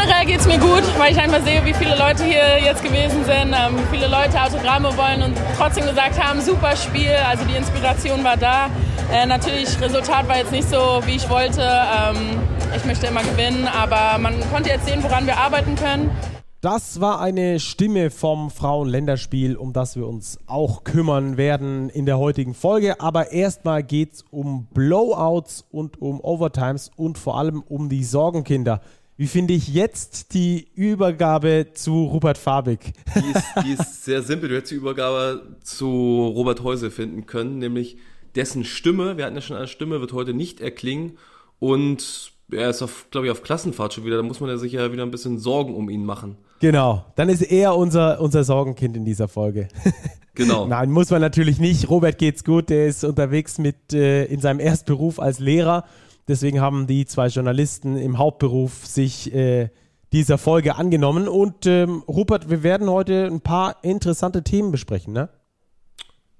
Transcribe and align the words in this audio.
Generell 0.00 0.26
geht 0.26 0.38
es 0.38 0.46
mir 0.46 0.58
gut, 0.60 0.84
weil 0.96 1.10
ich 1.10 1.18
einfach 1.18 1.42
sehe, 1.42 1.64
wie 1.64 1.74
viele 1.74 1.96
Leute 1.96 2.22
hier 2.22 2.60
jetzt 2.64 2.84
gewesen 2.84 3.24
sind, 3.24 3.52
ähm, 3.52 3.76
viele 3.90 4.06
Leute 4.06 4.40
Autogramme 4.40 4.96
wollen 4.96 5.22
und 5.22 5.36
trotzdem 5.56 5.86
gesagt 5.86 6.22
haben, 6.22 6.40
super 6.40 6.76
Spiel, 6.76 7.10
also 7.28 7.44
die 7.44 7.56
Inspiration 7.56 8.22
war 8.22 8.36
da. 8.36 8.70
Äh, 9.12 9.26
natürlich, 9.26 9.68
Resultat 9.80 10.28
war 10.28 10.36
jetzt 10.36 10.52
nicht 10.52 10.70
so, 10.70 11.02
wie 11.04 11.16
ich 11.16 11.28
wollte. 11.28 11.62
Ähm, 11.62 12.38
ich 12.76 12.84
möchte 12.84 13.08
immer 13.08 13.22
gewinnen, 13.22 13.66
aber 13.66 14.18
man 14.18 14.34
konnte 14.52 14.70
jetzt 14.70 14.86
sehen, 14.86 15.02
woran 15.02 15.26
wir 15.26 15.36
arbeiten 15.36 15.74
können. 15.74 16.12
Das 16.60 17.00
war 17.00 17.20
eine 17.20 17.60
Stimme 17.60 18.10
vom 18.10 18.50
Frauenländerspiel, 18.50 19.56
um 19.56 19.72
das 19.72 19.94
wir 19.94 20.08
uns 20.08 20.38
auch 20.46 20.82
kümmern 20.82 21.36
werden 21.36 21.88
in 21.88 22.04
der 22.04 22.18
heutigen 22.18 22.52
Folge. 22.52 23.00
Aber 23.00 23.30
erstmal 23.30 23.84
geht 23.84 24.14
es 24.14 24.24
um 24.30 24.66
Blowouts 24.74 25.64
und 25.70 26.02
um 26.02 26.20
Overtimes 26.20 26.90
und 26.96 27.16
vor 27.16 27.38
allem 27.38 27.62
um 27.62 27.88
die 27.88 28.02
Sorgenkinder. 28.02 28.80
Wie 29.18 29.26
finde 29.26 29.52
ich 29.52 29.66
jetzt 29.66 30.32
die 30.32 30.68
Übergabe 30.76 31.66
zu 31.74 32.04
Rupert 32.04 32.38
Fabig? 32.38 32.92
Die 33.16 33.36
ist, 33.36 33.44
die 33.64 33.72
ist 33.72 34.04
sehr 34.04 34.22
simpel. 34.22 34.48
Du 34.48 34.54
hättest 34.54 34.70
die 34.70 34.76
Übergabe 34.76 35.56
zu 35.60 36.32
Robert 36.36 36.62
Heuse 36.62 36.92
finden 36.92 37.26
können, 37.26 37.58
nämlich 37.58 37.96
dessen 38.36 38.62
Stimme, 38.62 39.16
wir 39.16 39.24
hatten 39.24 39.34
ja 39.34 39.40
schon 39.42 39.56
eine 39.56 39.66
Stimme, 39.66 40.00
wird 40.00 40.12
heute 40.12 40.34
nicht 40.34 40.60
erklingen 40.60 41.18
und 41.58 42.30
er 42.52 42.70
ist, 42.70 42.80
auf, 42.80 43.08
glaube 43.10 43.26
ich, 43.26 43.32
auf 43.32 43.42
Klassenfahrt 43.42 43.92
schon 43.92 44.04
wieder. 44.04 44.18
Da 44.18 44.22
muss 44.22 44.38
man 44.38 44.50
ja 44.50 44.56
sich 44.56 44.74
ja 44.74 44.92
wieder 44.92 45.02
ein 45.02 45.10
bisschen 45.10 45.40
Sorgen 45.40 45.74
um 45.74 45.90
ihn 45.90 46.04
machen. 46.04 46.36
Genau, 46.60 47.04
dann 47.16 47.28
ist 47.28 47.42
er 47.42 47.76
unser, 47.76 48.20
unser 48.20 48.44
Sorgenkind 48.44 48.96
in 48.96 49.04
dieser 49.04 49.26
Folge. 49.26 49.68
Genau. 50.34 50.68
Nein, 50.68 50.92
muss 50.92 51.10
man 51.10 51.20
natürlich 51.20 51.58
nicht. 51.58 51.90
Robert 51.90 52.16
geht's 52.16 52.44
gut, 52.44 52.70
der 52.70 52.86
ist 52.86 53.02
unterwegs 53.02 53.58
mit 53.58 53.92
äh, 53.92 54.24
in 54.26 54.38
seinem 54.38 54.60
Erstberuf 54.60 55.18
als 55.18 55.40
Lehrer. 55.40 55.84
Deswegen 56.28 56.60
haben 56.60 56.86
die 56.86 57.06
zwei 57.06 57.28
Journalisten 57.28 57.96
im 57.96 58.18
Hauptberuf 58.18 58.86
sich 58.86 59.34
äh, 59.34 59.70
dieser 60.12 60.38
Folge 60.38 60.76
angenommen. 60.76 61.26
Und 61.26 61.66
ähm, 61.66 62.02
Rupert, 62.06 62.50
wir 62.50 62.62
werden 62.62 62.88
heute 62.88 63.26
ein 63.26 63.40
paar 63.40 63.82
interessante 63.82 64.44
Themen 64.44 64.70
besprechen, 64.70 65.12
ne? 65.12 65.30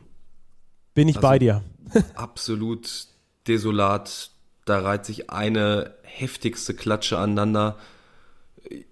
Bin 0.94 1.10
ich 1.10 1.18
also 1.18 1.28
bei 1.28 1.38
dir. 1.38 1.64
absolut 2.16 3.08
desolat. 3.46 4.32
Da 4.64 4.80
reiht 4.80 5.04
sich 5.04 5.30
eine 5.30 5.96
heftigste 6.04 6.74
Klatsche 6.74 7.18
aneinander. 7.18 7.76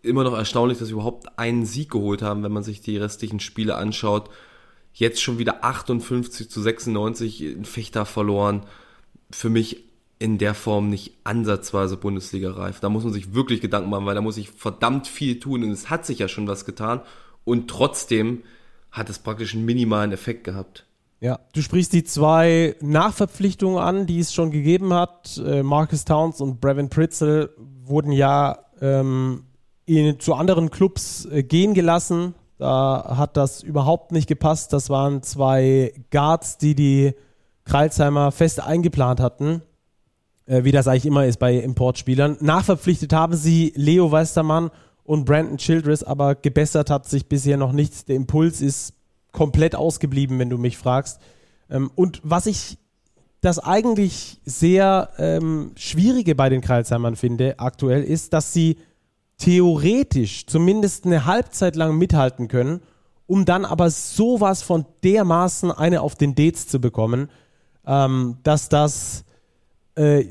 Immer 0.01 0.25
noch 0.25 0.37
erstaunlich, 0.37 0.79
dass 0.79 0.89
wir 0.89 0.95
überhaupt 0.95 1.39
einen 1.39 1.65
Sieg 1.65 1.91
geholt 1.91 2.21
haben, 2.21 2.43
wenn 2.43 2.51
man 2.51 2.63
sich 2.63 2.81
die 2.81 2.97
restlichen 2.97 3.39
Spiele 3.39 3.75
anschaut. 3.75 4.29
Jetzt 4.91 5.21
schon 5.21 5.37
wieder 5.37 5.63
58 5.63 6.51
zu 6.51 6.61
96 6.61 7.43
in 7.43 7.63
Fechter 7.63 8.05
verloren. 8.05 8.65
Für 9.31 9.49
mich 9.49 9.86
in 10.19 10.37
der 10.37 10.53
Form 10.53 10.89
nicht 10.89 11.13
ansatzweise 11.23 11.97
Bundesliga 11.97 12.51
reif. 12.51 12.79
Da 12.79 12.89
muss 12.89 13.03
man 13.03 13.13
sich 13.13 13.33
wirklich 13.33 13.61
Gedanken 13.61 13.89
machen, 13.89 14.05
weil 14.05 14.15
da 14.15 14.21
muss 14.21 14.37
ich 14.37 14.49
verdammt 14.49 15.07
viel 15.07 15.39
tun 15.39 15.63
und 15.63 15.71
es 15.71 15.89
hat 15.89 16.05
sich 16.05 16.19
ja 16.19 16.27
schon 16.27 16.47
was 16.47 16.65
getan 16.65 17.01
und 17.43 17.69
trotzdem 17.69 18.43
hat 18.91 19.09
es 19.09 19.19
praktisch 19.19 19.53
einen 19.53 19.65
minimalen 19.65 20.11
Effekt 20.11 20.43
gehabt. 20.43 20.85
Ja, 21.19 21.39
du 21.53 21.61
sprichst 21.61 21.93
die 21.93 22.03
zwei 22.03 22.75
Nachverpflichtungen 22.81 23.79
an, 23.79 24.05
die 24.05 24.19
es 24.19 24.33
schon 24.33 24.51
gegeben 24.51 24.93
hat. 24.93 25.41
Äh, 25.43 25.63
Marcus 25.63 26.05
Towns 26.05 26.41
und 26.41 26.61
Brevin 26.61 26.89
Pritzel 26.89 27.49
wurden 27.83 28.11
ja 28.11 28.59
ähm, 28.81 29.43
in, 29.85 30.19
zu 30.19 30.35
anderen 30.35 30.69
Clubs 30.69 31.25
äh, 31.25 31.43
gehen 31.43 31.73
gelassen. 31.73 32.35
Da 32.59 33.15
hat 33.17 33.35
das 33.35 33.63
überhaupt 33.63 34.11
nicht 34.11 34.27
gepasst. 34.27 34.73
Das 34.73 34.89
waren 34.89 35.23
zwei 35.23 35.93
Guards, 36.11 36.57
die 36.57 36.75
die 36.75 37.13
Kreilsheimer 37.65 38.31
fest 38.31 38.61
eingeplant 38.61 39.19
hatten 39.19 39.61
äh, 40.47 40.63
wie 40.63 40.71
das 40.71 40.87
eigentlich 40.87 41.05
immer 41.05 41.25
ist 41.25 41.37
bei 41.37 41.55
Importspielern. 41.55 42.37
Nachverpflichtet 42.39 43.13
haben 43.13 43.35
sie 43.35 43.73
Leo 43.75 44.11
Weistermann 44.11 44.71
und 45.03 45.25
Brandon 45.25 45.57
Childress, 45.57 46.03
aber 46.03 46.35
gebessert 46.35 46.89
hat 46.89 47.07
sich 47.07 47.27
bisher 47.27 47.57
noch 47.57 47.71
nichts. 47.71 48.05
Der 48.05 48.15
Impuls 48.15 48.61
ist 48.61 48.93
komplett 49.31 49.75
ausgeblieben, 49.75 50.39
wenn 50.39 50.49
du 50.49 50.57
mich 50.57 50.77
fragst. 50.77 51.19
Ähm, 51.69 51.91
und 51.95 52.21
was 52.23 52.45
ich 52.45 52.77
das 53.41 53.59
eigentlich 53.59 54.41
sehr 54.45 55.09
ähm, 55.17 55.71
Schwierige 55.75 56.33
bei 56.33 56.49
den 56.49 56.61
Kreilsheimern 56.61 57.15
finde 57.15 57.59
aktuell 57.59 58.03
ist, 58.03 58.33
dass 58.33 58.51
sie 58.51 58.77
theoretisch 59.37 60.47
zumindest 60.47 61.05
eine 61.05 61.25
Halbzeit 61.25 61.75
lang 61.75 61.97
mithalten 61.97 62.47
können, 62.47 62.81
um 63.27 63.45
dann 63.45 63.65
aber 63.65 63.91
sowas 63.91 64.63
von 64.63 64.85
dermaßen 65.03 65.71
eine 65.71 66.01
auf 66.01 66.15
den 66.15 66.33
Dates 66.33 66.67
zu 66.67 66.81
bekommen, 66.81 67.29
ähm, 67.85 68.37
dass 68.43 68.69
das 68.69 69.23
äh, 69.97 70.25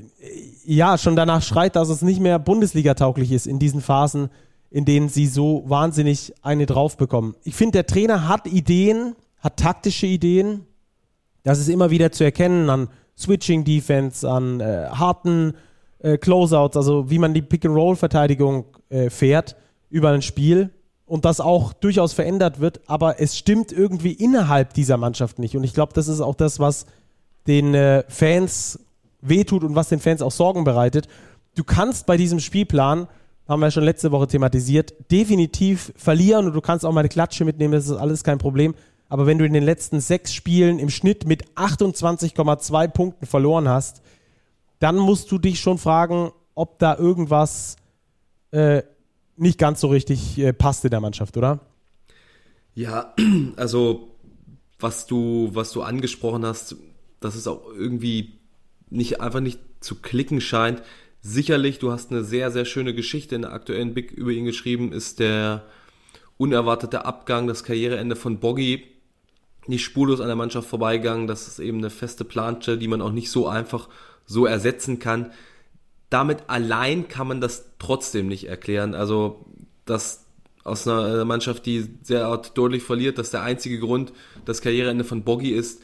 ja 0.65 0.99
schon 0.99 1.17
danach 1.17 1.43
schreit, 1.43 1.77
dass 1.77 1.89
es 1.89 2.03
nicht 2.03 2.21
mehr 2.21 2.39
Bundesliga-tauglich 2.39 3.33
ist 3.33 3.47
in 3.47 3.59
diesen 3.59 3.81
Phasen, 3.81 4.31
in 4.71 4.85
denen 4.85 5.09
sie 5.09 5.27
so 5.27 5.65
wahnsinnig 5.67 6.35
eine 6.43 6.67
drauf 6.67 6.97
bekommen. 6.97 7.35
Ich 7.45 7.55
finde, 7.55 7.73
der 7.73 7.87
Trainer 7.87 8.29
hat 8.29 8.47
Ideen, 8.47 9.15
hat 9.41 9.59
taktische 9.59 10.07
Ideen. 10.07 10.67
Das 11.43 11.59
ist 11.59 11.69
immer 11.69 11.91
wieder 11.91 12.13
zu 12.13 12.25
erkennen 12.25 12.71
an 12.71 12.89
Switching 13.17 13.65
Defense, 13.65 14.29
an 14.29 14.61
äh, 14.61 14.89
harten 14.91 15.55
äh, 16.01 16.19
Closeouts, 16.19 16.77
also 16.77 17.11
wie 17.11 17.19
man 17.19 17.35
die 17.35 17.43
Pick-and-Roll-Verteidigung 17.43 18.67
äh, 18.89 19.11
fährt 19.11 19.57
über 19.89 20.11
ein 20.11 20.23
Spiel 20.23 20.71
und 21.07 21.25
das 21.25 21.41
auch 21.41 21.73
durchaus 21.73 22.13
verändert 22.13 22.61
wird, 22.61 22.81
aber 22.87 23.21
es 23.21 23.39
stimmt 23.39 23.71
irgendwie 23.71 24.13
innerhalb 24.13 24.75
dieser 24.75 24.97
Mannschaft 24.97 25.39
nicht. 25.39 25.57
Und 25.57 25.65
ich 25.65 25.73
glaube, 25.73 25.93
das 25.95 26.09
ist 26.09 26.21
auch 26.21 26.35
das, 26.35 26.59
was 26.59 26.87
den 27.47 27.75
äh, 27.75 28.03
Fans 28.09 28.81
wehtut 29.21 29.65
und 29.65 29.75
was 29.75 29.89
den 29.89 30.01
Fans 30.01 30.23
auch 30.23 30.33
Sorgen 30.33 30.65
bereitet. 30.65 31.09
Du 31.55 31.65
kannst 31.65 32.07
bei 32.07 32.17
diesem 32.17 32.41
Spielplan, 32.41 33.09
haben 33.49 33.61
wir 33.61 33.71
schon 33.71 33.85
letzte 33.85 34.13
Woche 34.13 34.27
thematisiert, 34.27 34.95
definitiv 35.11 35.93
verlieren 35.97 36.47
und 36.47 36.55
du 36.55 36.61
kannst 36.61 36.85
auch 36.85 36.93
mal 36.93 37.01
eine 37.01 37.09
Klatsche 37.09 37.45
mitnehmen, 37.45 37.73
das 37.73 37.87
ist 37.87 37.97
alles 37.97 38.25
kein 38.25 38.39
Problem. 38.39 38.75
Aber 39.09 39.27
wenn 39.27 39.39
du 39.39 39.47
in 39.47 39.53
den 39.53 39.63
letzten 39.63 40.01
sechs 40.01 40.35
Spielen 40.35 40.79
im 40.79 40.91
Schnitt 40.91 41.27
mit 41.27 41.47
28,2 41.55 42.89
Punkten 42.89 43.27
verloren 43.27 43.69
hast, 43.69 44.03
dann 44.81 44.97
musst 44.97 45.31
du 45.31 45.39
dich 45.39 45.61
schon 45.61 45.79
fragen, 45.79 46.33
ob 46.55 46.79
da 46.79 46.97
irgendwas 46.97 47.77
äh, 48.51 48.83
nicht 49.37 49.59
ganz 49.59 49.81
so 49.81 49.89
richtig 49.89 50.39
äh, 50.39 50.53
passt 50.53 50.85
in 50.85 50.91
der 50.91 51.01
Mannschaft, 51.01 51.37
oder? 51.37 51.61
Ja, 52.75 53.15
also 53.57 54.09
was 54.79 55.07
du, 55.07 55.51
was 55.53 55.73
du 55.73 55.83
angesprochen 55.83 56.45
hast, 56.45 56.77
dass 57.21 57.35
es 57.35 57.47
auch 57.47 57.63
irgendwie 57.75 58.36
nicht 58.89 59.21
einfach 59.21 59.41
nicht 59.41 59.61
zu 59.81 59.97
klicken 59.97 60.41
scheint. 60.41 60.83
Sicherlich, 61.21 61.79
du 61.79 61.91
hast 61.91 62.11
eine 62.11 62.25
sehr, 62.25 62.51
sehr 62.51 62.65
schöne 62.65 62.95
Geschichte 62.95 63.35
in 63.35 63.43
der 63.43 63.53
aktuellen 63.53 63.95
Big 63.95 64.13
über 64.13 64.31
ihn 64.31 64.45
geschrieben, 64.45 64.93
ist 64.93 65.19
der 65.19 65.65
unerwartete 66.39 67.05
Abgang, 67.05 67.47
das 67.47 67.65
Karriereende 67.65 68.17
von 68.17 68.39
Boggy 68.39 68.85
nicht 69.69 69.85
spurlos 69.85 70.21
an 70.21 70.29
der 70.29 70.37
Mannschaft 70.37 70.69
vorbeigegangen. 70.69 71.27
Das 71.27 71.49
ist 71.49 71.59
eben 71.59 71.79
eine 71.79 71.91
feste 71.91 72.25
Planche, 72.25 72.79
die 72.79 72.89
man 72.89 73.03
auch 73.03 73.13
nicht 73.13 73.31
so 73.31 73.49
einfach 73.49 73.89
so 74.25 74.47
ersetzen 74.47 74.99
kann. 74.99 75.33
Damit 76.11 76.45
allein 76.49 77.09
kann 77.09 77.27
man 77.27 77.41
das 77.41 77.73
trotzdem 77.79 78.29
nicht 78.29 78.49
erklären. 78.49 78.95
Also, 78.95 79.45
dass 79.85 80.25
aus 80.63 80.87
einer 80.87 81.25
Mannschaft, 81.25 81.67
die 81.67 81.89
sehr 82.03 82.37
deutlich 82.55 82.83
verliert, 82.83 83.19
dass 83.19 83.31
der 83.31 83.43
einzige 83.43 83.79
Grund 83.79 84.13
das 84.45 84.61
Karriereende 84.61 85.05
von 85.05 85.23
Boggy 85.23 85.51
ist, 85.51 85.83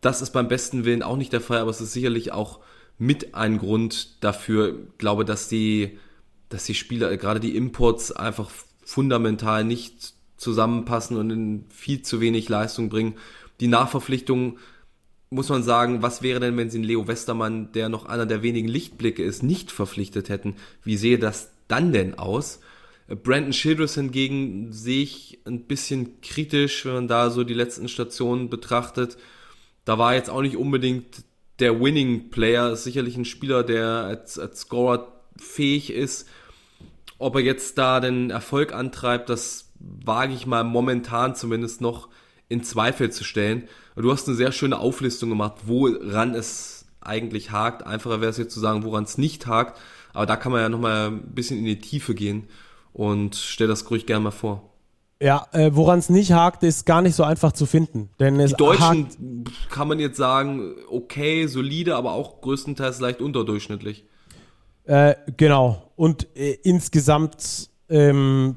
das 0.00 0.22
ist 0.22 0.30
beim 0.30 0.48
besten 0.48 0.84
Willen 0.84 1.02
auch 1.02 1.16
nicht 1.16 1.32
der 1.32 1.40
Fall, 1.40 1.58
aber 1.58 1.70
es 1.70 1.80
ist 1.80 1.92
sicherlich 1.92 2.32
auch 2.32 2.60
mit 2.98 3.34
ein 3.34 3.58
Grund 3.58 4.22
dafür, 4.22 4.74
glaube, 4.98 5.24
dass 5.24 5.48
die, 5.48 5.98
dass 6.48 6.64
die 6.64 6.74
Spieler, 6.74 7.16
gerade 7.16 7.40
die 7.40 7.56
Imports 7.56 8.12
einfach 8.12 8.50
fundamental 8.84 9.64
nicht 9.64 10.14
zusammenpassen 10.36 11.16
und 11.16 11.30
in 11.30 11.64
viel 11.70 12.02
zu 12.02 12.20
wenig 12.20 12.48
Leistung 12.48 12.88
bringen. 12.88 13.14
Die 13.60 13.68
Nachverpflichtung 13.68 14.58
muss 15.30 15.48
man 15.48 15.62
sagen, 15.62 16.02
was 16.02 16.22
wäre 16.22 16.40
denn, 16.40 16.56
wenn 16.56 16.70
sie 16.70 16.78
einen 16.78 16.84
Leo 16.84 17.06
Westermann, 17.06 17.72
der 17.72 17.88
noch 17.88 18.06
einer 18.06 18.26
der 18.26 18.42
wenigen 18.42 18.68
Lichtblicke 18.68 19.22
ist, 19.22 19.42
nicht 19.42 19.70
verpflichtet 19.70 20.28
hätten? 20.28 20.56
Wie 20.82 20.96
sehe 20.96 21.18
das 21.18 21.52
dann 21.68 21.92
denn 21.92 22.18
aus? 22.18 22.60
Brandon 23.22 23.52
Childress 23.52 23.94
hingegen 23.94 24.72
sehe 24.72 25.02
ich 25.02 25.38
ein 25.44 25.64
bisschen 25.64 26.20
kritisch, 26.20 26.84
wenn 26.84 26.94
man 26.94 27.08
da 27.08 27.30
so 27.30 27.44
die 27.44 27.54
letzten 27.54 27.88
Stationen 27.88 28.50
betrachtet. 28.50 29.16
Da 29.84 29.98
war 29.98 30.14
jetzt 30.14 30.30
auch 30.30 30.42
nicht 30.42 30.56
unbedingt 30.56 31.24
der 31.58 31.80
Winning 31.80 32.30
Player, 32.30 32.70
ist 32.72 32.84
sicherlich 32.84 33.16
ein 33.16 33.24
Spieler, 33.24 33.62
der 33.62 33.86
als, 33.86 34.38
als 34.38 34.60
Scorer 34.60 35.20
fähig 35.36 35.92
ist. 35.92 36.28
Ob 37.18 37.34
er 37.34 37.42
jetzt 37.42 37.76
da 37.76 38.00
den 38.00 38.30
Erfolg 38.30 38.72
antreibt, 38.72 39.28
das 39.28 39.72
wage 39.78 40.32
ich 40.32 40.46
mal 40.46 40.64
momentan 40.64 41.34
zumindest 41.34 41.80
noch 41.80 42.08
in 42.48 42.62
Zweifel 42.62 43.10
zu 43.10 43.24
stellen. 43.24 43.68
Du 43.96 44.10
hast 44.10 44.26
eine 44.26 44.36
sehr 44.36 44.52
schöne 44.52 44.78
Auflistung 44.78 45.28
gemacht, 45.28 45.54
woran 45.64 46.34
es 46.34 46.86
eigentlich 47.00 47.50
hakt. 47.50 47.86
Einfacher 47.86 48.20
wäre 48.20 48.30
es 48.30 48.38
jetzt 48.38 48.54
zu 48.54 48.60
sagen, 48.60 48.84
woran 48.84 49.04
es 49.04 49.18
nicht 49.18 49.46
hakt. 49.46 49.78
Aber 50.12 50.26
da 50.26 50.36
kann 50.36 50.52
man 50.52 50.60
ja 50.60 50.68
nochmal 50.68 51.08
ein 51.08 51.34
bisschen 51.34 51.58
in 51.58 51.64
die 51.64 51.78
Tiefe 51.78 52.14
gehen 52.14 52.48
und 52.92 53.36
stell 53.36 53.68
das 53.68 53.88
ruhig 53.90 54.06
gerne 54.06 54.24
mal 54.24 54.30
vor. 54.30 54.69
Ja, 55.22 55.46
äh, 55.52 55.70
woran 55.74 55.98
es 55.98 56.08
nicht 56.08 56.32
hakt, 56.32 56.62
ist 56.62 56.86
gar 56.86 57.02
nicht 57.02 57.14
so 57.14 57.24
einfach 57.24 57.52
zu 57.52 57.66
finden. 57.66 58.08
Denn 58.18 58.40
es 58.40 58.52
die 58.52 58.56
Deutschen 58.56 59.44
kann 59.70 59.86
man 59.86 59.98
jetzt 59.98 60.16
sagen, 60.16 60.76
okay, 60.90 61.46
solide, 61.46 61.96
aber 61.96 62.12
auch 62.12 62.40
größtenteils 62.40 63.00
leicht 63.00 63.20
unterdurchschnittlich. 63.20 64.06
Äh, 64.84 65.16
genau. 65.36 65.90
Und 65.94 66.26
äh, 66.34 66.56
insgesamt 66.62 67.68
ähm, 67.90 68.56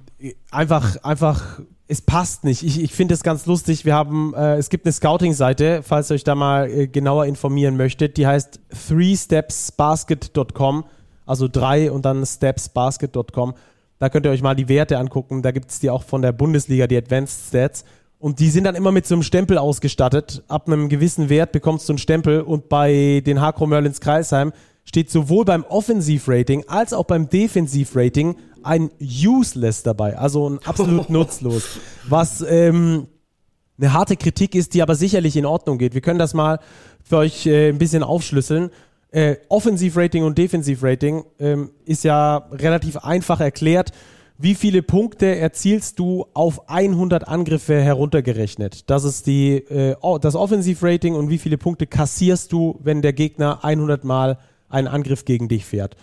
einfach, 0.52 1.04
einfach, 1.04 1.60
es 1.88 2.02
passt 2.02 2.46
nicht. 2.46 2.64
Ich, 2.64 2.82
ich 2.82 2.94
finde 2.94 3.14
es 3.14 3.24
ganz 3.24 3.46
lustig. 3.46 3.84
Wir 3.84 3.94
haben, 3.94 4.34
äh, 4.34 4.56
es 4.56 4.70
gibt 4.70 4.86
eine 4.86 4.94
Scouting-Seite, 4.94 5.84
falls 5.84 6.10
ihr 6.12 6.16
euch 6.16 6.24
da 6.24 6.34
mal 6.34 6.70
äh, 6.70 6.88
genauer 6.88 7.26
informieren 7.26 7.76
möchtet. 7.76 8.16
Die 8.16 8.26
heißt 8.26 8.62
threestepsbasket.com, 8.88 10.86
also 11.26 11.50
drei 11.50 11.92
und 11.92 12.06
dann 12.06 12.26
stepsbasket.com. 12.26 13.54
Da 14.00 14.10
könnt 14.10 14.26
ihr 14.26 14.32
euch 14.32 14.42
mal 14.42 14.56
die 14.56 14.70
Werte 14.70 14.98
angucken. 14.98 15.42
Da 15.42 15.52
gibt 15.52 15.72
es 15.72 15.80
die 15.80 15.90
auch 15.90 16.04
von 16.04 16.22
der 16.22 16.32
Bundesliga, 16.32 16.88
die 16.88 16.98
Advanced 16.98 17.48
Stats. 17.48 17.86
Und 18.20 18.40
die 18.40 18.50
sind 18.50 18.64
dann 18.64 18.76
immer 18.76 18.92
mit 18.92 19.06
so 19.06 19.16
einem 19.16 19.24
Stempel 19.24 19.58
ausgestattet. 19.58 20.44
Ab 20.48 20.68
einem 20.68 20.90
gewissen 20.90 21.30
Wert 21.30 21.52
bekommst 21.52 21.90
du 21.90 21.94
einen 21.94 21.98
Stempel. 21.98 22.42
Und 22.42 22.70
bei 22.70 23.22
den 23.26 23.42
Hakro 23.42 23.68
Merlins 23.68 24.00
Kreisheim 24.00 24.54
steht 24.86 25.10
sowohl 25.10 25.46
beim 25.46 25.64
Offensivrating 25.64 26.66
als 26.68 26.94
auch 26.94 27.06
beim 27.06 27.30
Defensivrating 27.30 28.36
ein 28.64 28.92
Useless 29.02 29.84
dabei, 29.84 30.18
also 30.18 30.50
ein 30.50 30.60
absolut 30.64 31.10
nutzlos. 31.10 31.80
Was 32.08 32.44
ähm, 32.48 33.08
eine 33.78 33.94
harte 33.94 34.16
Kritik 34.16 34.56
ist, 34.56 34.74
die 34.74 34.82
aber 34.82 34.96
sicherlich 34.96 35.36
in 35.36 35.46
Ordnung 35.46 35.78
geht. 35.78 35.94
Wir 35.94 36.02
können 36.02 36.20
das 36.20 36.34
mal 36.34 36.60
für 37.04 37.18
euch 37.18 37.46
äh, 37.46 37.70
ein 37.70 37.78
bisschen 37.78 38.04
aufschlüsseln. 38.04 38.70
Äh, 39.14 39.36
Offensivrating 39.48 40.24
und 40.24 40.40
Defensivrating 40.40 41.24
ähm, 41.40 41.70
ist 41.86 42.04
ja 42.04 42.38
relativ 42.52 42.98
einfach 42.98 43.40
erklärt. 43.40 43.92
Wie 44.40 44.56
viele 44.56 44.82
Punkte 44.82 45.36
erzielst 45.36 46.00
du 46.00 46.26
auf 46.34 46.68
100 46.68 47.28
Angriffe 47.28 47.80
heruntergerechnet? 47.80 48.90
Das 48.90 49.04
ist 49.04 49.28
die, 49.28 49.58
äh, 49.58 49.96
das 50.20 50.36
Offensivrating 50.36 51.14
und 51.14 51.30
wie 51.30 51.38
viele 51.38 51.60
Punkte 51.60 51.86
kassierst 51.86 52.52
du, 52.52 52.80
wenn 52.82 53.04
der 53.04 53.14
Gegner 53.14 53.64
100 53.64 54.04
Mal 54.04 54.40
einen 54.68 54.88
Angriff 54.88 55.26
gegen 55.26 55.48
dich 55.48 55.64
fährt? 55.64 55.96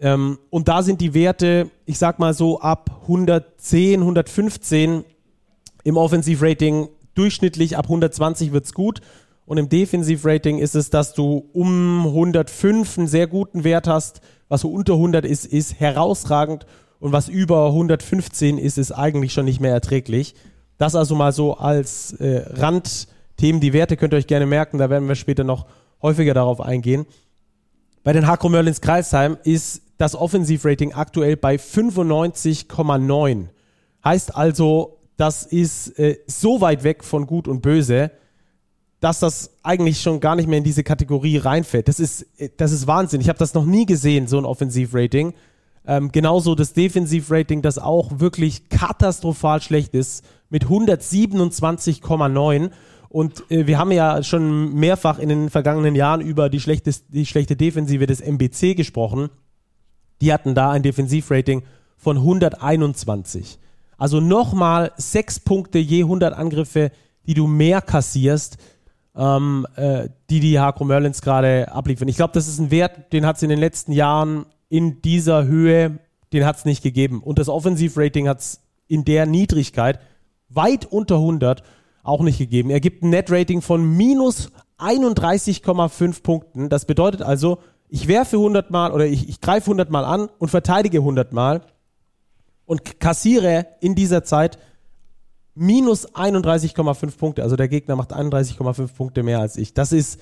Ähm, 0.00 0.40
und 0.50 0.66
da 0.66 0.82
sind 0.82 1.00
die 1.00 1.14
Werte, 1.14 1.70
ich 1.84 1.98
sag 1.98 2.18
mal 2.18 2.34
so 2.34 2.58
ab 2.58 3.02
110, 3.02 4.00
115 4.00 5.04
im 5.84 5.96
Offensivrating 5.96 6.88
durchschnittlich, 7.14 7.76
ab 7.76 7.84
120 7.84 8.52
wird's 8.52 8.74
gut. 8.74 9.02
Und 9.46 9.58
im 9.58 9.68
Defensivrating 9.68 10.58
ist 10.58 10.74
es, 10.74 10.90
dass 10.90 11.14
du 11.14 11.48
um 11.52 12.04
105 12.06 12.98
einen 12.98 13.06
sehr 13.06 13.28
guten 13.28 13.64
Wert 13.64 13.86
hast. 13.86 14.20
Was 14.48 14.62
so 14.62 14.70
unter 14.70 14.94
100 14.94 15.24
ist, 15.24 15.46
ist 15.46 15.78
herausragend. 15.78 16.66
Und 16.98 17.12
was 17.12 17.28
über 17.28 17.66
115 17.68 18.58
ist, 18.58 18.76
ist 18.76 18.90
eigentlich 18.90 19.32
schon 19.32 19.44
nicht 19.44 19.60
mehr 19.60 19.72
erträglich. 19.72 20.34
Das 20.78 20.96
also 20.96 21.14
mal 21.14 21.32
so 21.32 21.56
als 21.56 22.12
äh, 22.14 22.44
Randthemen. 22.54 23.60
Die 23.60 23.72
Werte 23.72 23.96
könnt 23.96 24.12
ihr 24.14 24.18
euch 24.18 24.26
gerne 24.26 24.46
merken, 24.46 24.78
da 24.78 24.90
werden 24.90 25.08
wir 25.08 25.14
später 25.14 25.44
noch 25.44 25.66
häufiger 26.02 26.34
darauf 26.34 26.60
eingehen. 26.60 27.06
Bei 28.02 28.12
den 28.12 28.26
Hakro 28.26 28.48
Merlins 28.48 28.80
Kreisheim 28.80 29.36
ist 29.44 29.82
das 29.98 30.14
Offensivrating 30.14 30.92
aktuell 30.92 31.36
bei 31.36 31.56
95,9. 31.56 33.46
Heißt 34.04 34.36
also, 34.36 34.98
das 35.16 35.44
ist 35.44 35.98
äh, 35.98 36.18
so 36.26 36.60
weit 36.60 36.84
weg 36.84 37.04
von 37.04 37.26
Gut 37.26 37.48
und 37.48 37.62
Böse, 37.62 38.10
dass 39.06 39.20
das 39.20 39.50
eigentlich 39.62 40.00
schon 40.00 40.18
gar 40.18 40.34
nicht 40.34 40.48
mehr 40.48 40.58
in 40.58 40.64
diese 40.64 40.82
Kategorie 40.82 41.36
reinfällt. 41.36 41.86
Das 41.86 42.00
ist, 42.00 42.26
das 42.56 42.72
ist 42.72 42.88
Wahnsinn. 42.88 43.20
Ich 43.20 43.28
habe 43.28 43.38
das 43.38 43.54
noch 43.54 43.64
nie 43.64 43.86
gesehen, 43.86 44.26
so 44.26 44.36
ein 44.36 44.44
Offensivrating. 44.44 45.32
Ähm, 45.86 46.10
genauso 46.10 46.56
das 46.56 46.72
Defensivrating, 46.72 47.62
das 47.62 47.78
auch 47.78 48.18
wirklich 48.18 48.68
katastrophal 48.68 49.62
schlecht 49.62 49.94
ist, 49.94 50.24
mit 50.50 50.64
127,9. 50.64 52.70
Und 53.08 53.48
äh, 53.48 53.68
wir 53.68 53.78
haben 53.78 53.92
ja 53.92 54.24
schon 54.24 54.74
mehrfach 54.74 55.20
in 55.20 55.28
den 55.28 55.50
vergangenen 55.50 55.94
Jahren 55.94 56.20
über 56.20 56.48
die, 56.48 56.58
die 56.58 57.26
schlechte 57.26 57.54
Defensive 57.54 58.06
des 58.06 58.20
MBC 58.20 58.74
gesprochen. 58.74 59.28
Die 60.20 60.32
hatten 60.32 60.56
da 60.56 60.72
ein 60.72 60.82
Defensivrating 60.82 61.62
von 61.96 62.16
121. 62.16 63.60
Also 63.98 64.18
nochmal 64.18 64.90
sechs 64.96 65.38
Punkte 65.38 65.78
je 65.78 66.02
100 66.02 66.34
Angriffe, 66.34 66.90
die 67.28 67.34
du 67.34 67.46
mehr 67.46 67.80
kassierst, 67.80 68.58
ähm, 69.16 69.66
äh, 69.76 70.08
die 70.30 70.40
die 70.40 70.60
Hakro 70.60 70.84
Merlins 70.84 71.22
gerade 71.22 71.72
abliefern. 71.72 72.08
Ich 72.08 72.16
glaube, 72.16 72.34
das 72.34 72.48
ist 72.48 72.58
ein 72.58 72.70
Wert, 72.70 73.12
den 73.12 73.26
hat 73.26 73.36
es 73.36 73.42
in 73.42 73.48
den 73.48 73.58
letzten 73.58 73.92
Jahren 73.92 74.46
in 74.68 75.00
dieser 75.02 75.44
Höhe, 75.46 75.98
den 76.32 76.44
hat 76.44 76.56
es 76.56 76.64
nicht 76.64 76.82
gegeben. 76.82 77.22
Und 77.22 77.38
das 77.38 77.48
Offensivrating 77.48 78.28
hat 78.28 78.40
es 78.40 78.60
in 78.88 79.04
der 79.04 79.26
Niedrigkeit 79.26 80.00
weit 80.48 80.84
unter 80.86 81.16
100 81.16 81.62
auch 82.02 82.22
nicht 82.22 82.38
gegeben. 82.38 82.70
Er 82.70 82.80
gibt 82.80 83.02
ein 83.02 83.10
Netrating 83.10 83.62
von 83.62 83.96
minus 83.96 84.50
31,5 84.78 86.22
Punkten. 86.22 86.68
Das 86.68 86.84
bedeutet 86.84 87.22
also, 87.22 87.58
ich 87.88 88.08
werfe 88.08 88.36
100 88.36 88.70
Mal 88.70 88.92
oder 88.92 89.06
ich, 89.06 89.28
ich 89.28 89.40
greife 89.40 89.66
100 89.66 89.90
Mal 89.90 90.04
an 90.04 90.28
und 90.38 90.50
verteidige 90.50 90.98
100 90.98 91.32
Mal 91.32 91.62
und 92.64 93.00
kassiere 93.00 93.66
in 93.80 93.94
dieser 93.94 94.24
Zeit 94.24 94.58
minus 95.56 96.14
31,5 96.14 97.16
Punkte. 97.16 97.42
Also 97.42 97.56
der 97.56 97.68
Gegner 97.68 97.96
macht 97.96 98.14
31,5 98.14 98.94
Punkte 98.94 99.22
mehr 99.22 99.40
als 99.40 99.56
ich. 99.56 99.74
Das 99.74 99.90
ist 99.90 100.20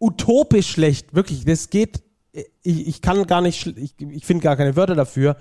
utopisch 0.00 0.70
schlecht. 0.70 1.14
Wirklich, 1.14 1.44
das 1.44 1.70
geht. 1.70 2.02
Ich, 2.62 2.88
ich 2.88 3.02
kann 3.02 3.26
gar 3.26 3.42
nicht, 3.42 3.66
ich, 3.66 3.94
ich 4.00 4.24
finde 4.24 4.42
gar 4.42 4.56
keine 4.56 4.74
Wörter 4.74 4.94
dafür, 4.94 5.36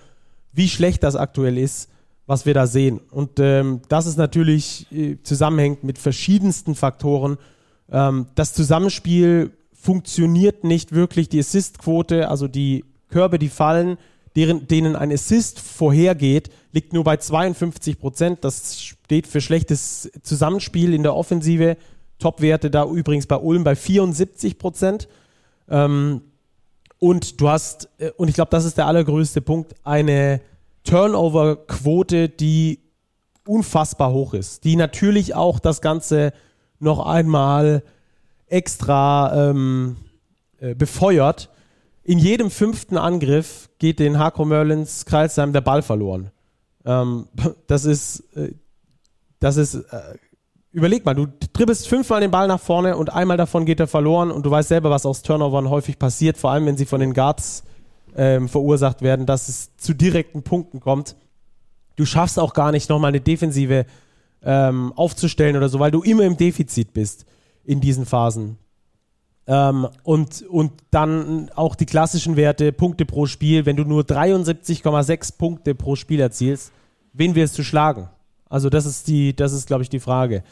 wie 0.52 0.68
schlecht 0.68 1.04
das 1.04 1.16
aktuell 1.16 1.58
ist, 1.58 1.90
was 2.28 2.46
wir 2.46 2.54
da 2.54 2.68
sehen. 2.68 3.00
Und 3.10 3.40
ähm, 3.40 3.82
das 3.88 4.06
ist 4.06 4.18
natürlich 4.18 4.92
äh, 4.92 5.18
zusammenhängt 5.24 5.84
mit 5.84 5.98
verschiedensten 5.98 6.76
Faktoren. 6.76 7.38
Ähm, 7.90 8.28
das 8.36 8.54
Zusammenspiel 8.54 9.52
funktioniert 9.72 10.66
nicht 10.66 10.92
wirklich 10.92 11.30
die 11.30 11.40
Assist-Quote, 11.40 12.30
also 12.30 12.50
die 12.50 12.84
Körbe, 13.10 13.40
die 13.40 13.50
fallen, 13.50 13.98
deren, 14.36 14.68
denen 14.68 14.96
ein 14.96 15.12
Assist 15.12 15.60
vorhergeht, 15.60 16.50
liegt 16.72 16.94
nur 16.94 17.04
bei 17.04 17.18
52 17.18 18.00
Prozent. 18.00 18.44
Das 18.44 18.82
steht 18.82 19.28
für 19.28 19.42
schlechtes 19.42 20.12
Zusammenspiel 20.24 20.94
in 20.94 21.04
der 21.04 21.16
Offensive. 21.16 21.78
Topwerte 22.20 22.70
da 22.70 22.86
übrigens 22.86 23.28
bei 23.28 23.36
Ulm 23.36 23.64
bei 23.64 23.76
74 23.76 24.58
Prozent. 24.58 25.08
Ähm, 25.70 26.22
und 27.00 27.42
du 27.42 27.50
hast, 27.50 27.90
äh, 27.98 28.12
und 28.12 28.28
ich 28.28 28.36
glaube, 28.36 28.52
das 28.52 28.66
ist 28.66 28.78
der 28.78 28.86
allergrößte 28.86 29.42
Punkt, 29.42 29.76
eine 29.84 30.42
Turnover-Quote, 30.84 32.30
die 32.30 32.80
unfassbar 33.46 34.14
hoch 34.14 34.34
ist, 34.34 34.64
die 34.64 34.76
natürlich 34.76 35.36
auch 35.36 35.60
das 35.60 35.82
Ganze 35.82 36.32
noch 36.80 37.06
einmal 37.06 37.84
extra 38.48 39.50
ähm, 39.50 39.98
äh, 40.60 40.76
befeuert. 40.76 41.50
In 42.04 42.18
jedem 42.18 42.50
fünften 42.50 42.98
Angriff 42.98 43.70
geht 43.78 44.00
den 44.00 44.18
Harko 44.18 44.46
Merlins 44.46 45.06
Kreilsheim 45.06 45.54
der 45.54 45.62
Ball 45.62 45.82
verloren. 45.82 46.32
Ähm, 46.86 47.28
das 47.68 47.86
ist, 47.86 48.22
äh, 48.36 48.54
das 49.40 49.58
ist, 49.58 49.76
äh, 49.76 50.18
überleg 50.72 51.06
mal, 51.06 51.14
du 51.14 51.28
dribbelst 51.54 51.88
fünfmal 51.88 52.22
den 52.22 52.32
Ball 52.32 52.48
nach 52.48 52.60
vorne 52.60 52.98
und 52.98 53.12
einmal 53.12 53.38
davon 53.38 53.66
geht 53.66 53.80
er 53.80 53.88
verloren 53.88 54.32
und 54.32 54.46
du 54.46 54.52
weißt 54.52 54.70
selber, 54.70 54.90
was 54.90 55.06
aus 55.06 55.22
Turnovern 55.22 55.70
häufig 55.70 56.00
passiert, 56.00 56.38
vor 56.38 56.52
allem 56.52 56.66
wenn 56.66 56.78
sie 56.78 56.86
von 56.86 57.00
den 57.00 57.14
Guards 57.14 57.64
ähm, 58.16 58.50
verursacht 58.50 59.02
werden, 59.02 59.26
dass 59.26 59.48
es 59.48 59.76
zu 59.78 59.94
direkten 59.94 60.44
Punkten 60.44 60.80
kommt. 60.80 61.16
Du 61.96 62.06
schaffst 62.06 62.40
auch 62.40 62.54
gar 62.54 62.72
nicht 62.72 62.90
nochmal 62.90 63.10
eine 63.10 63.22
Defensive 63.22 63.86
ähm, 64.44 64.92
aufzustellen 64.96 65.56
oder 65.56 65.70
so, 65.70 65.80
weil 65.80 65.92
du 65.92 66.02
immer 66.02 66.24
im 66.24 66.38
Defizit 66.38 66.94
bist 66.94 67.26
in 67.64 67.80
diesen 67.80 68.06
Phasen. 68.06 68.58
Ähm, 69.52 69.86
und, 70.04 70.44
und 70.44 70.72
dann 70.92 71.50
auch 71.56 71.76
die 71.76 71.86
klassischen 71.86 72.38
Werte, 72.38 72.72
Punkte 72.72 73.06
pro 73.06 73.26
Spiel. 73.26 73.66
Wenn 73.66 73.76
du 73.76 73.84
nur 73.84 74.04
73,6 74.04 75.38
Punkte 75.38 75.76
pro 75.76 75.98
Spiel 75.98 76.22
erzielst, 76.22 76.72
wen 77.12 77.36
wirst 77.36 77.58
du 77.58 77.64
schlagen? 77.64 78.08
Also 78.50 78.70
das 78.70 78.86
ist 78.86 79.10
die, 79.10 79.36
das 79.36 79.52
ist, 79.52 79.68
glaube 79.68 79.84
ich, 79.84 79.90
die 79.90 80.00
Frage. 80.00 80.44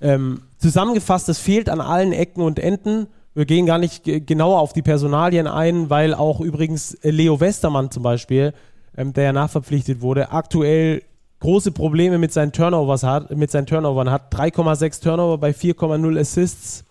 Ähm, 0.00 0.42
zusammengefasst, 0.58 1.28
es 1.28 1.38
fehlt 1.38 1.68
an 1.68 1.80
allen 1.80 2.12
Ecken 2.12 2.42
und 2.42 2.58
Enden. 2.58 3.06
Wir 3.34 3.44
gehen 3.44 3.66
gar 3.66 3.78
nicht 3.78 4.02
genauer 4.02 4.58
auf 4.58 4.72
die 4.72 4.82
Personalien 4.82 5.46
ein, 5.46 5.88
weil 5.88 6.12
auch 6.12 6.40
übrigens 6.40 6.98
Leo 7.02 7.38
Westermann 7.38 7.92
zum 7.92 8.02
Beispiel, 8.02 8.52
ähm, 8.96 9.12
der 9.12 9.24
ja 9.24 9.32
nachverpflichtet 9.32 10.00
wurde, 10.00 10.32
aktuell 10.32 11.02
große 11.38 11.70
Probleme 11.70 12.18
mit 12.18 12.32
seinen 12.32 12.50
Turnovers 12.50 13.04
hat, 13.04 13.30
mit 13.30 13.52
seinen 13.52 13.66
Turnovern 13.66 14.10
hat. 14.10 14.34
3,6 14.34 15.02
Turnover 15.04 15.38
bei 15.38 15.50
4,0 15.50 16.18
Assists. 16.18 16.84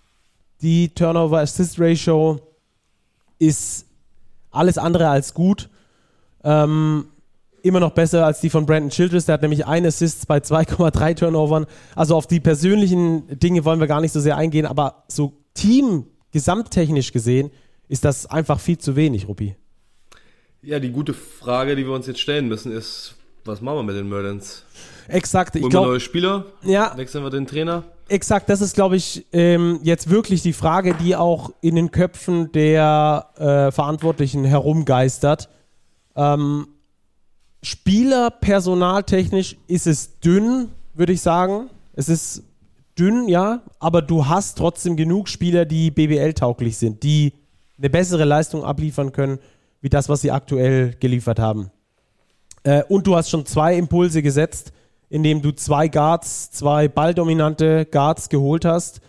Die 0.63 0.95
Turnover-Assist-Ratio 0.95 2.39
ist 3.37 3.85
alles 4.49 4.77
andere 4.77 5.09
als 5.09 5.33
gut. 5.33 5.69
Ähm, 6.41 7.07
immer 7.63 7.81
noch 7.81 7.91
besser 7.91 8.25
als 8.25 8.39
die 8.39 8.49
von 8.49 8.65
Brandon 8.65 8.89
Childress. 8.89 9.25
Der 9.25 9.33
hat 9.33 9.41
nämlich 9.41 9.65
ein 9.65 9.85
Assist 9.85 10.25
bei 10.25 10.37
2,3 10.37 11.15
Turnovern. 11.15 11.65
Also 11.97 12.15
auf 12.15 12.27
die 12.27 12.39
persönlichen 12.39 13.39
Dinge 13.39 13.65
wollen 13.65 13.81
wir 13.81 13.87
gar 13.87 13.99
nicht 13.99 14.13
so 14.13 14.21
sehr 14.21 14.37
eingehen, 14.37 14.65
aber 14.65 15.03
so 15.09 15.33
Team 15.53 16.05
gesamttechnisch 16.31 17.11
gesehen 17.11 17.51
ist 17.89 18.05
das 18.05 18.25
einfach 18.25 18.61
viel 18.61 18.77
zu 18.77 18.95
wenig, 18.95 19.27
Ruppi. 19.27 19.57
Ja, 20.61 20.79
die 20.79 20.91
gute 20.91 21.13
Frage, 21.13 21.75
die 21.75 21.85
wir 21.85 21.93
uns 21.93 22.07
jetzt 22.07 22.21
stellen 22.21 22.47
müssen, 22.47 22.71
ist, 22.71 23.15
was 23.43 23.59
machen 23.59 23.79
wir 23.79 23.83
mit 23.83 23.97
den 23.97 24.07
Merlins? 24.07 24.63
Exakt. 25.07 25.55
Ich 25.55 25.69
glaube, 25.69 25.89
neue 25.89 25.99
Spieler? 25.99 26.45
Ja. 26.63 26.95
Wechseln 26.95 27.23
wir 27.23 27.29
den 27.29 27.47
Trainer? 27.47 27.83
Exakt, 28.09 28.49
das 28.49 28.61
ist, 28.61 28.75
glaube 28.75 28.97
ich, 28.97 29.25
ähm, 29.31 29.79
jetzt 29.83 30.09
wirklich 30.09 30.41
die 30.41 30.53
Frage, 30.53 30.93
die 30.93 31.15
auch 31.15 31.51
in 31.61 31.75
den 31.75 31.89
Köpfen 31.91 32.51
der 32.51 33.27
äh, 33.37 33.71
Verantwortlichen 33.71 34.43
herumgeistert. 34.43 35.49
Ähm, 36.15 36.67
Spieler 37.61 38.29
personaltechnisch 38.29 39.55
ist 39.67 39.87
es 39.87 40.19
dünn, 40.19 40.69
würde 40.93 41.13
ich 41.13 41.21
sagen. 41.21 41.69
Es 41.93 42.09
ist 42.09 42.43
dünn, 42.99 43.27
ja, 43.29 43.61
aber 43.79 44.01
du 44.01 44.27
hast 44.27 44.57
trotzdem 44.57 44.97
genug 44.97 45.29
Spieler, 45.29 45.65
die 45.65 45.89
BBL-tauglich 45.89 46.77
sind, 46.77 47.03
die 47.03 47.33
eine 47.77 47.89
bessere 47.89 48.25
Leistung 48.25 48.65
abliefern 48.65 49.13
können, 49.13 49.39
wie 49.81 49.89
das, 49.89 50.09
was 50.09 50.21
sie 50.21 50.31
aktuell 50.31 50.93
geliefert 50.99 51.39
haben. 51.39 51.71
Äh, 52.63 52.83
und 52.83 53.07
du 53.07 53.15
hast 53.15 53.29
schon 53.29 53.45
zwei 53.45 53.75
Impulse 53.75 54.21
gesetzt, 54.21 54.73
indem 55.13 55.43
du 55.43 55.51
zwei 55.51 55.89
Guards, 55.89 56.49
zwei 56.49 56.87
balldominante 56.87 57.85
Guards 57.85 58.29
geholt 58.29 58.65
hast, 58.65 58.99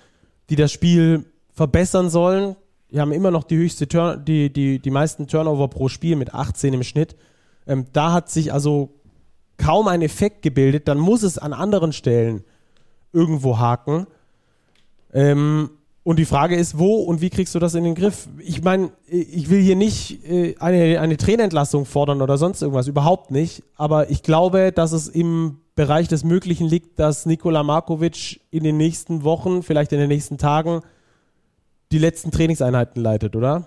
die 0.51 0.57
das 0.57 0.71
Spiel 0.71 1.25
verbessern 1.51 2.11
sollen. 2.11 2.57
Die 2.91 3.01
haben 3.01 3.11
immer 3.11 3.31
noch 3.31 3.45
die 3.45 3.57
höchste 3.57 3.89
Turn 3.89 4.23
die, 4.23 4.53
die, 4.53 4.81
die 4.81 4.91
meisten 4.91 5.29
Turnover 5.29 5.67
pro 5.69 5.89
Spiel 5.89 6.17
mit 6.17 6.35
18 6.35 6.75
im 6.75 6.83
Schnitt. 6.83 7.17
Ähm, 7.67 7.87
da 7.95 8.13
hat 8.13 8.29
sich 8.29 8.53
also 8.53 8.91
kaum 9.57 9.89
ein 9.89 10.03
Effekt 10.03 10.43
gebildet, 10.43 10.89
dann 10.89 10.99
muss 10.99 11.23
es 11.23 11.39
an 11.39 11.55
anderen 11.55 11.95
Stellen 11.95 12.45
irgendwo 13.15 13.59
haken. 13.59 14.07
Ähm, 15.15 15.71
und 16.05 16.19
die 16.19 16.27
Frage 16.27 16.55
ist, 16.55 16.79
wo 16.79 16.97
und 16.97 17.23
wie 17.23 17.31
kriegst 17.31 17.55
du 17.55 17.59
das 17.59 17.75
in 17.75 17.83
den 17.83 17.95
Griff? 17.95 18.29
Ich 18.39 18.63
meine, 18.63 18.93
ich 19.09 19.49
will 19.49 19.61
hier 19.61 19.75
nicht 19.75 20.23
äh, 20.29 20.55
eine, 20.59 21.01
eine 21.01 21.17
Trainerentlassung 21.17 21.87
fordern 21.87 22.21
oder 22.21 22.37
sonst 22.37 22.61
irgendwas, 22.61 22.87
überhaupt 22.87 23.31
nicht. 23.31 23.63
Aber 23.77 24.11
ich 24.11 24.23
glaube, 24.23 24.71
dass 24.71 24.93
es 24.93 25.09
im 25.09 25.61
Bereich 25.75 26.07
des 26.07 26.23
Möglichen 26.23 26.69
liegt, 26.69 26.99
dass 26.99 27.25
Nikola 27.25 27.63
Markovic 27.63 28.43
in 28.51 28.65
den 28.65 28.77
nächsten 28.77 29.25
Wochen, 29.25 29.63
vielleicht 29.63 29.93
in 29.93 29.99
den 29.99 30.09
nächsten 30.09 30.37
Tagen, 30.37 30.83
die 31.91 31.99
letzten 31.99 32.31
Trainingseinheiten 32.31 33.03
leitet, 33.03 33.35
oder? 33.35 33.67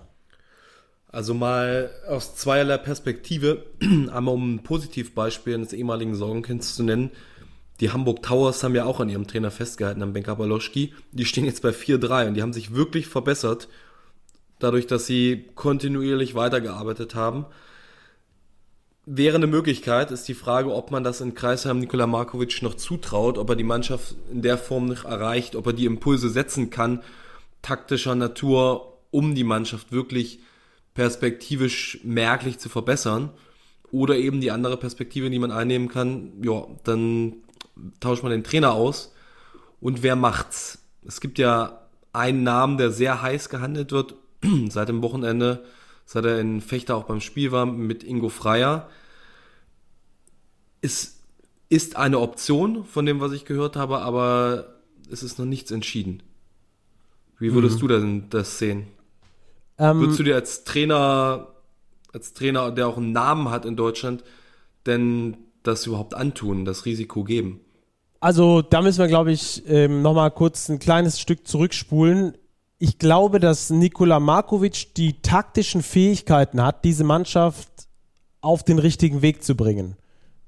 Also 1.10 1.34
mal 1.34 1.90
aus 2.06 2.36
zweierlei 2.36 2.78
Perspektive, 2.78 3.64
einmal 4.12 4.34
um 4.34 4.54
ein 4.54 4.62
Positivbeispiel 4.62 5.54
eines 5.54 5.72
ehemaligen 5.72 6.14
Sorgenkinds 6.14 6.76
zu 6.76 6.84
nennen. 6.84 7.10
Die 7.80 7.90
Hamburg 7.92 8.22
Towers 8.22 8.62
haben 8.64 8.74
ja 8.74 8.84
auch 8.84 9.00
an 9.00 9.08
ihrem 9.08 9.26
Trainer 9.26 9.50
festgehalten, 9.50 10.02
am 10.02 10.12
Benka 10.12 10.34
Baloschki. 10.34 10.94
Die 11.12 11.24
stehen 11.24 11.44
jetzt 11.44 11.62
bei 11.62 11.70
4-3 11.70 12.28
und 12.28 12.34
die 12.34 12.42
haben 12.42 12.52
sich 12.52 12.74
wirklich 12.74 13.06
verbessert, 13.06 13.68
dadurch, 14.58 14.86
dass 14.86 15.06
sie 15.06 15.44
kontinuierlich 15.54 16.34
weitergearbeitet 16.34 17.14
haben. 17.14 17.46
Wäre 19.06 19.36
eine 19.36 19.46
Möglichkeit, 19.46 20.10
ist 20.10 20.28
die 20.28 20.34
Frage, 20.34 20.74
ob 20.74 20.90
man 20.90 21.04
das 21.04 21.20
in 21.20 21.34
Kreisheim 21.34 21.78
Nikola 21.78 22.06
Markovic 22.06 22.60
noch 22.62 22.74
zutraut, 22.74 23.38
ob 23.38 23.48
er 23.48 23.56
die 23.56 23.64
Mannschaft 23.64 24.16
in 24.30 24.42
der 24.42 24.58
Form 24.58 24.86
nicht 24.86 25.04
erreicht, 25.04 25.56
ob 25.56 25.66
er 25.66 25.72
die 25.72 25.86
Impulse 25.86 26.28
setzen 26.28 26.70
kann, 26.70 27.00
taktischer 27.62 28.14
Natur, 28.14 28.98
um 29.10 29.34
die 29.34 29.44
Mannschaft 29.44 29.92
wirklich 29.92 30.40
perspektivisch 30.94 32.00
merklich 32.02 32.58
zu 32.58 32.68
verbessern. 32.68 33.30
Oder 33.90 34.16
eben 34.16 34.42
die 34.42 34.50
andere 34.50 34.76
Perspektive, 34.76 35.30
die 35.30 35.38
man 35.38 35.52
einnehmen 35.52 35.88
kann, 35.88 36.32
ja, 36.42 36.66
dann 36.84 37.36
tauscht 38.00 38.22
man 38.22 38.32
den 38.32 38.44
Trainer 38.44 38.72
aus. 38.72 39.14
Und 39.80 40.02
wer 40.02 40.16
macht's? 40.16 40.78
Es 41.06 41.20
gibt 41.20 41.38
ja 41.38 41.80
einen 42.12 42.42
Namen, 42.42 42.78
der 42.78 42.90
sehr 42.90 43.22
heiß 43.22 43.48
gehandelt 43.48 43.92
wird 43.92 44.14
seit 44.68 44.88
dem 44.88 45.02
Wochenende, 45.02 45.64
seit 46.04 46.24
er 46.24 46.40
in 46.40 46.60
Fechter 46.60 46.96
auch 46.96 47.04
beim 47.04 47.20
Spiel 47.20 47.52
war, 47.52 47.66
mit 47.66 48.02
Ingo 48.02 48.28
Freier. 48.28 48.88
Es 50.80 51.20
ist 51.68 51.96
eine 51.96 52.18
Option 52.18 52.84
von 52.84 53.06
dem, 53.06 53.20
was 53.20 53.32
ich 53.32 53.44
gehört 53.44 53.76
habe, 53.76 53.98
aber 53.98 54.76
es 55.10 55.22
ist 55.22 55.38
noch 55.38 55.46
nichts 55.46 55.70
entschieden. 55.70 56.22
Wie 57.38 57.52
würdest 57.52 57.76
mhm. 57.76 57.80
du 57.80 57.88
denn 57.88 58.30
das 58.30 58.58
sehen? 58.58 58.88
Ähm, 59.78 60.00
Würdest 60.00 60.18
du 60.18 60.24
dir 60.24 60.34
als 60.34 60.64
Trainer, 60.64 61.48
als 62.12 62.34
Trainer, 62.34 62.72
der 62.72 62.88
auch 62.88 62.96
einen 62.96 63.12
Namen 63.12 63.50
hat 63.50 63.64
in 63.64 63.76
Deutschland, 63.76 64.24
denn 64.86 65.36
das 65.62 65.86
überhaupt 65.86 66.14
antun, 66.14 66.64
das 66.64 66.84
Risiko 66.84 67.22
geben? 67.22 67.60
Also 68.20 68.62
da 68.62 68.82
müssen 68.82 68.98
wir, 68.98 69.08
glaube 69.08 69.32
ich, 69.32 69.62
ähm, 69.68 70.02
nochmal 70.02 70.30
kurz 70.30 70.68
ein 70.68 70.78
kleines 70.78 71.20
Stück 71.20 71.46
zurückspulen. 71.46 72.36
Ich 72.78 72.98
glaube, 72.98 73.38
dass 73.38 73.70
Nikola 73.70 74.18
Markovic 74.20 74.94
die 74.96 75.20
taktischen 75.22 75.82
Fähigkeiten 75.82 76.62
hat, 76.62 76.84
diese 76.84 77.04
Mannschaft 77.04 77.68
auf 78.40 78.64
den 78.64 78.78
richtigen 78.78 79.22
Weg 79.22 79.44
zu 79.44 79.56
bringen. 79.56 79.96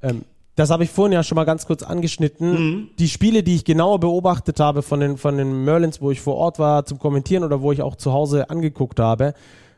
Ähm, 0.03 0.25
das 0.57 0.71
habe 0.71 0.85
ich 0.85 0.91
vorhin 0.91 1.13
ja 1.13 1.23
schon 1.23 1.37
mal 1.37 1.45
ganz 1.45 1.67
kurz 1.67 1.83
angeschnitten. 1.83 2.53
Mhm. 2.53 2.91
Die 2.99 3.09
Spiele, 3.09 3.43
die 3.43 3.55
ich 3.55 3.65
genauer 3.65 4.01
beobachtet 4.01 4.61
habe 4.61 4.83
von 4.83 5.01
den, 5.01 5.17
von 5.17 5.39
den 5.39 5.65
Merlins, 5.65 6.01
wo 6.01 6.11
ich 6.11 6.21
vor 6.21 6.35
Ort 6.37 6.59
war 6.59 6.85
zum 6.85 6.99
Kommentieren 6.99 7.45
oder 7.45 7.63
wo 7.63 7.73
ich 7.73 7.83
auch 7.83 7.97
zu 7.97 8.13
Hause 8.13 8.51
angeguckt 8.51 8.99
habe, 8.99 9.35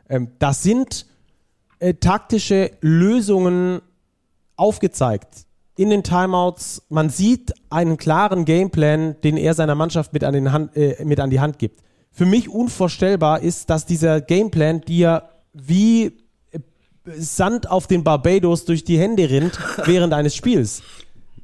ähm, 0.09 0.31
das 0.39 0.63
sind 0.63 1.05
äh, 1.79 1.93
taktische 1.93 2.71
Lösungen 2.81 3.81
aufgezeigt 4.55 5.45
in 5.75 5.89
den 5.89 6.03
Timeouts. 6.03 6.83
Man 6.89 7.09
sieht 7.09 7.53
einen 7.69 7.97
klaren 7.97 8.45
Gameplan, 8.45 9.15
den 9.23 9.37
er 9.37 9.53
seiner 9.53 9.75
Mannschaft 9.75 10.13
mit 10.13 10.23
an, 10.23 10.33
den 10.33 10.51
Hand, 10.51 10.75
äh, 10.75 11.03
mit 11.03 11.19
an 11.19 11.29
die 11.29 11.39
Hand 11.39 11.59
gibt. 11.59 11.81
Für 12.11 12.25
mich 12.25 12.49
unvorstellbar 12.49 13.41
ist, 13.41 13.69
dass 13.69 13.85
dieser 13.85 14.21
Gameplan 14.21 14.81
dir 14.81 15.23
wie 15.53 16.23
Sand 17.05 17.69
auf 17.69 17.87
den 17.87 18.03
Barbados 18.03 18.65
durch 18.65 18.83
die 18.83 18.97
Hände 18.97 19.29
rinnt 19.29 19.59
während 19.85 20.13
eines 20.13 20.35
Spiels. 20.35 20.83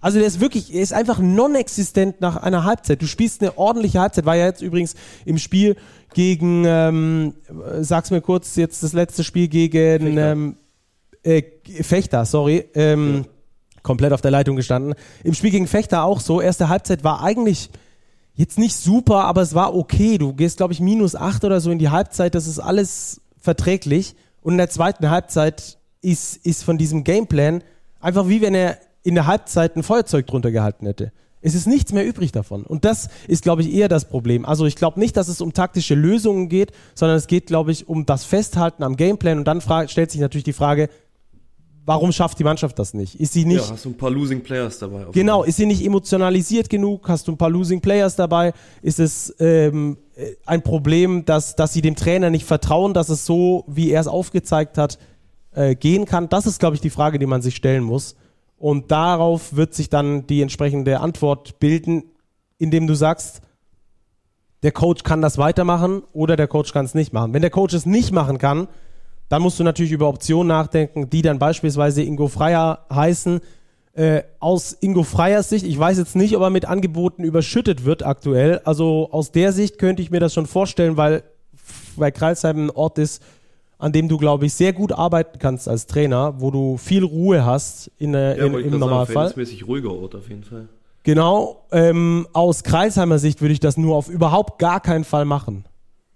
Also 0.01 0.17
der 0.19 0.27
ist 0.27 0.39
wirklich, 0.39 0.73
er 0.73 0.81
ist 0.81 0.93
einfach 0.93 1.19
non-existent 1.19 2.21
nach 2.21 2.37
einer 2.37 2.63
Halbzeit. 2.63 3.01
Du 3.01 3.07
spielst 3.07 3.41
eine 3.41 3.57
ordentliche 3.57 3.99
Halbzeit, 3.99 4.25
war 4.25 4.35
ja 4.35 4.45
jetzt 4.45 4.61
übrigens 4.61 4.95
im 5.25 5.37
Spiel 5.37 5.75
gegen, 6.13 6.63
ähm, 6.65 7.33
sag's 7.81 8.09
mir 8.09 8.21
kurz, 8.21 8.55
jetzt 8.55 8.81
das 8.81 8.93
letzte 8.93 9.25
Spiel 9.25 9.49
gegen 9.49 10.15
Fechter, 10.15 10.31
ähm, 10.31 10.55
äh, 11.23 11.43
Fechter 11.83 12.25
sorry, 12.25 12.65
ähm, 12.75 13.25
ja. 13.25 13.31
Komplett 13.83 14.13
auf 14.13 14.21
der 14.21 14.31
Leitung 14.31 14.55
gestanden. 14.55 14.95
Im 15.23 15.33
Spiel 15.33 15.51
gegen 15.51 15.67
Fechter 15.67 16.03
auch 16.03 16.19
so, 16.19 16.41
erste 16.41 16.69
Halbzeit 16.69 17.03
war 17.03 17.21
eigentlich 17.21 17.69
jetzt 18.33 18.57
nicht 18.57 18.75
super, 18.75 19.25
aber 19.25 19.41
es 19.41 19.53
war 19.53 19.75
okay. 19.75 20.17
Du 20.17 20.33
gehst, 20.33 20.57
glaube 20.57 20.73
ich, 20.73 20.79
minus 20.79 21.15
acht 21.15 21.43
oder 21.43 21.59
so 21.59 21.71
in 21.71 21.79
die 21.79 21.89
Halbzeit, 21.89 22.35
das 22.35 22.47
ist 22.47 22.59
alles 22.59 23.21
verträglich 23.37 24.15
Und 24.41 24.53
in 24.53 24.57
der 24.57 24.69
zweiten 24.69 25.09
Halbzeit 25.09 25.77
ist, 26.01 26.37
ist 26.45 26.63
von 26.63 26.77
diesem 26.77 27.03
Gameplan 27.03 27.63
einfach 27.99 28.27
wie 28.27 28.41
wenn 28.41 28.55
er 28.55 28.77
in 29.03 29.15
der 29.15 29.27
Halbzeit 29.27 29.75
ein 29.75 29.83
Feuerzeug 29.83 30.27
drunter 30.27 30.51
gehalten 30.51 30.85
hätte. 30.85 31.11
Es 31.41 31.55
ist 31.55 31.67
nichts 31.67 31.93
mehr 31.93 32.05
übrig 32.05 32.33
davon. 32.33 32.63
Und 32.63 32.83
das 32.83 33.09
ist, 33.27 33.43
glaube 33.43 33.61
ich, 33.61 33.73
eher 33.73 33.87
das 33.87 34.05
Problem. 34.05 34.45
Also 34.45 34.65
ich 34.65 34.75
glaube 34.75 34.99
nicht, 34.99 35.15
dass 35.15 35.29
es 35.29 35.39
um 35.39 35.53
taktische 35.53 35.95
Lösungen 35.95 36.49
geht, 36.49 36.73
sondern 36.95 37.17
es 37.17 37.27
geht, 37.27 37.47
glaube 37.47 37.71
ich, 37.71 37.87
um 37.87 38.05
das 38.05 38.25
Festhalten 38.25 38.83
am 38.83 38.97
Gameplan. 38.97 39.37
Und 39.37 39.45
dann 39.45 39.61
stellt 39.87 40.11
sich 40.11 40.19
natürlich 40.19 40.43
die 40.43 40.53
Frage, 40.53 40.89
warum 41.89 42.11
schafft 42.11 42.37
die 42.37 42.43
Mannschaft 42.43 42.77
das 42.77 42.93
nicht? 42.93 43.15
Ist 43.15 43.33
sie 43.33 43.45
nicht. 43.45 43.65
Ja, 43.65 43.71
hast 43.71 43.83
du 43.83 43.89
ein 43.89 43.97
paar 43.97 44.11
Losing 44.11 44.41
Players 44.43 44.77
dabei. 44.77 45.07
Genau, 45.11 45.43
ist 45.43 45.57
sie 45.57 45.65
nicht 45.65 45.83
emotionalisiert 45.83 46.69
genug? 46.69 47.09
Hast 47.09 47.27
du 47.27 47.31
ein 47.31 47.37
paar 47.37 47.49
Losing 47.49 47.81
Players 47.81 48.15
dabei? 48.15 48.53
Ist 48.83 48.99
es 48.99 49.35
ähm, 49.39 49.97
ein 50.45 50.61
Problem, 50.61 51.25
dass, 51.25 51.55
dass 51.55 51.73
sie 51.73 51.81
dem 51.81 51.95
Trainer 51.95 52.29
nicht 52.29 52.45
vertrauen, 52.45 52.93
dass 52.93 53.09
es 53.09 53.25
so, 53.25 53.63
wie 53.67 53.89
er 53.89 54.01
es 54.01 54.07
aufgezeigt 54.07 54.77
hat, 54.77 54.99
äh, 55.51 55.73
gehen 55.73 56.05
kann? 56.05 56.29
Das 56.29 56.45
ist, 56.45 56.59
glaube 56.59 56.75
ich, 56.75 56.81
die 56.81 56.91
Frage, 56.91 57.17
die 57.17 57.25
man 57.25 57.41
sich 57.41 57.55
stellen 57.55 57.83
muss. 57.83 58.15
Und 58.59 58.91
darauf 58.91 59.55
wird 59.55 59.73
sich 59.73 59.89
dann 59.89 60.27
die 60.27 60.43
entsprechende 60.43 60.99
Antwort 60.99 61.59
bilden, 61.59 62.03
indem 62.59 62.85
du 62.85 62.93
sagst, 62.93 63.41
der 64.61 64.73
Coach 64.73 65.01
kann 65.01 65.23
das 65.23 65.39
weitermachen 65.39 66.03
oder 66.13 66.35
der 66.35 66.47
Coach 66.47 66.71
kann 66.71 66.85
es 66.85 66.93
nicht 66.93 67.13
machen. 67.13 67.33
Wenn 67.33 67.41
der 67.41 67.49
Coach 67.49 67.73
es 67.73 67.87
nicht 67.87 68.11
machen 68.11 68.37
kann, 68.37 68.67
dann 69.29 69.41
musst 69.41 69.59
du 69.59 69.63
natürlich 69.63 69.91
über 69.91 70.09
Optionen 70.09 70.47
nachdenken, 70.47 71.09
die 71.09 71.21
dann 71.21 71.39
beispielsweise 71.39 72.01
Ingo 72.03 72.27
Freier 72.27 72.85
heißen. 72.91 73.39
Äh, 73.93 74.23
aus 74.39 74.77
Ingo 74.79 75.03
Freiers 75.03 75.49
Sicht, 75.49 75.65
ich 75.65 75.77
weiß 75.77 75.97
jetzt 75.97 76.15
nicht, 76.15 76.35
ob 76.35 76.41
er 76.41 76.49
mit 76.49 76.65
Angeboten 76.65 77.23
überschüttet 77.23 77.85
wird 77.85 78.03
aktuell. 78.03 78.59
Also 78.65 79.09
aus 79.11 79.31
der 79.31 79.51
Sicht 79.51 79.77
könnte 79.77 80.01
ich 80.01 80.11
mir 80.11 80.19
das 80.19 80.33
schon 80.33 80.45
vorstellen, 80.45 80.97
weil, 80.97 81.23
weil 81.95 82.11
Kreilsheim 82.11 82.67
ein 82.67 82.71
Ort 82.71 82.97
ist, 82.97 83.21
an 83.77 83.91
dem 83.91 84.09
du, 84.09 84.17
glaube 84.17 84.45
ich, 84.45 84.53
sehr 84.53 84.73
gut 84.73 84.91
arbeiten 84.91 85.39
kannst 85.39 85.67
als 85.67 85.85
Trainer, 85.85 86.35
wo 86.39 86.51
du 86.51 86.77
viel 86.77 87.03
Ruhe 87.03 87.45
hast 87.45 87.91
in, 87.97 88.13
äh, 88.13 88.37
ja, 88.37 88.45
in, 88.45 88.53
im 88.55 88.79
Normalfall. 88.79 89.13
Verhältnismäßig 89.13 89.67
ruhiger 89.67 89.91
Ort 89.91 90.15
auf 90.15 90.27
jeden 90.27 90.43
Fall. 90.43 90.67
Genau. 91.03 91.65
Ähm, 91.71 92.27
aus 92.33 92.63
Kreisheimer 92.63 93.19
Sicht 93.19 93.41
würde 93.41 93.53
ich 93.53 93.59
das 93.59 93.77
nur 93.77 93.95
auf 93.95 94.09
überhaupt 94.09 94.59
gar 94.59 94.79
keinen 94.79 95.03
Fall 95.03 95.25
machen. 95.25 95.65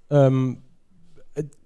Ähm, 0.10 0.58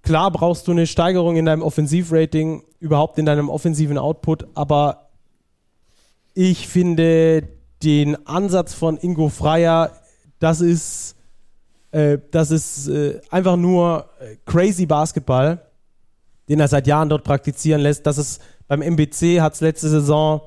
klar 0.08 0.32
brauchst 0.32 0.68
du 0.68 0.72
eine 0.72 0.88
Steigerung 0.88 1.36
in 1.36 1.46
deinem 1.46 1.62
Offensivrating, 1.62 2.64
überhaupt 2.80 3.20
in 3.20 3.26
deinem 3.26 3.50
offensiven 3.50 3.98
Output, 3.98 4.48
aber 4.56 5.10
ich 6.34 6.68
finde 6.68 7.44
den 7.84 8.28
Ansatz 8.28 8.74
von 8.74 8.98
Ingo 8.98 9.30
Freier, 9.30 9.92
das 10.40 10.62
ist, 10.62 11.16
äh, 11.92 12.18
das 12.32 12.52
ist 12.52 12.88
äh, 12.88 13.22
einfach 13.30 13.58
nur 13.58 14.10
äh, 14.20 14.38
crazy 14.46 14.86
Basketball 14.86 15.62
den 16.50 16.60
er 16.60 16.68
seit 16.68 16.88
Jahren 16.88 17.10
dort 17.10 17.24
praktizieren 17.24 17.82
lässt. 17.82 18.06
Das 18.06 18.18
ist 18.18 18.42
beim 18.68 18.82
MBC 18.82 19.42
hat 19.42 19.54
es 19.54 19.62
letzte 19.62 19.90
Saison 19.90 20.42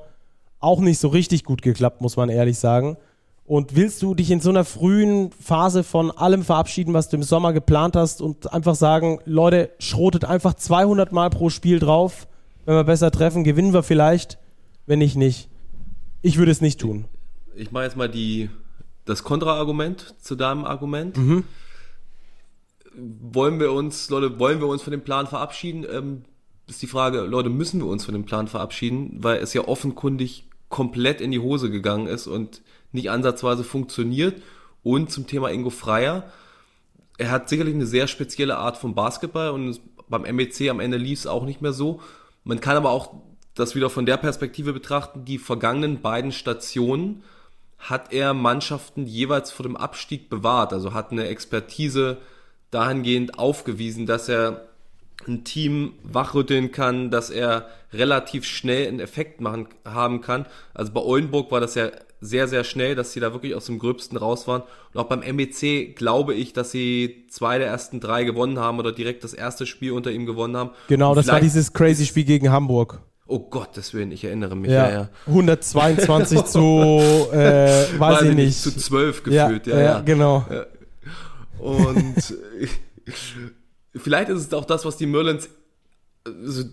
auch 0.59 0.79
nicht 0.79 0.99
so 0.99 1.07
richtig 1.07 1.43
gut 1.43 1.61
geklappt, 1.61 2.01
muss 2.01 2.17
man 2.17 2.29
ehrlich 2.29 2.59
sagen. 2.59 2.97
Und 3.51 3.75
willst 3.75 4.01
du 4.01 4.15
dich 4.15 4.31
in 4.31 4.39
so 4.39 4.49
einer 4.49 4.63
frühen 4.63 5.29
Phase 5.33 5.83
von 5.83 6.09
allem 6.09 6.41
verabschieden, 6.41 6.93
was 6.93 7.09
du 7.09 7.17
im 7.17 7.23
Sommer 7.23 7.51
geplant 7.51 7.97
hast 7.97 8.21
und 8.21 8.53
einfach 8.53 8.75
sagen, 8.75 9.19
Leute, 9.25 9.71
schrotet 9.77 10.23
einfach 10.23 10.53
200 10.53 11.11
Mal 11.11 11.29
pro 11.29 11.49
Spiel 11.49 11.77
drauf. 11.77 12.29
Wenn 12.63 12.75
wir 12.75 12.85
besser 12.85 13.11
treffen, 13.11 13.43
gewinnen 13.43 13.73
wir 13.73 13.83
vielleicht. 13.83 14.37
Wenn 14.85 14.99
nicht, 14.99 15.17
nicht. 15.17 15.49
Ich 16.21 16.37
würde 16.37 16.49
es 16.49 16.61
nicht 16.61 16.79
tun. 16.79 17.03
Ich 17.53 17.73
mache 17.73 17.83
jetzt 17.83 17.97
mal 17.97 18.07
die, 18.07 18.49
das 19.03 19.25
Kontraargument 19.25 20.15
zu 20.21 20.37
deinem 20.37 20.63
Argument. 20.63 21.17
Mhm 21.17 21.43
wollen 22.93 23.59
wir 23.59 23.71
uns, 23.71 24.09
Leute, 24.09 24.37
wollen 24.39 24.59
wir 24.59 24.67
uns 24.67 24.81
von 24.81 24.91
dem 24.91 25.01
Plan 25.01 25.27
verabschieden? 25.27 25.85
Ähm, 25.89 26.23
ist 26.67 26.81
die 26.81 26.87
Frage, 26.87 27.21
Leute, 27.21 27.49
müssen 27.49 27.79
wir 27.79 27.87
uns 27.87 28.03
von 28.03 28.13
dem 28.13 28.25
Plan 28.25 28.47
verabschieden, 28.47 29.17
weil 29.19 29.37
es 29.37 29.53
ja 29.53 29.65
offenkundig 29.67 30.49
komplett 30.67 31.21
in 31.21 31.31
die 31.31 31.39
Hose 31.39 31.69
gegangen 31.69 32.07
ist 32.07 32.27
und 32.27 32.61
nicht 32.91 33.09
ansatzweise 33.09 33.63
funktioniert. 33.63 34.41
Und 34.83 35.11
zum 35.11 35.27
Thema 35.27 35.51
Ingo 35.51 35.69
Freier, 35.69 36.31
er 37.17 37.31
hat 37.31 37.49
sicherlich 37.49 37.75
eine 37.75 37.85
sehr 37.85 38.07
spezielle 38.07 38.57
Art 38.57 38.77
von 38.77 38.95
Basketball 38.95 39.51
und 39.51 39.79
beim 40.09 40.23
MEC 40.23 40.69
am 40.69 40.79
Ende 40.79 40.97
lief 40.97 41.19
es 41.19 41.27
auch 41.27 41.45
nicht 41.45 41.61
mehr 41.61 41.73
so. 41.73 42.01
Man 42.43 42.59
kann 42.59 42.77
aber 42.77 42.91
auch 42.91 43.13
das 43.53 43.75
wieder 43.75 43.89
von 43.89 44.05
der 44.05 44.17
Perspektive 44.17 44.73
betrachten, 44.73 45.25
die 45.25 45.37
vergangenen 45.37 46.01
beiden 46.01 46.31
Stationen 46.31 47.23
hat 47.77 48.13
er 48.13 48.33
Mannschaften 48.33 49.05
jeweils 49.07 49.51
vor 49.51 49.63
dem 49.63 49.75
Abstieg 49.75 50.29
bewahrt, 50.29 50.71
also 50.71 50.93
hat 50.93 51.11
eine 51.11 51.27
Expertise 51.27 52.17
dahingehend 52.69 53.39
aufgewiesen, 53.39 54.05
dass 54.05 54.29
er 54.29 54.67
ein 55.27 55.43
Team 55.43 55.93
wachrütteln 56.03 56.71
kann, 56.71 57.11
dass 57.11 57.29
er 57.29 57.67
relativ 57.93 58.45
schnell 58.45 58.87
einen 58.87 58.99
Effekt 58.99 59.41
machen 59.41 59.67
haben 59.85 60.21
kann. 60.21 60.45
Also 60.73 60.91
bei 60.91 61.01
Oldenburg 61.01 61.51
war 61.51 61.59
das 61.59 61.75
ja 61.75 61.91
sehr, 62.21 62.47
sehr 62.47 62.63
schnell, 62.63 62.93
dass 62.93 63.13
sie 63.13 63.19
da 63.19 63.33
wirklich 63.33 63.55
aus 63.55 63.65
dem 63.65 63.79
Gröbsten 63.79 64.15
raus 64.15 64.47
waren. 64.47 64.61
Und 64.93 64.99
auch 64.99 65.05
beim 65.05 65.19
MEC 65.19 65.95
glaube 65.95 66.35
ich, 66.35 66.53
dass 66.53 66.71
sie 66.71 67.25
zwei 67.29 67.57
der 67.57 67.67
ersten 67.67 67.99
drei 67.99 68.23
gewonnen 68.23 68.59
haben 68.59 68.77
oder 68.79 68.91
direkt 68.91 69.23
das 69.23 69.33
erste 69.33 69.65
Spiel 69.65 69.91
unter 69.91 70.11
ihm 70.11 70.27
gewonnen 70.27 70.55
haben. 70.55 70.69
Genau, 70.87 71.15
das 71.15 71.27
war 71.27 71.41
dieses 71.41 71.73
crazy 71.73 72.05
Spiel 72.05 72.23
gegen 72.23 72.51
Hamburg. 72.51 73.01
Oh 73.25 73.39
Gottes 73.39 73.93
Willen, 73.93 74.11
ich 74.11 74.23
erinnere 74.23 74.55
mich. 74.55 74.69
Ja, 74.69 74.91
ja. 74.91 75.09
122 75.25 76.43
zu, 76.43 76.59
äh, 77.31 77.37
weiß, 77.37 77.99
weiß 77.99 78.21
ich 78.23 78.35
nicht. 78.35 78.61
Zu 78.61 78.75
12 78.75 79.23
gefühlt, 79.23 79.67
ja, 79.67 79.75
ja, 79.75 79.81
ja. 79.81 79.99
genau. 80.01 80.45
Ja. 80.49 80.65
Und 81.57 82.15
vielleicht 83.95 84.29
ist 84.29 84.47
es 84.47 84.53
auch 84.53 84.65
das, 84.65 84.85
was 84.85 84.97
die 84.97 85.05
Merlins. 85.05 85.49
Also 86.25 86.65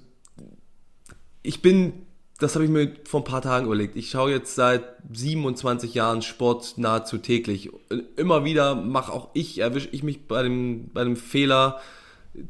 ich 1.43 1.63
bin, 1.63 1.93
das 2.39 2.55
habe 2.55 2.65
ich 2.65 2.71
mir 2.71 2.93
vor 3.05 3.21
ein 3.21 3.25
paar 3.25 3.43
Tagen 3.43 3.67
überlegt. 3.67 3.97
Ich 3.97 4.11
schaue 4.11 4.31
jetzt 4.31 4.55
seit 4.55 4.85
27 5.13 5.93
Jahren 5.95 6.23
Sport 6.23 6.75
nahezu 6.77 7.19
täglich. 7.19 7.71
Immer 8.17 8.45
wieder 8.45 8.77
mache 8.77 9.13
auch 9.13 9.31
ich, 9.35 9.59
erwische 9.59 9.89
ich 9.91 10.05
mich 10.05 10.29
bei 10.29 10.45
dem, 10.45 10.89
bei 10.93 11.03
dem 11.03 11.17
Fehler, 11.17 11.81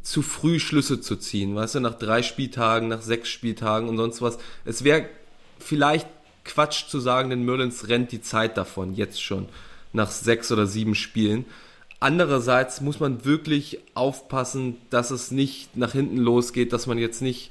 zu 0.02 0.20
früh 0.20 0.58
Schlüsse 0.58 1.00
zu 1.00 1.16
ziehen. 1.16 1.54
Weißt 1.54 1.76
du, 1.76 1.80
nach 1.80 1.94
drei 1.94 2.22
Spieltagen, 2.22 2.88
nach 2.88 3.00
sechs 3.00 3.30
Spieltagen 3.30 3.88
und 3.88 3.96
sonst 3.96 4.20
was. 4.20 4.38
Es 4.66 4.84
wäre 4.84 5.08
vielleicht 5.58 6.06
Quatsch 6.44 6.88
zu 6.88 7.00
sagen, 7.00 7.30
den 7.30 7.44
Merlins 7.46 7.88
rennt 7.88 8.12
die 8.12 8.20
Zeit 8.20 8.58
davon, 8.58 8.94
jetzt 8.94 9.22
schon, 9.22 9.48
nach 9.94 10.10
sechs 10.10 10.52
oder 10.52 10.66
sieben 10.66 10.94
Spielen. 10.94 11.46
Andererseits 12.00 12.82
muss 12.82 13.00
man 13.00 13.24
wirklich 13.24 13.80
aufpassen, 13.94 14.76
dass 14.90 15.10
es 15.10 15.30
nicht 15.30 15.76
nach 15.76 15.92
hinten 15.92 16.18
losgeht, 16.18 16.72
dass 16.74 16.86
man 16.86 16.98
jetzt 16.98 17.22
nicht 17.22 17.50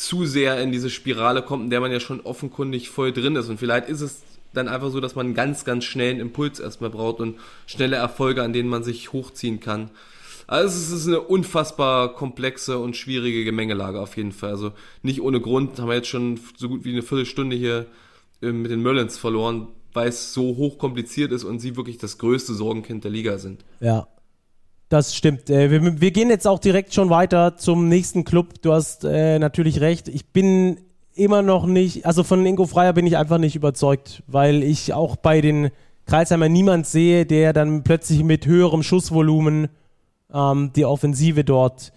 zu 0.00 0.26
sehr 0.26 0.60
in 0.60 0.72
diese 0.72 0.90
Spirale 0.90 1.42
kommt, 1.42 1.64
in 1.64 1.70
der 1.70 1.80
man 1.80 1.92
ja 1.92 2.00
schon 2.00 2.20
offenkundig 2.20 2.90
voll 2.90 3.12
drin 3.12 3.36
ist. 3.36 3.48
Und 3.48 3.58
vielleicht 3.58 3.88
ist 3.88 4.00
es 4.00 4.22
dann 4.52 4.68
einfach 4.68 4.90
so, 4.90 5.00
dass 5.00 5.14
man 5.14 5.26
einen 5.26 5.34
ganz, 5.34 5.64
ganz 5.64 5.84
schnellen 5.84 6.20
Impuls 6.20 6.58
erstmal 6.58 6.90
braucht 6.90 7.20
und 7.20 7.38
schnelle 7.66 7.96
Erfolge, 7.96 8.42
an 8.42 8.52
denen 8.52 8.68
man 8.68 8.82
sich 8.82 9.12
hochziehen 9.12 9.60
kann. 9.60 9.90
Also 10.46 10.76
es 10.76 10.90
ist 10.90 11.06
eine 11.06 11.20
unfassbar 11.20 12.14
komplexe 12.14 12.78
und 12.78 12.96
schwierige 12.96 13.44
Gemengelage 13.44 14.00
auf 14.00 14.16
jeden 14.16 14.32
Fall. 14.32 14.50
Also 14.50 14.72
nicht 15.02 15.20
ohne 15.20 15.40
Grund 15.40 15.78
haben 15.78 15.88
wir 15.88 15.94
jetzt 15.94 16.08
schon 16.08 16.40
so 16.56 16.68
gut 16.68 16.84
wie 16.84 16.92
eine 16.92 17.02
Viertelstunde 17.02 17.54
hier 17.54 17.86
äh, 18.42 18.50
mit 18.50 18.70
den 18.70 18.82
Merlins 18.82 19.16
verloren 19.16 19.68
weil 19.92 20.08
es 20.08 20.32
so 20.32 20.56
hochkompliziert 20.56 21.32
ist 21.32 21.44
und 21.44 21.58
sie 21.58 21.76
wirklich 21.76 21.98
das 21.98 22.18
größte 22.18 22.54
Sorgenkind 22.54 23.04
der 23.04 23.10
Liga 23.10 23.38
sind. 23.38 23.64
Ja. 23.80 24.06
Das 24.90 25.14
stimmt. 25.14 25.48
Äh, 25.48 25.70
wir, 25.70 26.00
wir, 26.00 26.10
gehen 26.10 26.30
jetzt 26.30 26.48
auch 26.48 26.58
direkt 26.58 26.92
schon 26.92 27.10
weiter 27.10 27.56
zum 27.56 27.88
nächsten 27.88 28.24
Club. 28.24 28.60
Du 28.60 28.72
hast 28.72 29.04
äh, 29.04 29.38
natürlich 29.38 29.80
recht. 29.80 30.08
Ich 30.08 30.26
bin 30.26 30.80
immer 31.14 31.42
noch 31.42 31.64
nicht, 31.64 32.06
also 32.06 32.24
von 32.24 32.44
Ingo 32.44 32.66
Freier 32.66 32.92
bin 32.92 33.06
ich 33.06 33.16
einfach 33.16 33.38
nicht 33.38 33.54
überzeugt, 33.54 34.24
weil 34.26 34.64
ich 34.64 34.92
auch 34.92 35.14
bei 35.14 35.40
den 35.40 35.70
Kreisheimer 36.06 36.48
niemand 36.48 36.88
sehe, 36.88 37.24
der 37.24 37.52
dann 37.52 37.84
plötzlich 37.84 38.24
mit 38.24 38.46
höherem 38.46 38.82
Schussvolumen 38.82 39.68
ähm, 40.34 40.72
die 40.74 40.84
Offensive 40.84 41.44
dort 41.44 41.92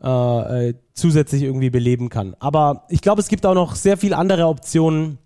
äh, 0.00 0.68
äh 0.68 0.74
zusätzlich 0.94 1.42
irgendwie 1.42 1.70
beleben 1.70 2.08
kann. 2.08 2.36
Aber 2.38 2.84
ich 2.88 3.00
glaube, 3.00 3.20
es 3.20 3.28
gibt 3.28 3.46
auch 3.46 3.54
noch 3.54 3.74
sehr 3.76 3.96
viele 3.96 4.16
andere 4.16 4.46
Optionen, 4.46 5.18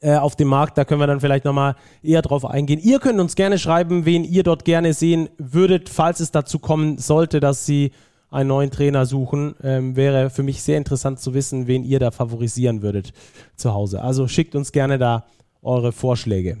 äh, 0.00 0.16
auf 0.16 0.36
dem 0.36 0.48
Markt. 0.48 0.78
Da 0.78 0.84
können 0.84 1.00
wir 1.00 1.06
dann 1.06 1.20
vielleicht 1.20 1.44
nochmal 1.44 1.76
eher 2.02 2.22
drauf 2.22 2.44
eingehen. 2.44 2.80
Ihr 2.80 2.98
könnt 2.98 3.20
uns 3.20 3.34
gerne 3.34 3.58
schreiben, 3.58 4.04
wen 4.04 4.24
ihr 4.24 4.42
dort 4.42 4.64
gerne 4.64 4.94
sehen 4.94 5.28
würdet, 5.38 5.88
falls 5.88 6.20
es 6.20 6.30
dazu 6.30 6.58
kommen 6.58 6.98
sollte, 6.98 7.40
dass 7.40 7.66
Sie 7.66 7.92
einen 8.30 8.48
neuen 8.48 8.70
Trainer 8.70 9.06
suchen. 9.06 9.54
Ähm, 9.62 9.96
wäre 9.96 10.30
für 10.30 10.42
mich 10.42 10.62
sehr 10.62 10.78
interessant 10.78 11.20
zu 11.20 11.34
wissen, 11.34 11.66
wen 11.66 11.84
ihr 11.84 11.98
da 11.98 12.10
favorisieren 12.10 12.82
würdet 12.82 13.12
zu 13.56 13.74
Hause. 13.74 14.02
Also 14.02 14.28
schickt 14.28 14.54
uns 14.54 14.72
gerne 14.72 14.98
da 14.98 15.26
eure 15.62 15.92
Vorschläge. 15.92 16.58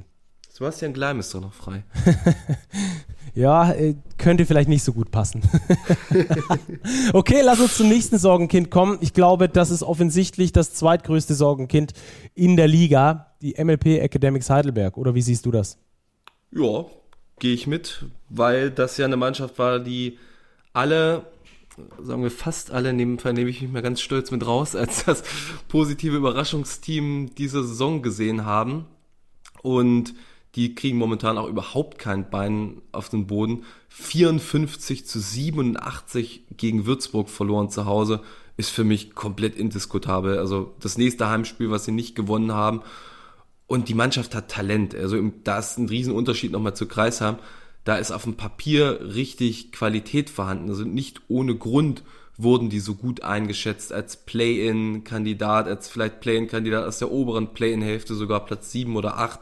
Sebastian 0.50 0.92
Gleim 0.92 1.20
ist 1.20 1.34
doch 1.34 1.40
noch 1.40 1.54
frei. 1.54 1.84
ja, 3.34 3.72
äh, 3.72 3.94
könnte 4.18 4.46
vielleicht 4.46 4.68
nicht 4.68 4.82
so 4.82 4.92
gut 4.92 5.10
passen. 5.10 5.42
okay, 7.12 7.40
lass 7.42 7.60
uns 7.60 7.76
zum 7.76 7.88
nächsten 7.88 8.18
Sorgenkind 8.18 8.70
kommen. 8.70 8.98
Ich 9.00 9.12
glaube, 9.12 9.48
das 9.48 9.70
ist 9.70 9.82
offensichtlich 9.82 10.52
das 10.52 10.74
zweitgrößte 10.74 11.34
Sorgenkind 11.34 11.92
in 12.34 12.56
der 12.56 12.68
Liga 12.68 13.34
die 13.42 13.54
MLP 13.62 14.00
Academics 14.00 14.50
Heidelberg. 14.50 14.96
Oder 14.96 15.14
wie 15.14 15.22
siehst 15.22 15.46
du 15.46 15.50
das? 15.50 15.78
Ja, 16.52 16.84
gehe 17.38 17.54
ich 17.54 17.66
mit, 17.66 18.06
weil 18.28 18.70
das 18.70 18.96
ja 18.96 19.06
eine 19.06 19.16
Mannschaft 19.16 19.58
war, 19.58 19.78
die 19.78 20.18
alle 20.72 21.24
sagen 22.02 22.22
wir 22.22 22.30
fast 22.30 22.70
alle, 22.70 22.90
Fall 23.18 23.32
nehme 23.32 23.50
ich 23.50 23.62
mich 23.62 23.70
mal 23.70 23.82
ganz 23.82 24.00
stolz 24.00 24.30
mit 24.30 24.46
raus, 24.46 24.76
als 24.76 25.04
das 25.04 25.22
positive 25.68 26.16
Überraschungsteam 26.16 27.34
dieser 27.34 27.62
Saison 27.62 28.02
gesehen 28.02 28.44
haben. 28.44 28.86
Und 29.62 30.14
die 30.56 30.74
kriegen 30.74 30.98
momentan 30.98 31.38
auch 31.38 31.48
überhaupt 31.48 31.98
kein 31.98 32.28
Bein 32.28 32.82
auf 32.92 33.08
den 33.08 33.26
Boden. 33.26 33.64
54 33.88 35.06
zu 35.06 35.20
87 35.20 36.44
gegen 36.56 36.86
Würzburg 36.86 37.28
verloren 37.28 37.70
zu 37.70 37.86
Hause 37.86 38.22
ist 38.56 38.70
für 38.70 38.84
mich 38.84 39.14
komplett 39.14 39.56
indiskutabel. 39.56 40.38
Also 40.38 40.74
das 40.80 40.98
nächste 40.98 41.28
Heimspiel, 41.28 41.70
was 41.70 41.84
sie 41.84 41.92
nicht 41.92 42.14
gewonnen 42.14 42.52
haben. 42.52 42.82
Und 43.66 43.88
die 43.88 43.94
Mannschaft 43.94 44.34
hat 44.34 44.50
Talent. 44.50 44.94
Also 44.94 45.16
da 45.44 45.58
ist 45.58 45.78
ein 45.78 45.88
Riesenunterschied 45.88 46.50
nochmal 46.50 46.74
zu 46.74 46.86
Kreisheim. 46.86 47.36
Da 47.84 47.96
ist 47.96 48.10
auf 48.10 48.24
dem 48.24 48.34
Papier 48.34 49.14
richtig 49.14 49.72
Qualität 49.72 50.28
vorhanden. 50.30 50.68
Also 50.68 50.84
nicht 50.84 51.22
ohne 51.28 51.54
Grund 51.54 52.02
wurden 52.36 52.70
die 52.70 52.80
so 52.80 52.94
gut 52.94 53.22
eingeschätzt 53.22 53.92
als 53.92 54.16
Play-in-Kandidat, 54.16 55.68
als 55.68 55.88
vielleicht 55.88 56.20
Play-in-Kandidat 56.20 56.86
aus 56.86 56.98
der 56.98 57.10
oberen 57.10 57.52
Play-in-Hälfte, 57.52 58.14
sogar 58.14 58.44
Platz 58.44 58.72
7 58.72 58.96
oder 58.96 59.18
8. 59.18 59.40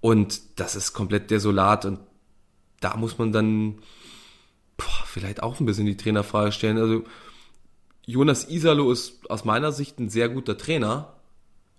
Und 0.00 0.60
das 0.60 0.76
ist 0.76 0.92
komplett 0.92 1.30
desolat 1.30 1.84
und 1.84 2.00
da 2.80 2.96
muss 2.96 3.18
man 3.18 3.32
dann 3.32 3.80
boah, 4.78 5.04
vielleicht 5.04 5.42
auch 5.42 5.60
ein 5.60 5.66
bisschen 5.66 5.86
die 5.86 5.96
Trainerfrage 5.96 6.52
stellen. 6.52 6.78
Also 6.78 7.04
Jonas 8.06 8.48
Isalo 8.48 8.90
ist 8.90 9.30
aus 9.30 9.44
meiner 9.44 9.72
Sicht 9.72 9.98
ein 9.98 10.08
sehr 10.08 10.30
guter 10.30 10.56
Trainer. 10.56 11.12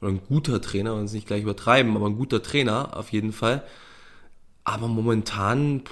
Oder 0.01 0.11
ein 0.11 0.21
guter 0.27 0.61
Trainer, 0.61 0.95
man 0.95 1.05
es 1.05 1.13
nicht 1.13 1.27
gleich 1.27 1.41
übertreiben, 1.41 1.95
aber 1.95 2.05
ein 2.05 2.17
guter 2.17 2.41
Trainer 2.43 2.95
auf 2.95 3.11
jeden 3.11 3.33
Fall. 3.33 3.63
Aber 4.63 4.87
momentan, 4.87 5.83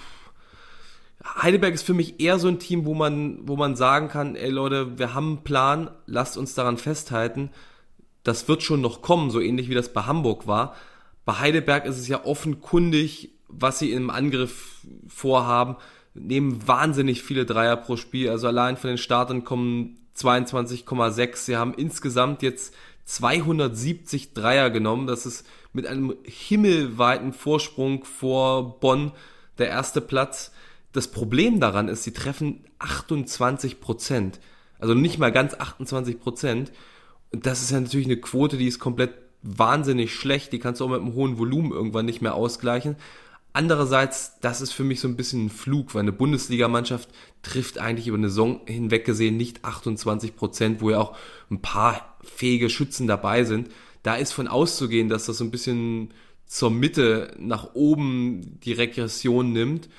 Heidelberg 1.25 1.73
ist 1.73 1.83
für 1.83 1.93
mich 1.93 2.19
eher 2.19 2.39
so 2.39 2.47
ein 2.47 2.59
Team, 2.59 2.85
wo 2.85 2.93
man, 2.93 3.39
wo 3.47 3.55
man 3.57 3.75
sagen 3.75 4.07
kann, 4.07 4.35
ey 4.35 4.49
Leute, 4.49 4.97
wir 4.97 5.13
haben 5.13 5.27
einen 5.27 5.43
Plan, 5.43 5.89
lasst 6.05 6.37
uns 6.37 6.53
daran 6.53 6.77
festhalten. 6.77 7.49
Das 8.23 8.47
wird 8.47 8.63
schon 8.63 8.81
noch 8.81 9.01
kommen, 9.01 9.31
so 9.31 9.41
ähnlich 9.41 9.69
wie 9.69 9.75
das 9.75 9.91
bei 9.91 10.03
Hamburg 10.03 10.47
war. 10.47 10.75
Bei 11.27 11.39
Heidelberg 11.39 11.85
ist 11.85 11.97
es 11.99 12.07
ja 12.07 12.23
offenkundig, 12.23 13.31
was 13.49 13.79
sie 13.79 13.91
im 13.91 14.09
Angriff 14.09 14.77
vorhaben. 15.09 15.75
Nehmen 16.13 16.65
wahnsinnig 16.65 17.21
viele 17.21 17.45
Dreier 17.45 17.75
pro 17.75 17.97
Spiel. 17.97 18.29
Also 18.29 18.47
allein 18.47 18.77
von 18.77 18.91
den 18.91 18.97
Startern 18.97 19.43
kommen 19.43 19.97
22,6. 20.15 21.35
Sie 21.35 21.57
haben 21.57 21.73
insgesamt 21.73 22.43
jetzt 22.43 22.73
270 23.03 24.35
Dreier 24.35 24.69
genommen. 24.69 25.05
Das 25.05 25.25
ist 25.25 25.45
mit 25.73 25.85
einem 25.85 26.15
himmelweiten 26.23 27.33
Vorsprung 27.33 28.05
vor 28.05 28.79
Bonn 28.79 29.11
der 29.57 29.67
erste 29.67 29.99
Platz. 29.99 30.53
Das 30.93 31.11
Problem 31.11 31.59
daran 31.59 31.89
ist, 31.89 32.03
sie 32.03 32.13
treffen 32.13 32.63
28 32.79 33.81
Prozent. 33.81 34.39
Also 34.79 34.93
nicht 34.93 35.17
mal 35.17 35.33
ganz 35.33 35.55
28 35.55 36.21
Prozent. 36.21 36.71
Und 37.33 37.45
das 37.45 37.61
ist 37.61 37.71
ja 37.71 37.81
natürlich 37.81 38.07
eine 38.07 38.15
Quote, 38.15 38.55
die 38.55 38.67
ist 38.67 38.79
komplett 38.79 39.26
wahnsinnig 39.47 40.13
schlecht. 40.13 40.51
Die 40.51 40.59
kannst 40.59 40.81
du 40.81 40.85
auch 40.85 40.89
mit 40.89 41.01
einem 41.01 41.13
hohen 41.13 41.37
Volumen 41.37 41.71
irgendwann 41.71 42.05
nicht 42.05 42.21
mehr 42.21 42.35
ausgleichen. 42.35 42.95
Andererseits, 43.53 44.39
das 44.39 44.61
ist 44.61 44.71
für 44.71 44.83
mich 44.83 44.99
so 44.99 45.07
ein 45.07 45.15
bisschen 45.15 45.45
ein 45.45 45.49
Flug, 45.49 45.95
weil 45.95 46.01
eine 46.01 46.11
Bundesligamannschaft 46.11 47.09
trifft 47.41 47.79
eigentlich 47.79 48.07
über 48.07 48.17
eine 48.17 48.29
Saison 48.29 48.61
hinweg 48.67 49.03
gesehen 49.03 49.37
nicht 49.37 49.65
28 49.65 50.35
Prozent, 50.35 50.81
wo 50.81 50.91
ja 50.91 50.99
auch 50.99 51.17
ein 51.49 51.61
paar 51.61 52.17
fähige 52.21 52.69
Schützen 52.69 53.07
dabei 53.07 53.45
sind. 53.45 53.69
Da 54.03 54.15
ist 54.15 54.31
von 54.31 54.47
auszugehen, 54.47 55.09
dass 55.09 55.25
das 55.25 55.39
so 55.39 55.43
ein 55.43 55.49
bisschen 55.51 56.13
zur 56.45 56.69
Mitte 56.69 57.35
nach 57.39 57.73
oben 57.73 58.59
die 58.63 58.73
Regression 58.73 59.53
nimmt. 59.53 59.89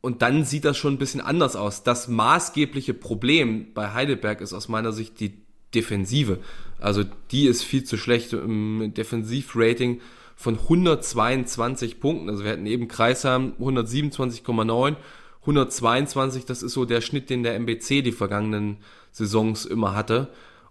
Und 0.00 0.22
dann 0.22 0.44
sieht 0.44 0.64
das 0.64 0.78
schon 0.78 0.94
ein 0.94 0.98
bisschen 0.98 1.20
anders 1.20 1.56
aus. 1.56 1.84
Das 1.84 2.08
maßgebliche 2.08 2.94
Problem 2.94 3.72
bei 3.74 3.92
Heidelberg 3.92 4.40
ist 4.40 4.52
aus 4.52 4.68
meiner 4.68 4.92
Sicht 4.92 5.20
die 5.20 5.42
Defensive. 5.74 6.38
Also 6.82 7.04
die 7.30 7.46
ist 7.46 7.62
viel 7.62 7.84
zu 7.84 7.96
schlecht 7.96 8.32
im 8.32 8.92
Defensivrating 8.94 10.00
von 10.34 10.58
122 10.58 12.00
Punkten. 12.00 12.28
Also 12.28 12.44
wir 12.44 12.52
hatten 12.52 12.66
eben 12.66 12.88
Kreisheim 12.88 13.54
127,9, 13.60 14.96
122, 15.42 16.44
das 16.44 16.62
ist 16.62 16.72
so 16.72 16.84
der 16.84 17.00
Schnitt, 17.00 17.30
den 17.30 17.42
der 17.42 17.54
MBC 17.54 18.02
die 18.02 18.12
vergangenen 18.12 18.78
Saisons 19.12 19.64
immer 19.64 19.94
hatte. 19.94 20.28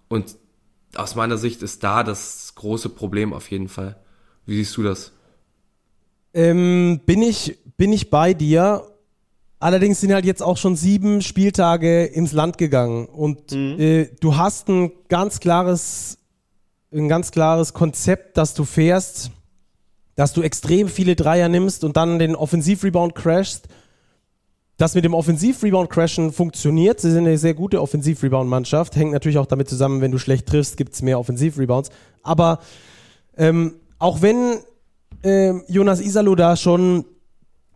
Und 0.09 0.35
aus 0.95 1.15
meiner 1.15 1.37
Sicht 1.37 1.61
ist 1.61 1.83
da 1.83 2.03
das 2.03 2.53
große 2.55 2.89
Problem 2.89 3.33
auf 3.33 3.49
jeden 3.49 3.69
Fall. 3.69 3.97
Wie 4.45 4.55
siehst 4.55 4.75
du 4.77 4.83
das? 4.83 5.13
Ähm, 6.33 7.01
bin 7.05 7.21
ich 7.21 7.57
bin 7.77 7.93
ich 7.93 8.09
bei 8.09 8.33
dir. 8.33 8.90
Allerdings 9.61 10.01
sind 10.01 10.11
halt 10.11 10.25
jetzt 10.25 10.41
auch 10.41 10.57
schon 10.57 10.75
sieben 10.75 11.21
Spieltage 11.21 12.05
ins 12.05 12.33
Land 12.33 12.57
gegangen 12.57 13.05
und 13.05 13.51
mhm. 13.51 13.79
äh, 13.79 14.09
du 14.19 14.35
hast 14.35 14.67
ein 14.67 14.91
ganz 15.07 15.39
klares 15.39 16.17
ein 16.91 17.07
ganz 17.07 17.31
klares 17.31 17.73
Konzept, 17.73 18.37
dass 18.37 18.55
du 18.55 18.65
fährst, 18.65 19.31
dass 20.15 20.33
du 20.33 20.41
extrem 20.41 20.89
viele 20.89 21.15
Dreier 21.15 21.47
nimmst 21.47 21.83
und 21.83 21.95
dann 21.95 22.19
den 22.19 22.35
Offensivrebound 22.35 23.15
crashst. 23.15 23.67
Das 24.77 24.95
mit 24.95 25.05
dem 25.05 25.13
Offensivrebound 25.13 25.91
crashen 25.91 26.33
funktioniert. 26.33 26.99
Sie 26.99 27.11
sind 27.11 27.27
eine 27.27 27.37
sehr 27.37 27.53
gute 27.53 27.81
Offensivrebound-Mannschaft. 27.81 28.95
Hängt 28.95 29.11
natürlich 29.11 29.37
auch 29.37 29.45
damit 29.45 29.69
zusammen, 29.69 30.01
wenn 30.01 30.11
du 30.11 30.17
schlecht 30.17 30.47
triffst, 30.47 30.75
gibt 30.75 30.93
es 30.93 31.03
mehr 31.03 31.19
Offensivrebounds. 31.19 31.91
Aber 32.23 32.59
ähm, 33.37 33.75
auch 33.99 34.23
wenn 34.23 34.57
äh, 35.23 35.53
Jonas 35.71 36.01
Isalo 36.01 36.33
da 36.33 36.55
schon 36.55 37.05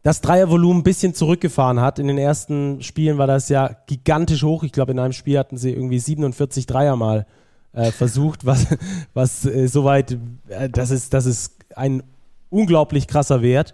das 0.06 0.22
Dreiervolumen 0.22 0.82
ein 0.82 0.84
bisschen 0.84 1.16
zurückgefahren 1.16 1.82
hat. 1.82 1.98
In 1.98 2.06
den 2.06 2.20
ersten 2.20 2.84
Spielen 2.84 3.18
war 3.18 3.26
das 3.26 3.50
ja 3.50 3.76
gigantisch 3.88 4.44
hoch. 4.44 4.62
Ich 4.62 4.72
glaube, 4.72 4.92
in 4.92 5.00
einem 5.00 5.14
Spiel 5.14 5.40
hatten 5.40 5.58
sie 5.58 5.72
irgendwie 5.72 5.98
47 5.98 6.68
Dreier 6.68 6.96
mal 6.96 7.26
äh, 7.74 7.92
versucht, 7.92 8.46
was, 8.46 8.68
was 9.16 9.48
äh, 9.48 9.66
soweit, 9.66 10.16
äh, 10.50 10.70
das, 10.70 10.92
ist, 10.92 11.16
das 11.16 11.26
ist 11.26 11.56
ein 11.76 12.04
unglaublich 12.52 13.08
krasser 13.08 13.42
Wert. 13.42 13.74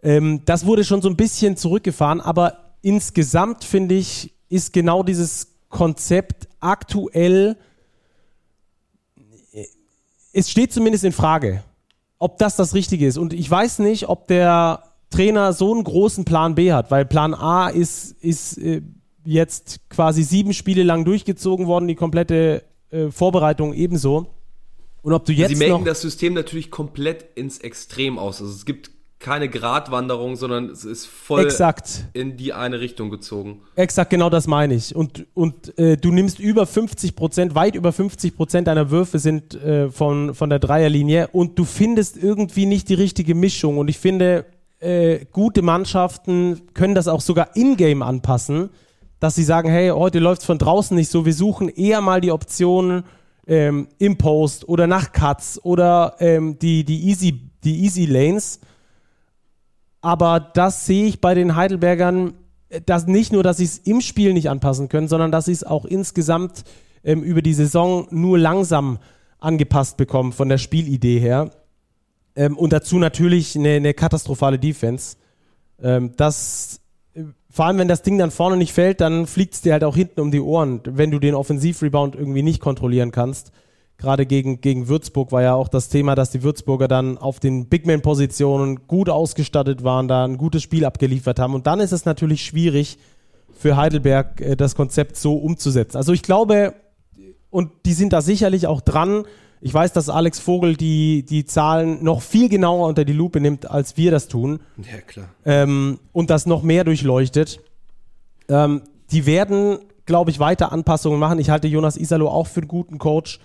Ähm, 0.00 0.42
das 0.44 0.64
wurde 0.64 0.84
schon 0.84 1.02
so 1.02 1.08
ein 1.08 1.16
bisschen 1.16 1.56
zurückgefahren, 1.56 2.20
aber 2.20 2.76
insgesamt 2.82 3.64
finde 3.64 3.96
ich, 3.96 4.32
ist 4.48 4.72
genau 4.72 5.02
dieses 5.02 5.56
Konzept 5.70 6.46
aktuell, 6.60 7.56
äh, 9.52 9.64
es 10.32 10.52
steht 10.52 10.72
zumindest 10.72 11.02
in 11.02 11.10
Frage, 11.10 11.64
ob 12.20 12.38
das 12.38 12.54
das 12.54 12.74
Richtige 12.74 13.08
ist. 13.08 13.18
Und 13.18 13.32
ich 13.32 13.50
weiß 13.50 13.80
nicht, 13.80 14.08
ob 14.08 14.28
der 14.28 14.93
Trainer 15.14 15.52
so 15.52 15.72
einen 15.72 15.84
großen 15.84 16.24
Plan 16.24 16.54
B 16.54 16.72
hat, 16.72 16.90
weil 16.90 17.04
Plan 17.04 17.34
A 17.34 17.68
ist, 17.68 18.12
ist 18.22 18.58
äh, 18.58 18.82
jetzt 19.24 19.80
quasi 19.88 20.22
sieben 20.22 20.52
Spiele 20.52 20.82
lang 20.82 21.04
durchgezogen 21.04 21.66
worden, 21.66 21.88
die 21.88 21.94
komplette 21.94 22.64
äh, 22.90 23.10
Vorbereitung 23.10 23.74
ebenso. 23.74 24.26
Und 25.02 25.12
ob 25.12 25.24
du 25.26 25.32
jetzt 25.32 25.50
Sie 25.50 25.56
melden 25.56 25.84
das 25.84 26.00
System 26.00 26.32
natürlich 26.34 26.70
komplett 26.70 27.26
ins 27.34 27.58
Extrem 27.58 28.18
aus. 28.18 28.40
Also 28.40 28.52
es 28.52 28.64
gibt 28.64 28.90
keine 29.18 29.48
Gratwanderung, 29.48 30.36
sondern 30.36 30.68
es 30.68 30.84
ist 30.84 31.06
voll 31.06 31.44
Exakt. 31.44 32.04
in 32.12 32.36
die 32.36 32.52
eine 32.52 32.80
Richtung 32.80 33.08
gezogen. 33.08 33.62
Exakt, 33.74 34.10
genau 34.10 34.28
das 34.28 34.46
meine 34.46 34.74
ich. 34.74 34.94
Und, 34.94 35.26
und 35.32 35.78
äh, 35.78 35.96
du 35.96 36.12
nimmst 36.12 36.38
über 36.38 36.66
50 36.66 37.16
Prozent, 37.16 37.54
weit 37.54 37.74
über 37.74 37.92
50 37.92 38.36
Prozent 38.36 38.68
deiner 38.68 38.90
Würfe 38.90 39.18
sind 39.18 39.54
äh, 39.54 39.90
von, 39.90 40.34
von 40.34 40.50
der 40.50 40.58
Dreierlinie 40.58 41.28
und 41.28 41.58
du 41.58 41.64
findest 41.64 42.22
irgendwie 42.22 42.66
nicht 42.66 42.90
die 42.90 42.94
richtige 42.94 43.34
Mischung. 43.34 43.78
Und 43.78 43.88
ich 43.88 43.98
finde, 43.98 44.44
äh, 44.84 45.26
gute 45.32 45.62
Mannschaften 45.62 46.62
können 46.74 46.94
das 46.94 47.08
auch 47.08 47.22
sogar 47.22 47.56
in-game 47.56 48.02
anpassen, 48.02 48.70
dass 49.18 49.34
sie 49.34 49.44
sagen, 49.44 49.70
hey, 49.70 49.88
heute 49.88 50.18
läuft 50.18 50.42
es 50.42 50.46
von 50.46 50.58
draußen 50.58 50.94
nicht 50.94 51.10
so, 51.10 51.24
wir 51.24 51.32
suchen 51.32 51.70
eher 51.70 52.02
mal 52.02 52.20
die 52.20 52.30
Optionen 52.32 53.04
ähm, 53.46 53.88
im 53.98 54.18
Post 54.18 54.68
oder 54.68 54.86
nach 54.86 55.12
Cuts 55.12 55.58
oder 55.64 56.16
ähm, 56.18 56.58
die, 56.58 56.84
die, 56.84 57.08
Easy, 57.08 57.50
die 57.64 57.82
Easy 57.84 58.04
Lanes. 58.04 58.60
Aber 60.02 60.38
das 60.40 60.84
sehe 60.84 61.06
ich 61.06 61.22
bei 61.22 61.34
den 61.34 61.56
Heidelbergern, 61.56 62.34
äh, 62.68 62.80
dass 62.84 63.06
nicht 63.06 63.32
nur, 63.32 63.42
dass 63.42 63.56
sie 63.56 63.64
es 63.64 63.78
im 63.78 64.02
Spiel 64.02 64.34
nicht 64.34 64.50
anpassen 64.50 64.90
können, 64.90 65.08
sondern 65.08 65.32
dass 65.32 65.46
sie 65.46 65.52
es 65.52 65.64
auch 65.64 65.86
insgesamt 65.86 66.64
ähm, 67.02 67.22
über 67.22 67.40
die 67.40 67.54
Saison 67.54 68.06
nur 68.10 68.38
langsam 68.38 68.98
angepasst 69.38 69.96
bekommen 69.96 70.32
von 70.32 70.50
der 70.50 70.58
Spielidee 70.58 71.18
her. 71.18 71.50
Ähm, 72.36 72.56
und 72.56 72.72
dazu 72.72 72.98
natürlich 72.98 73.56
eine, 73.56 73.70
eine 73.70 73.94
katastrophale 73.94 74.58
Defense. 74.58 75.16
Ähm, 75.82 76.12
das, 76.16 76.80
vor 77.50 77.66
allem 77.66 77.78
wenn 77.78 77.88
das 77.88 78.02
Ding 78.02 78.18
dann 78.18 78.30
vorne 78.30 78.56
nicht 78.56 78.72
fällt, 78.72 79.00
dann 79.00 79.26
fliegt 79.26 79.54
es 79.54 79.60
dir 79.60 79.72
halt 79.72 79.84
auch 79.84 79.96
hinten 79.96 80.20
um 80.20 80.30
die 80.30 80.40
Ohren, 80.40 80.80
wenn 80.84 81.10
du 81.10 81.18
den 81.18 81.34
Offensivrebound 81.34 82.14
irgendwie 82.16 82.42
nicht 82.42 82.60
kontrollieren 82.60 83.10
kannst. 83.10 83.52
Gerade 83.96 84.26
gegen, 84.26 84.60
gegen 84.60 84.88
Würzburg 84.88 85.30
war 85.30 85.42
ja 85.42 85.54
auch 85.54 85.68
das 85.68 85.88
Thema, 85.88 86.16
dass 86.16 86.30
die 86.30 86.42
Würzburger 86.42 86.88
dann 86.88 87.16
auf 87.16 87.38
den 87.38 87.68
Bigman-Positionen 87.68 88.88
gut 88.88 89.08
ausgestattet 89.08 89.84
waren, 89.84 90.08
da 90.08 90.24
ein 90.24 90.36
gutes 90.36 90.62
Spiel 90.62 90.84
abgeliefert 90.84 91.38
haben. 91.38 91.54
Und 91.54 91.68
dann 91.68 91.78
ist 91.78 91.92
es 91.92 92.04
natürlich 92.04 92.44
schwierig 92.44 92.98
für 93.56 93.76
Heidelberg, 93.76 94.40
äh, 94.40 94.56
das 94.56 94.74
Konzept 94.74 95.16
so 95.16 95.34
umzusetzen. 95.34 95.96
Also 95.96 96.12
ich 96.12 96.22
glaube, 96.22 96.74
und 97.50 97.70
die 97.86 97.92
sind 97.92 98.12
da 98.12 98.20
sicherlich 98.20 98.66
auch 98.66 98.80
dran, 98.80 99.26
ich 99.60 99.72
weiß, 99.72 99.92
dass 99.92 100.08
Alex 100.08 100.38
Vogel 100.38 100.76
die, 100.76 101.24
die 101.24 101.44
Zahlen 101.44 102.02
noch 102.04 102.22
viel 102.22 102.48
genauer 102.48 102.86
unter 102.88 103.04
die 103.04 103.12
Lupe 103.12 103.40
nimmt, 103.40 103.70
als 103.70 103.96
wir 103.96 104.10
das 104.10 104.28
tun. 104.28 104.60
Ja, 104.76 105.00
klar. 105.00 105.28
Ähm, 105.44 105.98
und 106.12 106.30
das 106.30 106.46
noch 106.46 106.62
mehr 106.62 106.84
durchleuchtet. 106.84 107.60
Ähm, 108.48 108.82
die 109.10 109.26
werden 109.26 109.78
glaube 110.06 110.30
ich, 110.30 110.38
weiter 110.38 110.72
Anpassungen 110.72 111.18
machen. 111.18 111.38
Ich 111.38 111.50
halte 111.50 111.68
Jonas 111.68 111.96
Isalo 111.96 112.28
auch 112.28 112.46
für 112.46 112.60
einen 112.60 112.68
guten 112.68 112.98
Coach. 112.98 113.40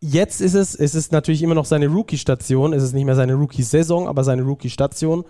Jetzt 0.00 0.40
ist 0.40 0.54
es, 0.54 0.74
es 0.74 0.94
ist 0.94 1.12
natürlich 1.12 1.42
immer 1.42 1.54
noch 1.54 1.64
seine 1.64 1.88
Rookie-Station, 1.88 2.72
es 2.72 2.82
ist 2.82 2.92
nicht 2.92 3.04
mehr 3.04 3.16
seine 3.16 3.34
Rookie-Saison, 3.34 4.06
aber 4.06 4.22
seine 4.22 4.42
Rookie-Station 4.42 5.24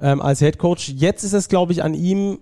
ähm, 0.00 0.22
als 0.22 0.38
Head 0.38 0.58
Coach. 0.58 0.88
Jetzt 0.88 1.22
ist 1.22 1.34
es, 1.34 1.48
glaube 1.48 1.72
ich, 1.72 1.82
an 1.82 1.92
ihm, 1.92 2.38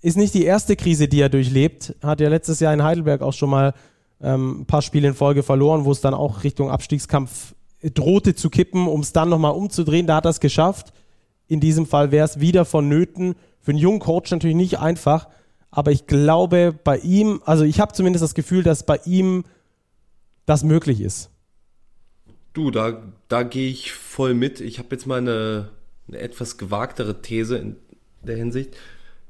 ist 0.00 0.16
nicht 0.16 0.32
die 0.32 0.44
erste 0.44 0.76
Krise, 0.76 1.08
die 1.08 1.20
er 1.20 1.28
durchlebt. 1.28 1.94
Hat 2.02 2.20
ja 2.20 2.28
letztes 2.30 2.60
Jahr 2.60 2.72
in 2.72 2.82
Heidelberg 2.82 3.20
auch 3.20 3.34
schon 3.34 3.50
mal 3.50 3.74
ähm, 4.22 4.62
ein 4.62 4.66
paar 4.66 4.82
Spiele 4.82 5.08
in 5.08 5.14
Folge 5.14 5.42
verloren, 5.42 5.84
wo 5.84 5.92
es 5.92 6.00
dann 6.00 6.14
auch 6.14 6.44
Richtung 6.44 6.70
Abstiegskampf 6.70 7.54
drohte 7.82 8.34
zu 8.34 8.50
kippen, 8.50 8.86
um 8.86 9.00
es 9.00 9.12
dann 9.12 9.28
nochmal 9.28 9.52
umzudrehen. 9.52 10.06
Da 10.06 10.16
hat 10.16 10.26
er 10.26 10.30
es 10.30 10.40
geschafft. 10.40 10.92
In 11.46 11.60
diesem 11.60 11.86
Fall 11.86 12.12
wäre 12.12 12.26
es 12.26 12.40
wieder 12.40 12.64
vonnöten. 12.64 13.34
Für 13.60 13.72
einen 13.72 13.78
jungen 13.78 14.00
Coach 14.00 14.30
natürlich 14.30 14.56
nicht 14.56 14.78
einfach, 14.78 15.28
aber 15.70 15.92
ich 15.92 16.06
glaube 16.06 16.74
bei 16.84 16.98
ihm, 16.98 17.40
also 17.44 17.64
ich 17.64 17.80
habe 17.80 17.92
zumindest 17.92 18.22
das 18.22 18.34
Gefühl, 18.34 18.62
dass 18.62 18.84
bei 18.84 19.00
ihm 19.04 19.44
das 20.46 20.64
möglich 20.64 21.00
ist. 21.00 21.30
Du, 22.52 22.70
da, 22.70 23.02
da 23.28 23.42
gehe 23.42 23.70
ich 23.70 23.92
voll 23.92 24.34
mit. 24.34 24.60
Ich 24.60 24.78
habe 24.78 24.88
jetzt 24.90 25.06
mal 25.06 25.18
eine, 25.18 25.70
eine 26.08 26.18
etwas 26.18 26.58
gewagtere 26.58 27.22
These 27.22 27.56
in 27.58 27.76
der 28.22 28.36
Hinsicht. 28.36 28.74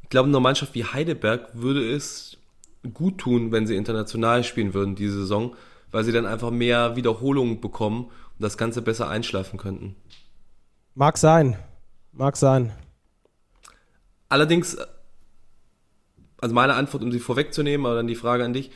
Ich 0.03 0.09
glaube, 0.09 0.29
eine 0.29 0.40
Mannschaft 0.40 0.74
wie 0.74 0.85
Heidelberg 0.85 1.50
würde 1.53 1.94
es 1.94 2.38
gut 2.95 3.19
tun, 3.19 3.53
wenn 3.53 3.66
sie 3.66 3.77
international 3.77 4.45
spielen 4.45 4.75
würden 4.75 4.95
diese 4.95 5.21
Saison, 5.21 5.55
weil 5.90 6.05
sie 6.05 6.12
dann 6.12 6.27
einfach 6.27 6.51
mehr 6.51 6.97
Wiederholungen 6.97 7.61
bekommen 7.61 8.05
und 8.05 8.43
das 8.43 8.57
Ganze 8.57 8.83
besser 8.83 9.09
einschlafen 9.09 9.59
könnten. 9.59 9.97
Mag 10.95 11.19
sein. 11.19 11.57
Mag 12.12 12.37
sein. 12.37 12.73
Allerdings, 14.29 14.77
also 16.40 16.55
meine 16.55 16.75
Antwort, 16.75 17.03
um 17.03 17.12
sie 17.12 17.21
vorwegzunehmen, 17.21 17.87
aber 17.87 17.97
dann 17.97 18.07
die 18.07 18.14
Frage 18.14 18.45
an 18.45 18.53
dich, 18.53 18.71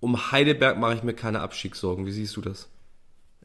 um 0.00 0.32
Heidelberg 0.32 0.78
mache 0.78 0.94
ich 0.94 1.02
mir 1.02 1.14
keine 1.14 1.40
Abstiegssorgen. 1.40 2.06
Wie 2.06 2.12
siehst 2.12 2.36
du 2.36 2.40
das? 2.40 2.68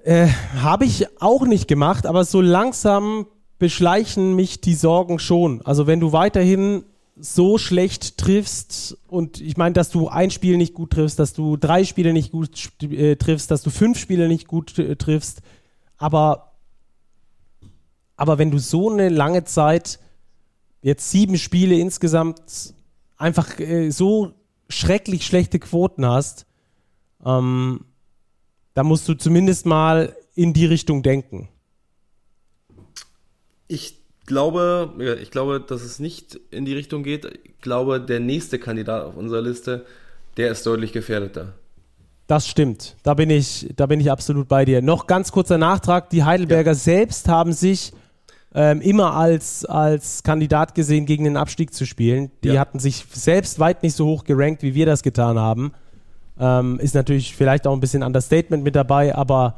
Äh, 0.03 0.27
Habe 0.61 0.85
ich 0.85 1.21
auch 1.21 1.45
nicht 1.45 1.67
gemacht, 1.67 2.05
aber 2.05 2.23
so 2.23 2.39
langsam 2.39 3.27
beschleichen 3.57 4.35
mich 4.35 4.61
die 4.61 4.75
Sorgen 4.75 5.19
schon. 5.19 5.61
Also 5.65 5.87
wenn 5.87 5.99
du 5.99 6.11
weiterhin 6.11 6.85
so 7.15 7.57
schlecht 7.57 8.17
triffst 8.17 8.97
und 9.07 9.39
ich 9.39 9.55
meine, 9.55 9.73
dass 9.73 9.89
du 9.89 10.09
ein 10.09 10.31
Spiel 10.31 10.57
nicht 10.57 10.73
gut 10.73 10.91
triffst, 10.91 11.17
dass 11.17 11.33
du 11.33 11.55
drei 11.55 11.85
Spiele 11.85 12.11
nicht 12.11 12.31
gut 12.31 12.69
äh, 12.83 13.15
triffst, 13.15 13.51
dass 13.51 13.63
du 13.63 13.69
fünf 13.69 13.97
Spiele 13.97 14.27
nicht 14.27 14.47
gut 14.47 14.77
äh, 14.79 14.95
triffst, 14.95 15.41
aber 15.97 16.51
aber 18.17 18.37
wenn 18.37 18.51
du 18.51 18.59
so 18.59 18.89
eine 18.89 19.09
lange 19.09 19.43
Zeit 19.43 19.99
jetzt 20.81 21.09
sieben 21.11 21.37
Spiele 21.37 21.77
insgesamt 21.79 22.73
einfach 23.17 23.59
äh, 23.59 23.89
so 23.91 24.33
schrecklich 24.69 25.25
schlechte 25.25 25.59
Quoten 25.59 26.05
hast, 26.05 26.45
ähm, 27.25 27.85
da 28.73 28.83
musst 28.83 29.07
du 29.07 29.15
zumindest 29.15 29.65
mal 29.65 30.15
in 30.33 30.53
die 30.53 30.65
Richtung 30.65 31.01
denken. 31.01 31.49
Ich 33.67 34.04
glaube, 34.25 35.17
ich 35.21 35.31
glaube, 35.31 35.59
dass 35.59 35.81
es 35.81 35.99
nicht 35.99 36.39
in 36.51 36.65
die 36.65 36.73
Richtung 36.73 37.03
geht. 37.03 37.25
Ich 37.25 37.61
glaube, 37.61 37.99
der 37.99 38.19
nächste 38.19 38.59
Kandidat 38.59 39.03
auf 39.03 39.15
unserer 39.15 39.41
Liste, 39.41 39.85
der 40.37 40.51
ist 40.51 40.65
deutlich 40.65 40.91
gefährdeter. 40.91 41.53
Das 42.27 42.47
stimmt. 42.47 42.95
Da 43.03 43.13
bin 43.13 43.29
ich, 43.29 43.69
da 43.75 43.85
bin 43.85 43.99
ich 43.99 44.11
absolut 44.11 44.47
bei 44.47 44.65
dir. 44.65 44.81
Noch 44.81 45.05
ganz 45.07 45.31
kurzer 45.31 45.57
Nachtrag. 45.57 46.09
Die 46.09 46.23
Heidelberger 46.23 46.71
ja. 46.71 46.75
selbst 46.75 47.27
haben 47.27 47.53
sich 47.53 47.93
ähm, 48.55 48.81
immer 48.81 49.13
als, 49.13 49.65
als 49.65 50.23
Kandidat 50.23 50.73
gesehen, 50.73 51.05
gegen 51.05 51.25
den 51.25 51.37
Abstieg 51.37 51.73
zu 51.73 51.85
spielen. 51.85 52.31
Die 52.43 52.49
ja. 52.49 52.59
hatten 52.59 52.79
sich 52.79 53.05
selbst 53.11 53.59
weit 53.59 53.83
nicht 53.83 53.95
so 53.95 54.07
hoch 54.07 54.23
gerankt, 54.23 54.63
wie 54.63 54.73
wir 54.73 54.85
das 54.85 55.03
getan 55.03 55.37
haben. 55.37 55.73
Ähm, 56.39 56.79
ist 56.79 56.95
natürlich 56.95 57.35
vielleicht 57.35 57.67
auch 57.67 57.73
ein 57.73 57.79
bisschen 57.79 58.01
Understatement 58.01 58.63
mit 58.63 58.75
dabei, 58.75 59.13
aber 59.13 59.55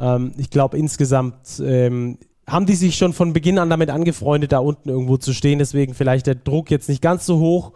ähm, 0.00 0.32
ich 0.38 0.50
glaube 0.50 0.78
insgesamt 0.78 1.60
ähm, 1.60 2.18
haben 2.46 2.66
die 2.66 2.74
sich 2.74 2.96
schon 2.96 3.12
von 3.12 3.32
Beginn 3.32 3.58
an 3.58 3.70
damit 3.70 3.90
angefreundet, 3.90 4.52
da 4.52 4.58
unten 4.58 4.88
irgendwo 4.88 5.16
zu 5.16 5.32
stehen. 5.32 5.58
Deswegen 5.58 5.94
vielleicht 5.94 6.26
der 6.26 6.36
Druck 6.36 6.70
jetzt 6.70 6.88
nicht 6.88 7.02
ganz 7.02 7.26
so 7.26 7.38
hoch. 7.38 7.72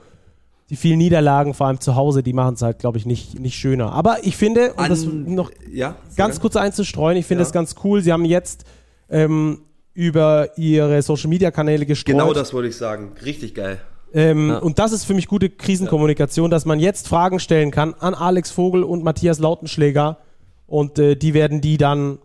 Die 0.69 0.77
vielen 0.77 0.99
Niederlagen, 0.99 1.53
vor 1.53 1.67
allem 1.67 1.81
zu 1.81 1.97
Hause, 1.97 2.23
die 2.23 2.33
machen 2.33 2.55
es 2.55 2.63
halt, 2.63 2.79
glaube 2.79 2.97
ich, 2.97 3.05
nicht, 3.05 3.41
nicht 3.41 3.57
schöner. 3.57 3.93
Aber 3.93 4.19
ich 4.23 4.37
finde, 4.37 4.75
um 4.75 4.85
an, 4.85 4.89
das 4.89 5.05
noch 5.05 5.51
ja, 5.69 5.97
ganz 6.17 6.39
kurz 6.39 6.55
einzustreuen, 6.55 7.17
ich 7.17 7.27
finde 7.27 7.43
es 7.43 7.49
ja. 7.49 7.55
ganz 7.55 7.75
cool. 7.83 8.03
Sie 8.03 8.13
haben 8.13 8.25
jetzt 8.25 8.65
ähm, 9.09 9.63
über 9.95 10.57
ihre 10.57 11.03
Social 11.03 11.29
Media 11.29 11.51
Kanäle 11.51 11.87
gestreut. 11.87 12.15
Genau 12.15 12.33
das 12.33 12.55
wollte 12.55 12.69
ich 12.69 12.77
sagen. 12.77 13.13
Richtig 13.25 13.57
geil. 13.57 13.81
Ähm, 14.13 14.51
ja. 14.51 14.59
Und 14.59 14.79
das 14.79 14.93
ist 14.93 15.05
für 15.05 15.15
mich 15.15 15.27
gute 15.27 15.51
Krisenkommunikation, 15.51 16.51
dass 16.51 16.65
man 16.65 16.79
jetzt 16.79 17.09
Fragen 17.09 17.41
stellen 17.41 17.73
kann 17.73 17.95
an 17.95 18.15
Alex 18.15 18.53
Vogel 18.53 18.85
und 18.85 19.03
Matthias 19.03 19.41
Lautenschläger 19.41 20.19
und 20.67 21.01
äh, 21.01 21.17
die 21.17 21.35
werden 21.35 21.61
die 21.61 21.79
dann 21.79 22.19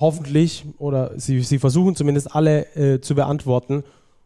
hoffentlich, 0.00 0.64
oder 0.78 1.12
sie, 1.16 1.40
sie 1.42 1.58
versuchen 1.58 1.94
zumindest 1.94 2.34
alle 2.34 2.74
äh, 2.74 3.00
zu 3.00 3.14
beantworten, 3.14 3.84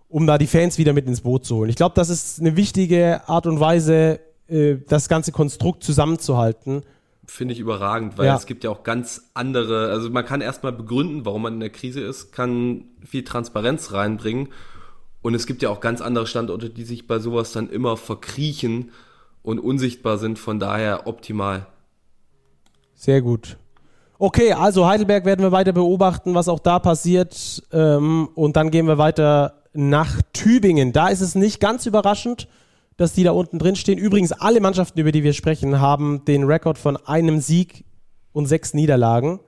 um 0.08 0.26
da 0.26 0.38
die 0.38 0.46
Fans 0.46 0.78
wieder 0.78 0.92
mit 0.92 1.06
ins 1.06 1.22
Boot 1.22 1.44
zu 1.44 1.56
holen. 1.56 1.68
Ich 1.68 1.76
glaube, 1.76 1.94
das 1.96 2.08
ist 2.08 2.40
eine 2.40 2.56
wichtige 2.56 3.28
Art 3.28 3.46
und 3.46 3.58
Weise, 3.58 4.20
äh, 4.48 4.76
das 4.88 5.08
ganze 5.08 5.32
Konstrukt 5.32 5.82
zusammenzuhalten. 5.82 6.82
Finde 7.26 7.54
ich 7.54 7.60
überragend, 7.60 8.18
weil 8.18 8.26
ja. 8.26 8.36
es 8.36 8.46
gibt 8.46 8.64
ja 8.64 8.70
auch 8.70 8.84
ganz 8.84 9.30
andere, 9.34 9.90
also 9.90 10.10
man 10.10 10.24
kann 10.24 10.40
erstmal 10.40 10.72
begründen, 10.72 11.24
warum 11.24 11.42
man 11.42 11.54
in 11.54 11.60
der 11.60 11.70
Krise 11.70 12.00
ist, 12.00 12.32
kann 12.32 12.84
viel 13.04 13.24
Transparenz 13.24 13.92
reinbringen. 13.92 14.48
Und 15.22 15.34
es 15.34 15.46
gibt 15.46 15.62
ja 15.62 15.70
auch 15.70 15.80
ganz 15.80 16.02
andere 16.02 16.26
Standorte, 16.26 16.68
die 16.68 16.84
sich 16.84 17.06
bei 17.06 17.18
sowas 17.18 17.52
dann 17.52 17.70
immer 17.70 17.96
verkriechen 17.96 18.92
und 19.42 19.58
unsichtbar 19.58 20.18
sind, 20.18 20.38
von 20.38 20.60
daher 20.60 21.06
optimal. 21.06 21.66
Sehr 22.94 23.22
gut. 23.22 23.56
Okay, 24.24 24.54
also 24.54 24.86
Heidelberg 24.86 25.26
werden 25.26 25.42
wir 25.42 25.52
weiter 25.52 25.74
beobachten, 25.74 26.34
was 26.34 26.48
auch 26.48 26.58
da 26.58 26.78
passiert. 26.78 27.62
Ähm, 27.72 28.30
und 28.34 28.56
dann 28.56 28.70
gehen 28.70 28.86
wir 28.86 28.96
weiter 28.96 29.64
nach 29.74 30.22
Tübingen. 30.32 30.94
Da 30.94 31.08
ist 31.08 31.20
es 31.20 31.34
nicht 31.34 31.60
ganz 31.60 31.84
überraschend, 31.84 32.48
dass 32.96 33.12
die 33.12 33.22
da 33.22 33.32
unten 33.32 33.58
drin 33.58 33.76
stehen. 33.76 33.98
Übrigens, 33.98 34.32
alle 34.32 34.62
Mannschaften, 34.62 34.98
über 34.98 35.12
die 35.12 35.24
wir 35.24 35.34
sprechen, 35.34 35.78
haben 35.78 36.24
den 36.24 36.44
Rekord 36.44 36.78
von 36.78 36.96
einem 36.96 37.38
Sieg 37.38 37.84
und 38.32 38.46
sechs 38.46 38.72
Niederlagen 38.72 39.40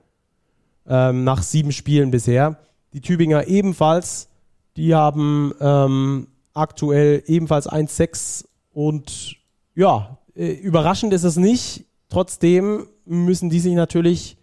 ähm, 0.87 1.23
nach 1.23 1.41
sieben 1.41 1.71
Spielen 1.71 2.11
bisher. 2.11 2.59
Die 2.93 3.01
Tübinger 3.01 3.47
ebenfalls. 3.47 4.29
Die 4.75 4.93
haben 4.93 5.55
ähm, 5.59 6.27
aktuell 6.53 7.23
ebenfalls 7.25 7.67
1-6 7.67 8.45
und 8.73 9.37
ja, 9.73 10.19
äh, 10.35 10.51
überraschend 10.51 11.13
ist 11.13 11.23
es 11.23 11.35
nicht. 11.35 11.85
Trotzdem 12.09 12.85
müssen 13.05 13.49
die 13.49 13.59
sich 13.59 13.73
natürlich 13.73 14.36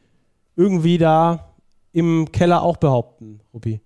irgendwie 0.57 0.99
da 0.99 1.55
im 1.93 2.33
Keller 2.33 2.63
auch 2.63 2.77
behaupten, 2.77 3.41
Rupi. 3.53 3.81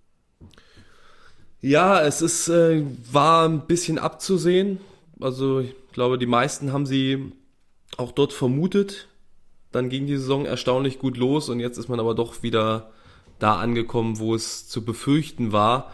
Ja, 1.60 2.00
es 2.00 2.22
ist, 2.22 2.48
äh, 2.48 2.84
war 3.10 3.48
ein 3.48 3.66
bisschen 3.66 3.98
abzusehen. 3.98 4.78
Also 5.20 5.60
ich 5.60 5.74
glaube, 5.92 6.18
die 6.18 6.26
meisten 6.26 6.72
haben 6.72 6.86
sie 6.86 7.32
auch 7.96 8.12
dort 8.12 8.32
vermutet. 8.32 9.08
Dann 9.72 9.88
ging 9.88 10.06
die 10.06 10.16
Saison 10.16 10.46
erstaunlich 10.46 10.98
gut 10.98 11.16
los 11.16 11.48
und 11.48 11.60
jetzt 11.60 11.76
ist 11.76 11.88
man 11.88 12.00
aber 12.00 12.14
doch 12.14 12.42
wieder 12.42 12.90
da 13.38 13.58
angekommen, 13.58 14.18
wo 14.18 14.34
es 14.34 14.68
zu 14.68 14.84
befürchten 14.84 15.52
war. 15.52 15.92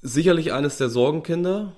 Sicherlich 0.00 0.52
eines 0.52 0.78
der 0.78 0.88
Sorgenkinder, 0.88 1.72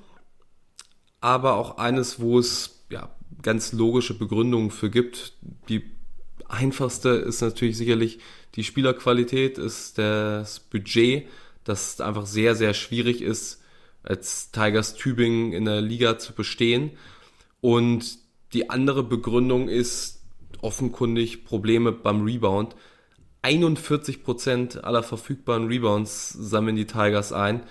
aber 1.21 1.55
auch 1.55 1.79
eines, 1.79 2.21
wo 2.21 2.39
es 2.39 2.85
ja, 2.91 3.11
ganz 3.43 3.73
logische 3.73 4.15
Begründungen 4.15 4.71
für 4.71 4.91
gibt. 4.91 5.33
Die 5.69 5.96
einfachste 6.49 7.11
ist 7.11 7.41
natürlich 7.41 7.77
sicherlich 7.77 8.19
die 8.55 8.65
Spielerqualität, 8.65 9.59
ist 9.59 9.99
das 9.99 10.61
Budget, 10.61 11.27
das 11.65 12.01
einfach 12.01 12.27
sehr, 12.27 12.55
sehr 12.55 12.75
schwierig 12.75 13.23
ist, 13.23 13.63
als 14.03 14.51
Tigers 14.53 14.95
Tübingen 14.95 15.53
in 15.53 15.65
der 15.65 15.81
Liga 15.81 16.19
zu 16.19 16.33
bestehen. 16.33 16.93
Und 17.61 18.19
die 18.53 18.71
andere 18.71 19.03
Begründung 19.03 19.69
ist 19.69 20.23
offenkundig 20.61 21.45
Probleme 21.45 21.93
beim 21.93 22.23
Rebound. 22.23 22.77
41% 23.43 24.81
aller 24.81 25.03
verfügbaren 25.03 25.67
Rebounds 25.69 26.31
sammeln 26.31 26.77
die 26.77 26.87
Tigers 26.87 27.33
ein. 27.33 27.63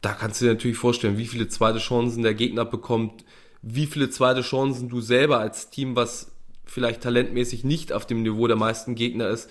Da 0.00 0.12
kannst 0.12 0.40
du 0.40 0.44
dir 0.44 0.52
natürlich 0.52 0.76
vorstellen, 0.76 1.18
wie 1.18 1.26
viele 1.26 1.48
zweite 1.48 1.78
Chancen 1.78 2.22
der 2.22 2.34
Gegner 2.34 2.64
bekommt, 2.64 3.24
wie 3.62 3.86
viele 3.86 4.10
zweite 4.10 4.42
Chancen 4.42 4.88
du 4.88 5.00
selber 5.00 5.38
als 5.38 5.70
Team, 5.70 5.96
was 5.96 6.33
vielleicht 6.64 7.02
talentmäßig 7.02 7.64
nicht 7.64 7.92
auf 7.92 8.06
dem 8.06 8.22
Niveau 8.22 8.46
der 8.46 8.56
meisten 8.56 8.94
Gegner 8.94 9.28
ist, 9.28 9.50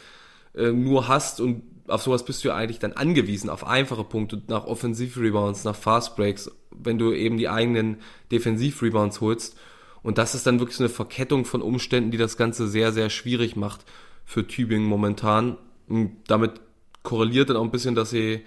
äh, 0.56 0.72
nur 0.72 1.08
hast 1.08 1.42
und 1.42 1.64
auf 1.88 2.02
sowas 2.02 2.26
bist 2.26 2.44
du 2.44 2.50
ja 2.50 2.56
eigentlich 2.56 2.80
dann 2.80 2.94
angewiesen, 2.94 3.50
auf 3.50 3.66
einfache 3.66 4.04
Punkte, 4.04 4.42
nach 4.48 4.66
Offensiv-Rebounds, 4.66 5.64
nach 5.64 5.76
Fast-Breaks, 5.76 6.52
wenn 6.72 6.98
du 6.98 7.14
eben 7.14 7.38
die 7.38 7.50
eigenen 7.50 7.98
Defensiv-Rebounds 8.32 9.22
holst. 9.22 9.58
Und 10.02 10.18
das 10.18 10.36
ist 10.36 10.46
dann 10.48 10.60
wirklich 10.60 10.78
so 10.78 10.84
eine 10.84 10.90
Verkettung 10.90 11.46
von 11.46 11.62
Umständen, 11.62 12.12
die 12.12 12.18
das 12.18 12.38
Ganze 12.38 12.68
sehr, 12.68 12.92
sehr 12.92 13.10
schwierig 13.10 13.56
macht 13.56 13.86
für 14.26 14.48
Tübingen 14.48 14.88
momentan. 14.88 15.58
Und 15.88 16.18
damit 16.28 16.62
korreliert 17.04 17.50
dann 17.50 17.58
auch 17.58 17.64
ein 17.64 17.72
bisschen, 17.72 17.96
dass 17.96 18.10
sie 18.10 18.42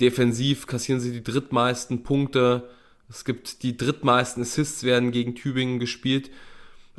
defensiv 0.00 0.66
kassieren 0.66 1.00
sie 1.00 1.12
die 1.12 1.24
drittmeisten 1.24 2.04
Punkte 2.04 2.68
Es 3.08 3.24
gibt 3.24 3.62
die 3.62 3.76
drittmeisten 3.76 4.42
Assists 4.42 4.84
werden 4.84 5.10
gegen 5.10 5.34
Tübingen 5.34 5.80
gespielt. 5.80 6.30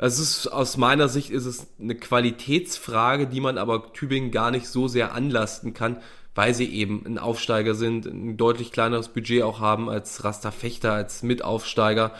Also 0.00 0.22
es 0.22 0.30
ist, 0.30 0.46
aus 0.48 0.78
meiner 0.78 1.10
Sicht 1.10 1.28
ist 1.28 1.44
es 1.44 1.66
eine 1.78 1.94
Qualitätsfrage, 1.94 3.26
die 3.26 3.40
man 3.40 3.58
aber 3.58 3.92
Tübingen 3.92 4.30
gar 4.30 4.50
nicht 4.50 4.66
so 4.66 4.88
sehr 4.88 5.14
anlasten 5.14 5.74
kann, 5.74 5.98
weil 6.34 6.54
sie 6.54 6.72
eben 6.72 7.04
ein 7.04 7.18
Aufsteiger 7.18 7.74
sind, 7.74 8.06
ein 8.06 8.38
deutlich 8.38 8.72
kleineres 8.72 9.08
Budget 9.08 9.42
auch 9.42 9.60
haben 9.60 9.90
als 9.90 10.24
Rasta 10.24 10.52
Fechter, 10.52 10.94
als 10.94 11.22
Mitaufsteiger 11.22 12.14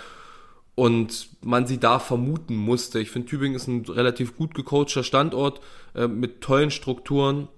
und 0.74 1.30
man 1.40 1.66
sie 1.66 1.80
da 1.80 1.98
vermuten 1.98 2.54
musste. 2.54 3.00
Ich 3.00 3.10
finde, 3.10 3.28
Tübingen 3.28 3.56
ist 3.56 3.66
ein 3.66 3.86
relativ 3.86 4.36
gut 4.36 4.54
gecoachter 4.54 5.02
Standort 5.02 5.62
äh, 5.94 6.06
mit 6.06 6.42
tollen 6.42 6.70
Strukturen 6.70 7.48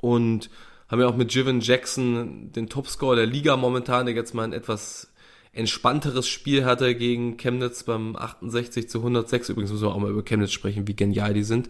und 0.00 0.50
haben 0.88 1.00
ja 1.00 1.08
auch 1.08 1.16
mit 1.16 1.34
Jiven 1.34 1.60
Jackson 1.60 2.52
den 2.52 2.68
Topscorer 2.68 3.16
der 3.16 3.26
Liga 3.26 3.56
momentan, 3.56 4.06
der 4.06 4.14
jetzt 4.14 4.34
mal 4.34 4.44
ein 4.44 4.52
etwas 4.52 5.11
entspannteres 5.52 6.28
Spiel 6.28 6.64
hatte 6.64 6.94
gegen 6.94 7.36
Chemnitz 7.36 7.84
beim 7.84 8.16
68 8.16 8.88
zu 8.88 8.98
106. 8.98 9.50
Übrigens 9.50 9.70
müssen 9.70 9.84
wir 9.84 9.92
auch 9.92 9.98
mal 9.98 10.10
über 10.10 10.22
Chemnitz 10.22 10.52
sprechen, 10.52 10.88
wie 10.88 10.96
genial 10.96 11.34
die 11.34 11.44
sind. 11.44 11.68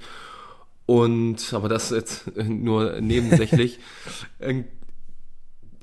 Und, 0.87 1.53
aber 1.53 1.69
das 1.69 1.91
jetzt 1.91 2.37
nur 2.49 3.01
nebensächlich. 3.01 3.79
Ähm, 4.41 4.65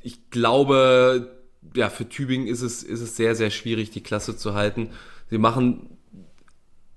ich 0.02 0.30
glaube, 0.30 1.40
ja, 1.76 1.90
für 1.90 2.08
Tübingen 2.08 2.48
ist 2.48 2.62
es, 2.62 2.84
ist 2.84 3.02
es 3.02 3.16
sehr, 3.16 3.36
sehr 3.36 3.52
schwierig, 3.52 3.90
die 3.90 4.04
Klasse 4.04 4.36
zu 4.36 4.54
halten. 4.54 4.90
Sie 5.30 5.38
machen 5.38 5.98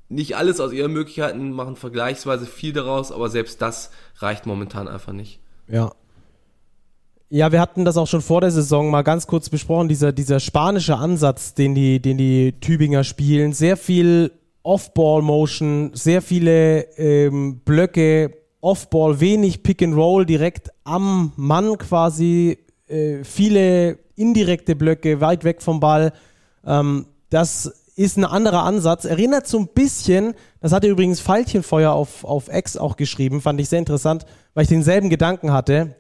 nicht 0.08 0.36
alles 0.36 0.60
aus 0.60 0.72
ihren 0.72 0.92
Möglichkeiten, 0.92 1.52
machen 1.52 1.76
vergleichsweise 1.76 2.46
viel 2.46 2.72
daraus, 2.72 3.12
aber 3.12 3.28
selbst 3.28 3.62
das 3.62 3.90
reicht 4.16 4.46
momentan 4.46 4.88
einfach 4.88 5.12
nicht. 5.12 5.40
Ja. 5.68 5.92
Ja, 7.34 7.50
wir 7.50 7.62
hatten 7.62 7.86
das 7.86 7.96
auch 7.96 8.08
schon 8.08 8.20
vor 8.20 8.42
der 8.42 8.50
Saison 8.50 8.90
mal 8.90 9.00
ganz 9.00 9.26
kurz 9.26 9.48
besprochen, 9.48 9.88
dieser, 9.88 10.12
dieser 10.12 10.38
spanische 10.38 10.96
Ansatz, 10.96 11.54
den 11.54 11.74
die, 11.74 11.98
den 11.98 12.18
die 12.18 12.52
Tübinger 12.60 13.04
spielen. 13.04 13.54
Sehr 13.54 13.78
viel 13.78 14.32
Off-Ball-Motion, 14.62 15.92
sehr 15.94 16.20
viele 16.20 16.82
ähm, 16.98 17.60
Blöcke, 17.64 18.36
Off-Ball, 18.60 19.18
wenig 19.20 19.62
Pick-and-Roll 19.62 20.26
direkt 20.26 20.72
am 20.84 21.32
Mann 21.36 21.78
quasi, 21.78 22.58
äh, 22.86 23.24
viele 23.24 23.96
indirekte 24.14 24.76
Blöcke, 24.76 25.22
weit 25.22 25.44
weg 25.44 25.62
vom 25.62 25.80
Ball. 25.80 26.12
Ähm, 26.66 27.06
das 27.30 27.64
ist 27.96 28.18
ein 28.18 28.26
anderer 28.26 28.64
Ansatz. 28.64 29.06
Erinnert 29.06 29.46
so 29.46 29.58
ein 29.58 29.68
bisschen, 29.68 30.34
das 30.60 30.72
hatte 30.72 30.86
übrigens 30.86 31.22
Pfeilchenfeuer 31.22 31.92
auf, 31.92 32.24
auf 32.24 32.52
X 32.52 32.76
auch 32.76 32.98
geschrieben, 32.98 33.40
fand 33.40 33.58
ich 33.58 33.70
sehr 33.70 33.78
interessant, 33.78 34.26
weil 34.52 34.64
ich 34.64 34.68
denselben 34.68 35.08
Gedanken 35.08 35.50
hatte. 35.50 35.96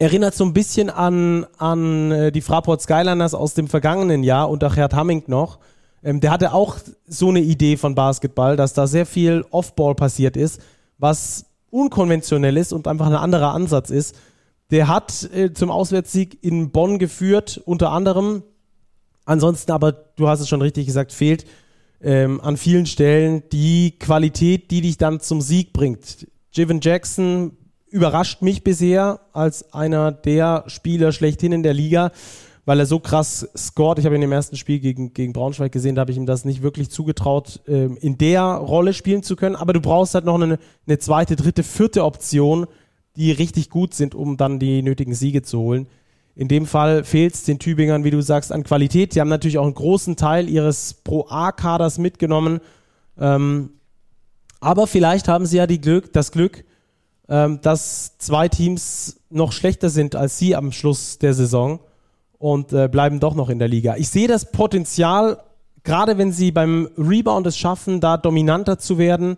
Erinnert 0.00 0.34
so 0.34 0.46
ein 0.46 0.54
bisschen 0.54 0.88
an, 0.88 1.44
an 1.58 2.10
äh, 2.10 2.32
die 2.32 2.40
Fraport 2.40 2.80
Skyliners 2.80 3.34
aus 3.34 3.52
dem 3.52 3.68
vergangenen 3.68 4.22
Jahr 4.22 4.48
unter 4.48 4.70
Gerd 4.70 4.94
Hamming 4.94 5.24
noch. 5.26 5.58
Ähm, 6.02 6.20
der 6.20 6.30
hatte 6.30 6.54
auch 6.54 6.78
so 7.06 7.28
eine 7.28 7.40
Idee 7.40 7.76
von 7.76 7.94
Basketball, 7.94 8.56
dass 8.56 8.72
da 8.72 8.86
sehr 8.86 9.04
viel 9.04 9.44
Off-Ball 9.50 9.94
passiert 9.94 10.38
ist, 10.38 10.62
was 10.96 11.44
unkonventionell 11.68 12.56
ist 12.56 12.72
und 12.72 12.88
einfach 12.88 13.08
ein 13.08 13.14
anderer 13.14 13.52
Ansatz 13.52 13.90
ist. 13.90 14.16
Der 14.70 14.88
hat 14.88 15.28
äh, 15.34 15.52
zum 15.52 15.70
Auswärtssieg 15.70 16.42
in 16.42 16.70
Bonn 16.70 16.98
geführt, 16.98 17.60
unter 17.66 17.90
anderem. 17.90 18.42
Ansonsten 19.26 19.70
aber, 19.70 19.92
du 19.92 20.28
hast 20.28 20.40
es 20.40 20.48
schon 20.48 20.62
richtig 20.62 20.86
gesagt, 20.86 21.12
fehlt 21.12 21.44
ähm, 22.00 22.40
an 22.40 22.56
vielen 22.56 22.86
Stellen 22.86 23.42
die 23.52 23.98
Qualität, 23.98 24.70
die 24.70 24.80
dich 24.80 24.96
dann 24.96 25.20
zum 25.20 25.42
Sieg 25.42 25.74
bringt. 25.74 26.26
Jiven 26.52 26.80
Jackson 26.80 27.58
überrascht 27.90 28.42
mich 28.42 28.64
bisher 28.64 29.20
als 29.32 29.72
einer 29.72 30.12
der 30.12 30.64
Spieler 30.66 31.12
schlechthin 31.12 31.52
in 31.52 31.62
der 31.62 31.74
Liga, 31.74 32.12
weil 32.64 32.78
er 32.78 32.86
so 32.86 33.00
krass 33.00 33.48
scored. 33.56 33.98
Ich 33.98 34.06
habe 34.06 34.14
ihn 34.14 34.22
im 34.22 34.32
ersten 34.32 34.56
Spiel 34.56 34.78
gegen, 34.78 35.12
gegen 35.12 35.32
Braunschweig 35.32 35.72
gesehen, 35.72 35.94
da 35.94 36.02
habe 36.02 36.12
ich 36.12 36.16
ihm 36.16 36.26
das 36.26 36.44
nicht 36.44 36.62
wirklich 36.62 36.90
zugetraut, 36.90 37.60
ähm, 37.66 37.96
in 38.00 38.16
der 38.18 38.42
Rolle 38.42 38.94
spielen 38.94 39.22
zu 39.22 39.36
können. 39.36 39.56
Aber 39.56 39.72
du 39.72 39.80
brauchst 39.80 40.14
halt 40.14 40.24
noch 40.24 40.40
eine, 40.40 40.58
eine 40.86 40.98
zweite, 40.98 41.36
dritte, 41.36 41.62
vierte 41.62 42.04
Option, 42.04 42.66
die 43.16 43.32
richtig 43.32 43.70
gut 43.70 43.94
sind, 43.94 44.14
um 44.14 44.36
dann 44.36 44.58
die 44.58 44.82
nötigen 44.82 45.14
Siege 45.14 45.42
zu 45.42 45.58
holen. 45.58 45.88
In 46.36 46.48
dem 46.48 46.64
Fall 46.64 47.04
fehlt 47.04 47.34
es 47.34 47.44
den 47.44 47.58
Tübingern, 47.58 48.04
wie 48.04 48.10
du 48.10 48.22
sagst, 48.22 48.52
an 48.52 48.62
Qualität. 48.62 49.14
Die 49.14 49.20
haben 49.20 49.28
natürlich 49.28 49.58
auch 49.58 49.64
einen 49.64 49.74
großen 49.74 50.16
Teil 50.16 50.48
ihres 50.48 50.94
Pro-A-Kaders 50.94 51.98
mitgenommen. 51.98 52.60
Ähm, 53.18 53.70
aber 54.60 54.86
vielleicht 54.86 55.26
haben 55.26 55.46
sie 55.46 55.56
ja 55.56 55.66
Glück, 55.66 56.12
das 56.12 56.32
Glück, 56.32 56.64
ähm, 57.30 57.60
dass 57.62 58.18
zwei 58.18 58.48
Teams 58.48 59.20
noch 59.30 59.52
schlechter 59.52 59.88
sind 59.88 60.16
als 60.16 60.36
sie 60.36 60.56
am 60.56 60.72
Schluss 60.72 61.18
der 61.18 61.32
Saison 61.32 61.78
und 62.38 62.72
äh, 62.72 62.88
bleiben 62.88 63.20
doch 63.20 63.34
noch 63.34 63.48
in 63.48 63.58
der 63.58 63.68
Liga. 63.68 63.96
Ich 63.96 64.10
sehe 64.10 64.28
das 64.28 64.50
Potenzial, 64.50 65.38
gerade 65.84 66.18
wenn 66.18 66.32
sie 66.32 66.50
beim 66.50 66.88
Rebound 66.98 67.46
es 67.46 67.56
schaffen, 67.56 68.00
da 68.00 68.16
dominanter 68.16 68.78
zu 68.78 68.98
werden, 68.98 69.36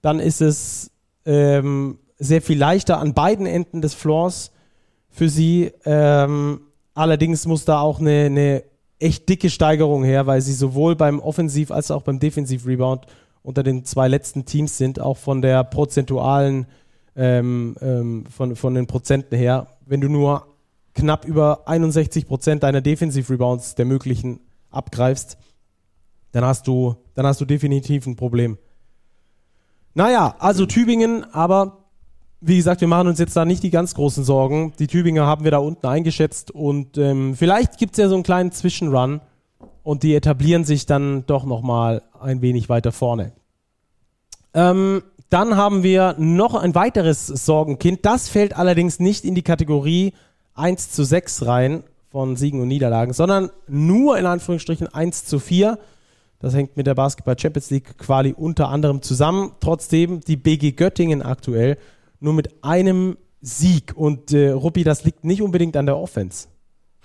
dann 0.00 0.20
ist 0.20 0.40
es 0.40 0.90
ähm, 1.26 1.98
sehr 2.18 2.42
viel 2.42 2.58
leichter 2.58 2.98
an 2.98 3.12
beiden 3.12 3.46
Enden 3.46 3.82
des 3.82 3.94
Floors 3.94 4.50
für 5.10 5.28
sie. 5.28 5.72
Ähm, 5.84 6.60
allerdings 6.94 7.46
muss 7.46 7.64
da 7.64 7.80
auch 7.80 8.00
eine, 8.00 8.26
eine 8.26 8.62
echt 8.98 9.28
dicke 9.28 9.50
Steigerung 9.50 10.04
her, 10.04 10.26
weil 10.26 10.40
sie 10.40 10.54
sowohl 10.54 10.96
beim 10.96 11.20
Offensiv- 11.20 11.72
als 11.72 11.90
auch 11.90 12.02
beim 12.02 12.20
Defensiv-Rebound 12.20 13.06
unter 13.42 13.62
den 13.62 13.84
zwei 13.84 14.08
letzten 14.08 14.46
Teams 14.46 14.78
sind, 14.78 15.00
auch 15.00 15.18
von 15.18 15.42
der 15.42 15.64
prozentualen, 15.64 16.66
ähm, 17.16 17.76
ähm, 17.80 18.24
von, 18.26 18.56
von 18.56 18.74
den 18.74 18.86
Prozenten 18.86 19.36
her. 19.36 19.68
Wenn 19.86 20.00
du 20.00 20.08
nur 20.08 20.46
knapp 20.94 21.24
über 21.24 21.66
61 21.66 22.26
Prozent 22.26 22.62
deiner 22.62 22.80
Defensiv-Rebounds 22.80 23.74
der 23.74 23.84
möglichen 23.84 24.40
abgreifst, 24.70 25.38
dann 26.32 26.44
hast 26.44 26.66
du, 26.66 26.96
dann 27.14 27.26
hast 27.26 27.40
du 27.40 27.44
definitiv 27.44 28.06
ein 28.06 28.16
Problem. 28.16 28.58
Naja, 29.94 30.34
also 30.38 30.66
Tübingen, 30.66 31.24
aber 31.32 31.84
wie 32.40 32.56
gesagt, 32.56 32.80
wir 32.80 32.88
machen 32.88 33.08
uns 33.08 33.18
jetzt 33.18 33.36
da 33.36 33.44
nicht 33.44 33.62
die 33.62 33.70
ganz 33.70 33.94
großen 33.94 34.24
Sorgen. 34.24 34.72
Die 34.78 34.88
Tübinger 34.88 35.26
haben 35.26 35.44
wir 35.44 35.52
da 35.52 35.58
unten 35.58 35.86
eingeschätzt 35.86 36.50
und 36.50 36.98
ähm, 36.98 37.36
vielleicht 37.36 37.78
gibt 37.78 37.92
es 37.92 37.98
ja 37.98 38.08
so 38.08 38.14
einen 38.14 38.24
kleinen 38.24 38.52
Zwischenrun 38.52 39.20
und 39.82 40.02
die 40.02 40.14
etablieren 40.14 40.64
sich 40.64 40.86
dann 40.86 41.24
doch 41.26 41.44
nochmal 41.44 42.02
ein 42.20 42.42
wenig 42.42 42.68
weiter 42.68 42.90
vorne. 42.90 43.32
Ähm, 44.54 45.02
dann 45.30 45.56
haben 45.56 45.82
wir 45.82 46.14
noch 46.18 46.54
ein 46.54 46.74
weiteres 46.74 47.26
Sorgenkind. 47.26 48.04
Das 48.04 48.28
fällt 48.28 48.56
allerdings 48.56 49.00
nicht 49.00 49.24
in 49.24 49.34
die 49.34 49.42
Kategorie 49.42 50.12
1 50.54 50.92
zu 50.92 51.04
6 51.04 51.46
rein 51.46 51.82
von 52.10 52.36
Siegen 52.36 52.60
und 52.60 52.68
Niederlagen, 52.68 53.12
sondern 53.12 53.50
nur 53.66 54.16
in 54.18 54.26
Anführungsstrichen 54.26 54.86
1 54.86 55.24
zu 55.24 55.40
4. 55.40 55.78
Das 56.38 56.54
hängt 56.54 56.76
mit 56.76 56.86
der 56.86 56.94
Basketball 56.94 57.38
Champions 57.38 57.70
League 57.70 57.98
Quali 57.98 58.32
unter 58.32 58.68
anderem 58.68 59.02
zusammen. 59.02 59.52
Trotzdem 59.60 60.20
die 60.20 60.36
BG 60.36 60.72
Göttingen 60.72 61.22
aktuell 61.22 61.78
nur 62.20 62.34
mit 62.34 62.62
einem 62.62 63.16
Sieg. 63.40 63.94
Und 63.96 64.32
äh, 64.32 64.50
Ruppi, 64.50 64.84
das 64.84 65.04
liegt 65.04 65.24
nicht 65.24 65.42
unbedingt 65.42 65.76
an 65.76 65.86
der 65.86 65.96
Offense. 65.96 66.48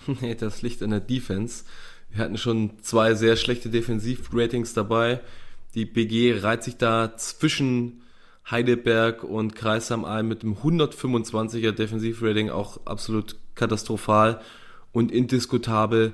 Nee, 0.21 0.35
das 0.35 0.61
liegt 0.61 0.81
an 0.81 0.91
der 0.91 1.01
Defense. 1.01 1.65
Wir 2.09 2.23
hatten 2.23 2.37
schon 2.37 2.79
zwei 2.81 3.15
sehr 3.15 3.35
schlechte 3.35 3.69
Defensivratings 3.69 4.73
dabei. 4.73 5.19
Die 5.75 5.85
BG 5.85 6.39
reiht 6.39 6.63
sich 6.63 6.77
da 6.77 7.15
zwischen 7.15 8.01
Heidelberg 8.49 9.23
und 9.23 9.55
Kreisheim 9.55 10.05
ein 10.05 10.27
mit 10.27 10.43
dem 10.43 10.55
125er 10.55 11.71
Defensivrating, 11.71 12.49
auch 12.49 12.85
absolut 12.85 13.35
katastrophal 13.55 14.41
und 14.91 15.11
indiskutabel. 15.11 16.13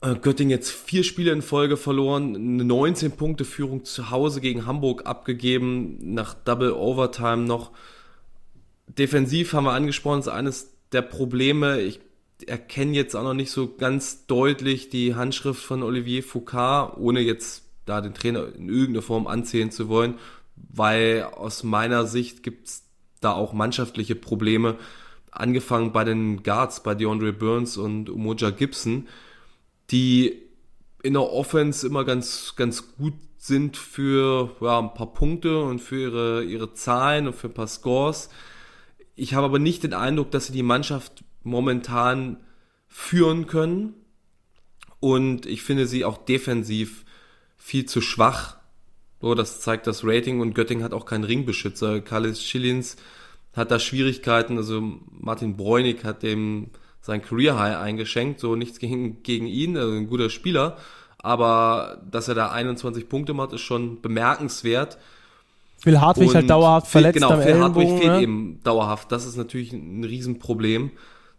Äh, 0.00 0.14
Göttingen 0.16 0.50
jetzt 0.50 0.70
vier 0.70 1.04
Spiele 1.04 1.32
in 1.32 1.42
Folge 1.42 1.76
verloren, 1.76 2.34
eine 2.34 2.64
19 2.64 3.12
Punkte 3.12 3.44
Führung 3.44 3.84
zu 3.84 4.10
Hause 4.10 4.40
gegen 4.40 4.66
Hamburg 4.66 5.06
abgegeben, 5.06 6.14
nach 6.14 6.34
Double 6.34 6.72
Overtime 6.72 7.44
noch. 7.44 7.72
Defensiv 8.86 9.52
haben 9.52 9.64
wir 9.64 9.72
angesprochen, 9.72 10.20
ist 10.20 10.28
eines 10.28 10.72
der 10.92 11.02
Probleme. 11.02 11.80
Ich 11.80 12.00
erkenne 12.46 12.92
jetzt 12.92 13.14
auch 13.14 13.22
noch 13.22 13.34
nicht 13.34 13.50
so 13.50 13.74
ganz 13.74 14.26
deutlich 14.26 14.88
die 14.88 15.14
Handschrift 15.14 15.62
von 15.62 15.82
Olivier 15.82 16.22
Foucault, 16.22 16.96
ohne 16.96 17.20
jetzt 17.20 17.63
da 17.86 18.00
den 18.00 18.14
Trainer 18.14 18.54
in 18.54 18.68
irgendeiner 18.68 19.02
Form 19.02 19.26
anzählen 19.26 19.70
zu 19.70 19.88
wollen, 19.88 20.14
weil 20.56 21.24
aus 21.34 21.62
meiner 21.62 22.06
Sicht 22.06 22.42
gibt 22.42 22.68
es 22.68 22.82
da 23.20 23.32
auch 23.32 23.52
mannschaftliche 23.52 24.14
Probleme, 24.14 24.76
angefangen 25.30 25.92
bei 25.92 26.04
den 26.04 26.42
Guards, 26.42 26.82
bei 26.82 26.94
DeAndre 26.94 27.32
Burns 27.32 27.76
und 27.76 28.08
Umoja 28.08 28.50
Gibson 28.50 29.08
die 29.90 30.42
in 31.02 31.14
der 31.14 31.30
Offense 31.30 31.86
immer 31.86 32.04
ganz, 32.04 32.54
ganz 32.56 32.96
gut 32.96 33.14
sind 33.36 33.76
für 33.76 34.56
ja, 34.60 34.78
ein 34.78 34.94
paar 34.94 35.12
Punkte 35.12 35.62
und 35.62 35.80
für 35.80 36.00
ihre, 36.00 36.44
ihre 36.44 36.72
Zahlen 36.72 37.26
und 37.26 37.34
für 37.34 37.48
ein 37.48 37.54
paar 37.54 37.66
Scores. 37.66 38.30
Ich 39.14 39.34
habe 39.34 39.46
aber 39.46 39.58
nicht 39.58 39.82
den 39.82 39.92
Eindruck, 39.92 40.30
dass 40.30 40.46
sie 40.46 40.52
die 40.52 40.62
Mannschaft 40.62 41.24
momentan 41.42 42.38
führen 42.88 43.46
können. 43.46 43.94
Und 44.98 45.44
ich 45.44 45.62
finde 45.62 45.86
sie 45.86 46.06
auch 46.06 46.16
defensiv 46.16 47.03
viel 47.64 47.86
zu 47.86 48.02
schwach. 48.02 48.58
So, 49.22 49.34
das 49.34 49.62
zeigt 49.62 49.86
das 49.86 50.04
Rating 50.04 50.40
und 50.40 50.54
Göttingen 50.54 50.84
hat 50.84 50.92
auch 50.92 51.06
keinen 51.06 51.24
Ringbeschützer. 51.24 52.02
Kalis 52.02 52.42
Schillins 52.42 52.96
hat 53.54 53.70
da 53.70 53.78
Schwierigkeiten. 53.78 54.58
Also 54.58 54.82
Martin 55.10 55.56
Bräunig 55.56 56.04
hat 56.04 56.22
dem 56.22 56.68
sein 57.00 57.22
Career 57.22 57.58
High 57.58 57.78
eingeschenkt, 57.78 58.38
so 58.38 58.54
nichts 58.54 58.78
gegen, 58.78 59.22
gegen 59.22 59.46
ihn, 59.46 59.78
also 59.78 59.94
ein 59.94 60.08
guter 60.08 60.28
Spieler, 60.28 60.76
aber 61.18 62.02
dass 62.10 62.28
er 62.28 62.34
da 62.34 62.50
21 62.50 63.08
Punkte 63.08 63.32
macht, 63.32 63.54
ist 63.54 63.62
schon 63.62 64.02
bemerkenswert. 64.02 64.98
Phil 65.78 66.00
Hartwig 66.00 66.34
halt 66.34 66.50
dauerhaft 66.50 66.88
verletzt 66.88 67.14
genau, 67.14 67.30
am 67.30 67.42
Phil 67.42 67.60
Hartwig 67.60 67.88
fehlt 67.88 68.12
Ne? 68.12 68.22
eben 68.22 68.60
dauerhaft. 68.62 69.10
Das 69.10 69.24
ist 69.24 69.36
natürlich 69.36 69.72
ein 69.72 70.04
Riesenproblem, 70.04 70.90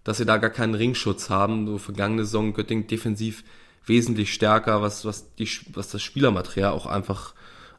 dass 0.03 0.17
sie 0.17 0.25
da 0.25 0.37
gar 0.37 0.49
keinen 0.49 0.73
Ringschutz 0.73 1.29
haben. 1.29 1.67
So 1.67 1.77
vergangene 1.77 2.25
Saison 2.25 2.53
Göttingen 2.53 2.87
defensiv 2.87 3.43
wesentlich 3.85 4.33
stärker, 4.33 4.81
was, 4.81 5.05
was, 5.05 5.33
die, 5.35 5.49
was 5.73 5.89
das 5.89 6.01
Spielermaterial 6.01 6.71
auch 6.71 6.85
einfach 6.85 7.33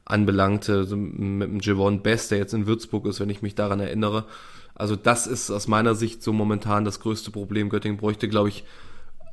anbelangte, 0.05 0.87
mit 0.97 1.49
dem 1.49 1.61
Javon 1.61 2.03
Best, 2.03 2.31
der 2.31 2.39
jetzt 2.39 2.55
in 2.55 2.67
Würzburg 2.67 3.07
ist, 3.07 3.21
wenn 3.21 3.31
ich 3.31 3.43
mich 3.43 3.55
daran 3.55 3.81
erinnere. 3.81 4.25
Also 4.75 4.95
das 4.95 5.27
ist 5.27 5.51
aus 5.51 5.69
meiner 5.69 5.95
Sicht 5.95 6.23
so 6.23 6.33
momentan 6.33 6.85
das 6.85 7.01
größte 7.01 7.31
Problem. 7.31 7.71
Göttingen 7.71 7.99
bräuchte, 7.99 8.29
glaube 8.29 8.51
ich, 8.51 8.65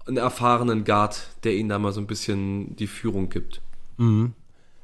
einen 0.07 0.17
erfahrenen 0.17 0.84
Guard, 0.84 1.28
der 1.43 1.53
ihnen 1.53 1.69
da 1.69 1.80
mal 1.80 1.93
so 1.93 2.01
ein 2.01 2.07
bisschen 2.07 2.76
die 2.76 2.88
Führung 2.88 3.30
gibt. 3.30 3.61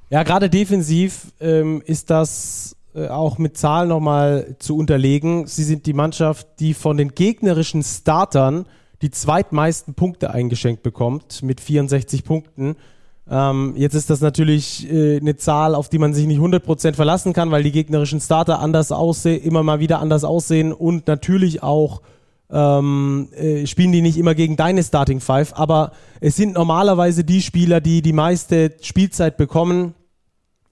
Ja, 0.10 0.24
gerade 0.24 0.50
defensiv 0.50 1.28
ähm, 1.40 1.82
ist 1.86 2.10
das 2.10 2.76
äh, 2.94 3.08
auch 3.08 3.38
mit 3.38 3.58
Zahlen 3.58 3.90
nochmal 3.90 4.56
zu 4.60 4.78
unterlegen. 4.78 5.48
Sie 5.48 5.64
sind 5.64 5.86
die 5.86 5.94
Mannschaft, 5.94 6.48
die 6.60 6.74
von 6.74 6.98
den 6.98 7.16
gegnerischen 7.16 7.84
Startern 7.84 8.66
die 9.02 9.12
zweitmeisten 9.12 9.94
Punkte 9.94 10.32
eingeschenkt 10.32 10.84
bekommt, 10.84 11.42
mit 11.44 11.62
64 11.62 12.24
Punkten. 12.24 12.76
Ähm, 13.30 13.74
jetzt 13.76 13.94
ist 13.94 14.10
das 14.10 14.22
natürlich 14.22 14.92
äh, 14.92 15.18
eine 15.18 15.38
Zahl, 15.38 15.76
auf 15.76 15.90
die 15.90 16.00
man 16.00 16.14
sich 16.14 16.26
nicht 16.26 16.40
100% 16.40 16.96
verlassen 16.96 17.34
kann, 17.34 17.52
weil 17.52 17.64
die 17.64 17.72
gegnerischen 17.72 18.20
Starter 18.20 18.60
anders 18.60 18.92
aussehen, 18.92 19.44
immer 19.44 19.64
mal 19.64 19.80
wieder 19.80 20.00
anders 20.00 20.24
aussehen 20.24 20.74
und 20.74 21.08
natürlich 21.08 21.62
auch 21.62 22.02
ähm, 22.52 23.30
äh, 23.34 23.68
spielen 23.68 23.92
die 23.92 24.02
nicht 24.02 24.18
immer 24.18 24.34
gegen 24.34 24.56
deine 24.56 24.84
Starting 24.84 25.20
Five, 25.20 25.54
aber 25.54 25.92
es 26.20 26.36
sind 26.36 26.56
normalerweise 26.56 27.24
die 27.24 27.44
Spieler, 27.44 27.80
die 27.80 28.02
die 28.02 28.14
meiste 28.14 28.74
Spielzeit 28.82 29.38
bekommen 29.38 29.94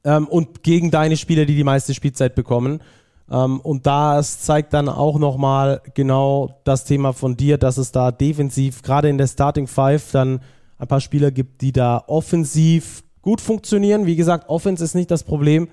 ähm, 0.04 0.28
und 0.28 0.64
gegen 0.64 0.90
deine 0.90 1.18
Spieler, 1.18 1.46
die 1.46 1.56
die 1.56 1.64
meiste 1.64 1.94
Spielzeit 1.94 2.34
bekommen. 2.34 2.82
Ähm, 3.30 3.60
und 3.60 3.86
das 3.86 4.42
zeigt 4.42 4.74
dann 4.74 4.90
auch 4.90 5.20
nochmal 5.20 5.82
genau 5.94 6.60
das 6.64 6.86
Thema 6.86 7.14
von 7.14 7.36
dir, 7.38 7.58
dass 7.58 7.78
es 7.78 7.92
da 7.92 8.12
defensiv, 8.12 8.82
gerade 8.82 9.10
in 9.10 9.18
der 9.18 9.28
Starting 9.28 9.68
Five, 9.68 10.12
dann 10.12 10.42
ein 10.78 10.88
paar 10.88 11.02
Spieler 11.02 11.32
gibt, 11.32 11.62
die 11.62 11.72
da 11.72 12.04
offensiv 12.08 13.04
gut 13.22 13.42
funktionieren. 13.42 14.06
Wie 14.06 14.16
gesagt, 14.16 14.50
Offense 14.50 14.84
ist 14.84 14.96
nicht 14.96 15.12
das 15.12 15.24
Problem 15.24 15.68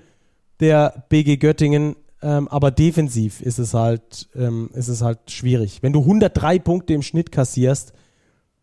der 0.59 1.05
BG 1.09 1.37
Göttingen, 1.37 1.95
ähm, 2.21 2.47
aber 2.47 2.71
defensiv 2.71 3.41
ist 3.41 3.59
es 3.59 3.73
halt, 3.73 4.29
ähm, 4.35 4.69
ist 4.73 4.87
es 4.87 5.01
halt 5.01 5.31
schwierig. 5.31 5.83
Wenn 5.83 5.93
du 5.93 5.99
103 5.99 6.59
Punkte 6.59 6.93
im 6.93 7.01
Schnitt 7.01 7.31
kassierst, 7.31 7.93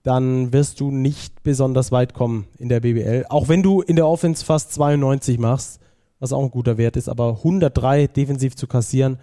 dann 0.03 0.53
wirst 0.53 0.81
du 0.81 0.91
nicht 0.91 1.43
besonders 1.43 1.93
weit 1.93 2.13
kommen 2.13 2.49
in 2.59 2.69
der 2.69 2.81
BBL. 2.81 3.27
Auch 3.29 3.49
wenn 3.49 3.63
du 3.63 3.83
in 3.83 3.97
der 3.97 4.09
Offense 4.09 4.45
fast 4.45 4.73
92 4.73 5.39
machst, 5.39 5.81
was 6.23 6.33
auch 6.33 6.45
ein 6.45 6.53
guter 6.53 6.79
Wert 6.79 6.97
ist, 6.97 7.09
aber 7.09 7.39
103 7.39 8.07
defensiv 8.07 8.55
zu 8.55 8.69
kassieren, 8.69 9.19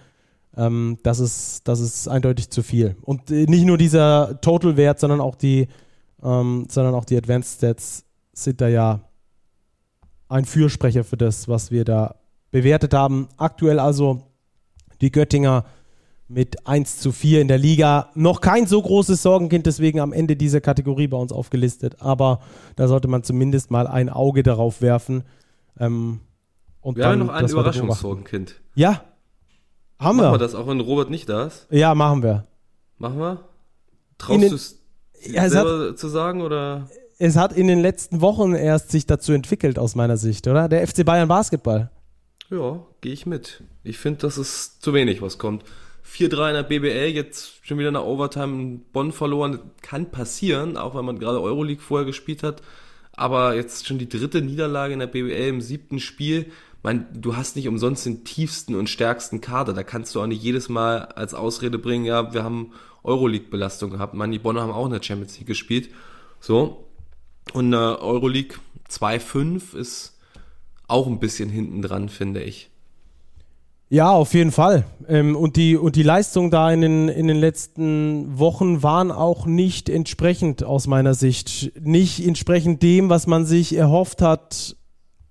ähm, 0.57 0.97
das, 1.01 1.21
ist, 1.21 1.65
das 1.65 1.79
ist 1.79 2.09
eindeutig 2.09 2.49
zu 2.49 2.61
viel. 2.61 2.97
Und 3.03 3.31
äh, 3.31 3.45
nicht 3.45 3.63
nur 3.63 3.77
dieser 3.77 4.41
Total-Wert, 4.41 4.99
sondern 4.99 5.21
auch 5.21 5.35
die, 5.35 5.69
ähm, 6.21 6.67
sondern 6.69 6.93
auch 6.95 7.05
die 7.05 7.15
Advanced 7.15 7.55
Stats 7.55 8.03
sind 8.33 8.59
da 8.59 8.67
ja 8.67 8.99
ein 10.27 10.43
Fürsprecher 10.43 11.05
für 11.05 11.15
das, 11.15 11.47
was 11.47 11.71
wir 11.71 11.85
da 11.85 12.15
bewertet 12.51 12.93
haben. 12.93 13.29
Aktuell 13.37 13.79
also 13.79 14.23
die 14.99 15.13
Göttinger 15.13 15.63
mit 16.27 16.67
1 16.67 16.99
zu 16.99 17.13
4 17.13 17.39
in 17.39 17.47
der 17.47 17.59
Liga. 17.59 18.09
Noch 18.13 18.41
kein 18.41 18.67
so 18.67 18.81
großes 18.81 19.23
Sorgenkind, 19.23 19.65
deswegen 19.65 20.01
am 20.01 20.11
Ende 20.11 20.35
dieser 20.35 20.59
Kategorie 20.59 21.07
bei 21.07 21.17
uns 21.17 21.31
aufgelistet. 21.31 22.01
Aber 22.01 22.41
da 22.75 22.89
sollte 22.89 23.07
man 23.07 23.23
zumindest 23.23 23.71
mal 23.71 23.87
ein 23.87 24.09
Auge 24.09 24.43
darauf 24.43 24.81
werfen. 24.81 25.23
Ähm, 25.79 26.19
und 26.81 26.95
Wir 26.97 27.03
dann 27.03 27.11
haben 27.11 27.19
ja 27.19 27.25
noch 27.25 27.33
ein 27.33 27.41
das 27.43 27.51
weiter 27.51 27.61
beobachten. 27.63 27.77
Überraschungssorgenkind. 27.79 28.55
Ja, 28.75 29.03
haben 29.99 30.17
Machen 30.17 30.33
wir. 30.33 30.37
das 30.37 30.55
auch, 30.55 30.67
wenn 30.67 30.79
Robert 30.79 31.09
nicht 31.09 31.27
da 31.27 31.45
ist? 31.47 31.67
Ja, 31.69 31.93
machen 31.93 32.23
wir. 32.23 32.47
Machen 32.97 33.19
wir? 33.19 33.31
In 33.31 34.17
Traust 34.17 34.51
du 34.51 34.55
es 34.55 34.79
Ja, 35.25 35.49
selber 35.49 35.95
zu 35.95 36.07
sagen 36.07 36.41
oder? 36.41 36.89
Es 37.17 37.35
hat 37.35 37.51
in 37.51 37.67
den 37.67 37.81
letzten 37.81 38.21
Wochen 38.21 38.53
erst 38.55 38.91
sich 38.91 39.05
dazu 39.05 39.33
entwickelt, 39.33 39.77
aus 39.77 39.95
meiner 39.95 40.15
Sicht, 40.15 40.47
oder? 40.47 40.69
Der 40.69 40.87
FC 40.87 41.03
Bayern 41.05 41.27
Basketball. 41.27 41.89
Ja, 42.49 42.79
gehe 43.01 43.11
ich 43.13 43.25
mit. 43.25 43.61
Ich 43.83 43.97
finde, 43.97 44.19
das 44.21 44.37
ist 44.37 44.81
zu 44.81 44.93
wenig, 44.93 45.21
was 45.21 45.37
kommt. 45.37 45.63
4-3 46.09 46.47
in 46.49 46.53
der 46.55 46.63
BBL, 46.63 47.13
jetzt 47.13 47.65
schon 47.65 47.77
wieder 47.77 47.89
eine 47.89 48.03
Overtime 48.03 48.53
in 48.61 48.79
Bonn 48.91 49.11
verloren. 49.11 49.59
Kann 49.81 50.09
passieren, 50.09 50.77
auch 50.77 50.95
wenn 50.95 51.05
man 51.05 51.19
gerade 51.19 51.41
Euroleague 51.41 51.83
vorher 51.83 52.05
gespielt 52.05 52.41
hat. 52.41 52.61
Aber 53.11 53.53
jetzt 53.53 53.85
schon 53.85 53.97
die 53.99 54.09
dritte 54.09 54.41
Niederlage 54.41 54.93
in 54.93 54.99
der 54.99 55.07
BBL 55.07 55.49
im 55.49 55.61
siebten 55.61 55.99
Spiel. 55.99 56.51
Mein, 56.81 57.07
du 57.13 57.35
hast 57.35 57.55
nicht 57.55 57.67
umsonst 57.67 58.05
den 58.05 58.23
tiefsten 58.23 58.75
und 58.75 58.89
stärksten 58.89 59.41
Kader. 59.41 59.73
Da 59.73 59.83
kannst 59.83 60.15
du 60.15 60.21
auch 60.21 60.27
nicht 60.27 60.41
jedes 60.41 60.69
Mal 60.69 61.05
als 61.05 61.33
Ausrede 61.33 61.77
bringen, 61.77 62.05
ja, 62.05 62.33
wir 62.33 62.43
haben 62.43 62.71
Euroleague-Belastung 63.03 63.91
gehabt. 63.91 64.13
Man, 64.13 64.31
die 64.31 64.39
Bonner 64.39 64.61
haben 64.61 64.71
auch 64.71 64.85
in 64.85 64.91
der 64.91 65.03
Champions 65.03 65.37
League 65.37 65.47
gespielt. 65.47 65.89
So. 66.39 66.85
Und 67.53 67.73
äh, 67.73 67.75
Euroleague 67.75 68.57
2-5 68.89 69.75
ist 69.75 70.17
auch 70.87 71.07
ein 71.07 71.19
bisschen 71.19 71.49
hinten 71.49 71.81
dran, 71.81 72.09
finde 72.09 72.43
ich. 72.43 72.69
Ja, 73.91 74.11
auf 74.11 74.35
jeden 74.35 74.51
Fall. 74.51 74.85
Ähm, 75.07 75.35
und, 75.35 75.55
die, 75.55 75.75
und 75.75 75.95
die 75.95 76.03
Leistungen 76.03 76.51
da 76.51 76.71
in 76.71 76.81
den, 76.81 77.09
in 77.09 77.27
den 77.27 77.37
letzten 77.37 78.37
Wochen 78.37 78.83
waren 78.83 79.11
auch 79.11 79.47
nicht 79.47 79.89
entsprechend 79.89 80.63
aus 80.63 80.85
meiner 80.85 81.15
Sicht. 81.15 81.71
Nicht 81.79 82.25
entsprechend 82.25 82.83
dem, 82.83 83.09
was 83.09 83.25
man 83.25 83.47
sich 83.47 83.75
erhofft 83.75 84.21
hat, 84.21 84.75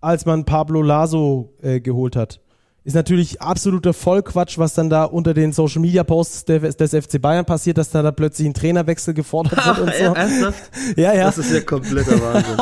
als 0.01 0.27
man 0.27 0.45
Pablo 0.45 0.83
Laso 0.83 1.55
äh, 1.63 1.81
geholt 1.81 2.17
hat. 2.17 2.41
Ist 2.85 2.95
natürlich 2.95 3.43
absoluter 3.43 3.93
Vollquatsch, 3.93 4.57
was 4.57 4.73
dann 4.73 4.89
da 4.89 5.05
unter 5.05 5.35
den 5.35 5.53
Social 5.53 5.83
Media 5.83 6.05
Posts 6.05 6.47
des, 6.47 6.77
des 6.77 6.91
FC 6.95 7.21
Bayern 7.21 7.45
passiert, 7.45 7.77
dass 7.77 7.91
da, 7.91 8.01
da 8.03 8.13
plötzlich 8.13 8.49
ein 8.49 8.55
Trainerwechsel 8.55 9.13
gefordert 9.13 9.59
wird 9.67 9.79
und 9.81 9.95
so. 9.99 10.15
Ernsthaft? 10.15 10.71
Ja, 10.97 11.13
ja. 11.13 11.25
Das 11.27 11.37
ist 11.39 11.53
ja 11.53 11.61
kompletter 11.61 12.13
Wahnsinn. 12.23 12.57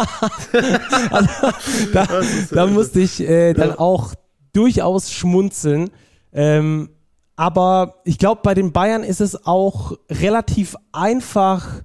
da, 1.93 2.03
ist 2.21 2.53
da 2.53 2.65
ja- 2.65 2.67
musste 2.67 3.01
ich 3.01 3.21
äh, 3.21 3.53
dann 3.53 3.73
auch 3.79 4.15
durchaus 4.53 5.13
schmunzeln. 5.13 5.91
Ähm, 6.33 6.91
aber 7.37 7.97
ich 8.05 8.19
glaube, 8.19 8.41
bei 8.43 8.55
den 8.55 8.73
Bayern 8.73 9.05
ist 9.05 9.21
es 9.21 9.47
auch 9.47 9.93
relativ 10.11 10.75
einfach 10.93 11.83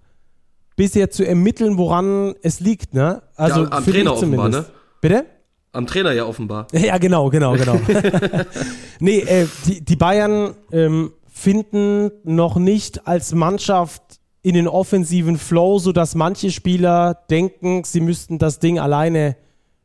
bisher 0.75 1.11
zu 1.11 1.23
ermitteln, 1.27 1.77
woran 1.77 2.33
es 2.41 2.59
liegt. 2.59 2.93
Ne? 2.93 3.21
Also 3.35 3.63
Ja, 3.65 3.71
am 3.71 3.85
Trainer 3.85 4.13
offenbar, 4.13 4.49
ne? 4.49 4.65
Bitte? 5.01 5.25
Am 5.73 5.87
Trainer 5.87 6.11
ja 6.11 6.25
offenbar. 6.25 6.67
Ja, 6.73 6.97
genau, 6.97 7.29
genau, 7.29 7.53
genau. 7.53 7.79
nee, 8.99 9.19
äh, 9.19 9.47
die, 9.65 9.81
die 9.83 9.95
Bayern 9.95 10.55
ähm, 10.71 11.13
finden 11.29 12.11
noch 12.23 12.57
nicht 12.57 13.07
als 13.07 13.33
Mannschaft 13.33 14.01
in 14.41 14.55
den 14.55 14.67
offensiven 14.67 15.37
Flow, 15.37 15.79
sodass 15.79 16.15
manche 16.15 16.51
Spieler 16.51 17.13
denken, 17.29 17.83
sie 17.83 18.01
müssten 18.01 18.37
das 18.37 18.59
Ding 18.59 18.79
alleine 18.79 19.37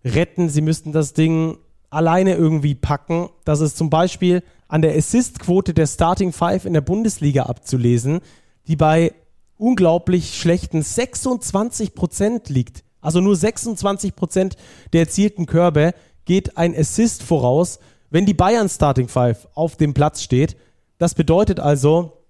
retten, 0.04 0.48
sie 0.48 0.62
müssten 0.62 0.92
das 0.92 1.12
Ding 1.12 1.58
alleine 1.90 2.34
irgendwie 2.34 2.74
packen. 2.74 3.28
Das 3.44 3.60
ist 3.60 3.76
zum 3.76 3.90
Beispiel 3.90 4.42
an 4.68 4.82
der 4.82 4.96
Assist-Quote 4.96 5.74
der 5.74 5.86
Starting 5.86 6.32
Five 6.32 6.64
in 6.64 6.72
der 6.72 6.80
Bundesliga 6.80 7.44
abzulesen, 7.44 8.20
die 8.66 8.76
bei 8.76 9.12
unglaublich 9.56 10.38
schlechten 10.38 10.82
26 10.82 11.94
Prozent 11.94 12.48
liegt. 12.48 12.82
Also 13.06 13.20
nur 13.20 13.36
26 13.36 14.16
Prozent 14.16 14.56
der 14.92 15.02
erzielten 15.02 15.46
Körbe 15.46 15.94
geht 16.24 16.58
ein 16.58 16.76
Assist 16.76 17.22
voraus, 17.22 17.78
wenn 18.10 18.26
die 18.26 18.34
Bayern 18.34 18.68
Starting 18.68 19.06
Five 19.06 19.46
auf 19.54 19.76
dem 19.76 19.94
Platz 19.94 20.22
steht. 20.22 20.56
Das 20.98 21.14
bedeutet 21.14 21.60
also, 21.60 22.24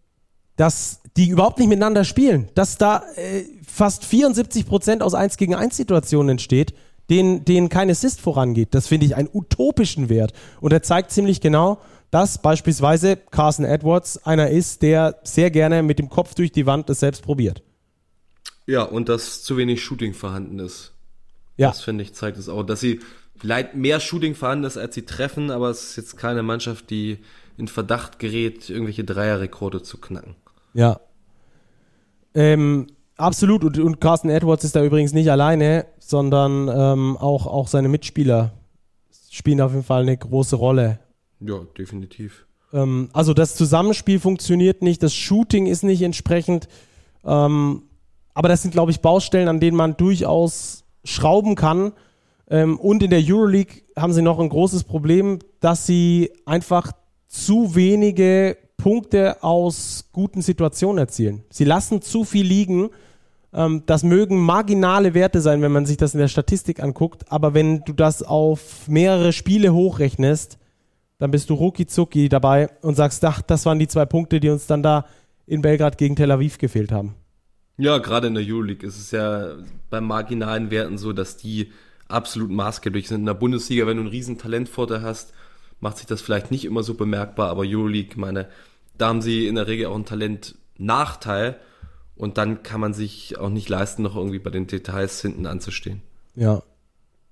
dass 0.57 1.01
die 1.17 1.29
überhaupt 1.29 1.59
nicht 1.59 1.69
miteinander 1.69 2.05
spielen, 2.05 2.51
dass 2.55 2.77
da 2.77 3.03
äh, 3.17 3.45
fast 3.67 4.05
74 4.05 4.67
Prozent 4.67 5.03
aus 5.03 5.15
1 5.15 5.39
gegen 5.39 5.55
1 5.55 5.75
Situationen 5.75 6.29
entsteht, 6.31 6.75
denen, 7.09 7.47
denen 7.47 7.71
kein 7.71 7.89
Assist 7.89 8.21
vorangeht. 8.21 8.75
Das 8.75 8.87
finde 8.87 9.07
ich 9.07 9.17
einen 9.17 9.31
utopischen 9.33 10.11
Wert. 10.11 10.35
Und 10.61 10.75
er 10.75 10.83
zeigt 10.83 11.11
ziemlich 11.11 11.41
genau, 11.41 11.79
dass 12.11 12.43
beispielsweise 12.43 13.17
Carson 13.17 13.65
Edwards 13.65 14.27
einer 14.27 14.51
ist, 14.51 14.83
der 14.83 15.17
sehr 15.25 15.51
gerne 15.51 15.83
mit 15.83 15.99
dem 15.99 16.11
Kopf 16.11 16.35
durch 16.35 16.53
die 16.53 16.67
Wand 16.67 16.91
das 16.91 17.01
selbst 17.01 17.23
probiert. 17.23 17.63
Ja, 18.67 18.83
und 18.83 19.09
dass 19.09 19.43
zu 19.43 19.57
wenig 19.57 19.83
Shooting 19.83 20.13
vorhanden 20.13 20.59
ist. 20.59 20.93
Ja. 21.57 21.69
Das 21.69 21.81
finde 21.81 22.03
ich, 22.05 22.15
zeigt 22.15 22.37
es 22.37 22.49
auch. 22.49 22.65
Dass 22.65 22.81
sie 22.81 23.01
vielleicht 23.37 23.75
mehr 23.75 24.01
Shooting 24.01 24.35
vorhanden 24.35 24.65
ist, 24.65 24.77
als 24.77 24.95
sie 24.95 25.05
treffen, 25.05 25.51
aber 25.51 25.71
es 25.71 25.91
ist 25.91 25.97
jetzt 25.97 26.17
keine 26.17 26.43
Mannschaft, 26.43 26.91
die 26.91 27.19
in 27.57 27.69
Verdacht 27.69 28.19
gerät, 28.19 28.69
irgendwelche 28.69 29.05
Dreierrekorde 29.05 29.83
zu 29.83 29.99
knacken. 29.99 30.35
Ja. 30.75 31.01
Ähm, 32.35 32.89
absolut. 33.17 33.65
Und, 33.65 33.79
und 33.79 34.01
Carson 34.01 34.31
Edwards 34.31 34.65
ist 34.65 34.77
da 34.77 34.85
übrigens 34.85 35.13
nicht 35.13 35.31
alleine, 35.31 35.87
sondern 35.99 36.69
ähm, 36.69 37.17
auch, 37.17 37.47
auch 37.47 37.69
seine 37.69 37.89
Mitspieler 37.89 38.53
spielen 39.31 39.61
auf 39.61 39.73
jeden 39.73 39.85
Fall 39.85 40.03
eine 40.03 40.17
große 40.17 40.57
Rolle. 40.57 40.99
Ja, 41.41 41.61
definitiv. 41.79 42.47
Ähm, 42.73 43.09
also 43.13 43.33
das 43.33 43.55
Zusammenspiel 43.55 44.21
funktioniert 44.21 44.83
nicht, 44.83 45.03
das 45.03 45.15
Shooting 45.15 45.67
ist 45.67 45.83
nicht 45.83 46.03
entsprechend. 46.03 46.69
Ähm, 47.25 47.83
aber 48.37 48.49
das 48.49 48.61
sind, 48.61 48.73
glaube 48.73 48.91
ich, 48.91 49.01
Baustellen, 49.01 49.49
an 49.49 49.61
denen 49.61 49.79
man 49.79 49.97
durchaus 49.97 50.85
schrauben 51.05 51.55
kann. 51.55 51.93
Ähm, 52.51 52.79
und 52.79 53.03
in 53.03 53.09
der 53.09 53.23
Euroleague 53.25 53.83
haben 53.97 54.13
sie 54.13 54.21
noch 54.21 54.39
ein 54.39 54.51
großes 54.51 54.85
Problem, 54.85 55.39
dass 55.61 55.87
sie 55.87 56.31
einfach 56.45 56.93
zu 57.29 57.75
wenige 57.75 58.59
Punkte 58.77 59.43
aus 59.43 60.11
guten 60.13 60.43
Situationen 60.43 60.99
erzielen. 60.99 61.45
Sie 61.49 61.65
lassen 61.65 62.03
zu 62.03 62.25
viel 62.25 62.45
liegen. 62.45 62.91
Ähm, 63.55 63.85
das 63.87 64.03
mögen 64.03 64.37
marginale 64.37 65.15
Werte 65.15 65.41
sein, 65.41 65.63
wenn 65.63 65.73
man 65.73 65.87
sich 65.87 65.97
das 65.97 66.13
in 66.13 66.21
der 66.21 66.29
Statistik 66.29 66.83
anguckt, 66.83 67.33
aber 67.33 67.55
wenn 67.55 67.85
du 67.85 67.95
das 67.95 68.23
auf 68.23 68.87
mehrere 68.87 69.33
Spiele 69.33 69.73
hochrechnest, 69.73 70.59
dann 71.17 71.31
bist 71.31 71.49
du 71.49 71.55
rucki 71.55 72.29
dabei 72.29 72.69
und 72.83 72.97
sagst, 72.97 73.25
ach, 73.25 73.41
das 73.41 73.65
waren 73.65 73.79
die 73.79 73.89
zwei 73.89 74.05
Punkte, 74.05 74.41
die 74.41 74.51
uns 74.51 74.67
dann 74.67 74.83
da 74.83 75.07
in 75.47 75.63
Belgrad 75.63 75.97
gegen 75.97 76.17
Tel 76.17 76.31
Aviv 76.31 76.59
gefehlt 76.59 76.93
haben. 76.93 77.15
Ja, 77.79 77.99
gerade 77.99 78.29
in 78.29 78.35
der 78.35 78.45
Euroleague 78.47 78.87
ist 78.87 78.99
es 78.99 79.11
ja 79.11 79.57
bei 79.91 80.01
marginalen 80.01 80.71
Werten 80.71 80.99
so, 80.99 81.13
dass 81.13 81.37
die 81.37 81.73
absolut 82.09 82.51
maßgeblich 82.51 83.09
sind. 83.09 83.21
In 83.21 83.27
der 83.27 83.35
Bundesliga, 83.35 83.87
wenn 83.87 83.97
du 83.97 84.03
einen 84.03 84.11
riesen 84.11 84.39
Talentvorteil 84.39 85.03
hast, 85.03 85.33
macht 85.81 85.99
sich 85.99 86.07
das 86.07 86.23
vielleicht 86.23 86.51
nicht 86.51 86.65
immer 86.65 86.83
so 86.83 86.95
bemerkbar, 86.95 87.51
aber 87.51 87.65
Euroleague, 87.67 88.19
meine, 88.19 88.49
da 88.97 89.09
haben 89.09 89.21
sie 89.21 89.47
in 89.47 89.57
der 89.57 89.67
Regel 89.67 89.87
auch 89.87 89.95
einen 89.95 90.07
Talentnachteil 90.07 91.57
und 92.17 92.39
dann 92.39 92.63
kann 92.63 92.81
man 92.81 92.95
sich 92.95 93.39
auch 93.39 93.51
nicht 93.51 93.69
leisten, 93.69 94.03
noch 94.03 94.17
irgendwie 94.17 94.39
bei 94.39 94.51
den 94.51 94.67
Details 94.67 95.21
hinten 95.21 95.47
anzustehen. 95.47 96.01
Ja. 96.35 96.63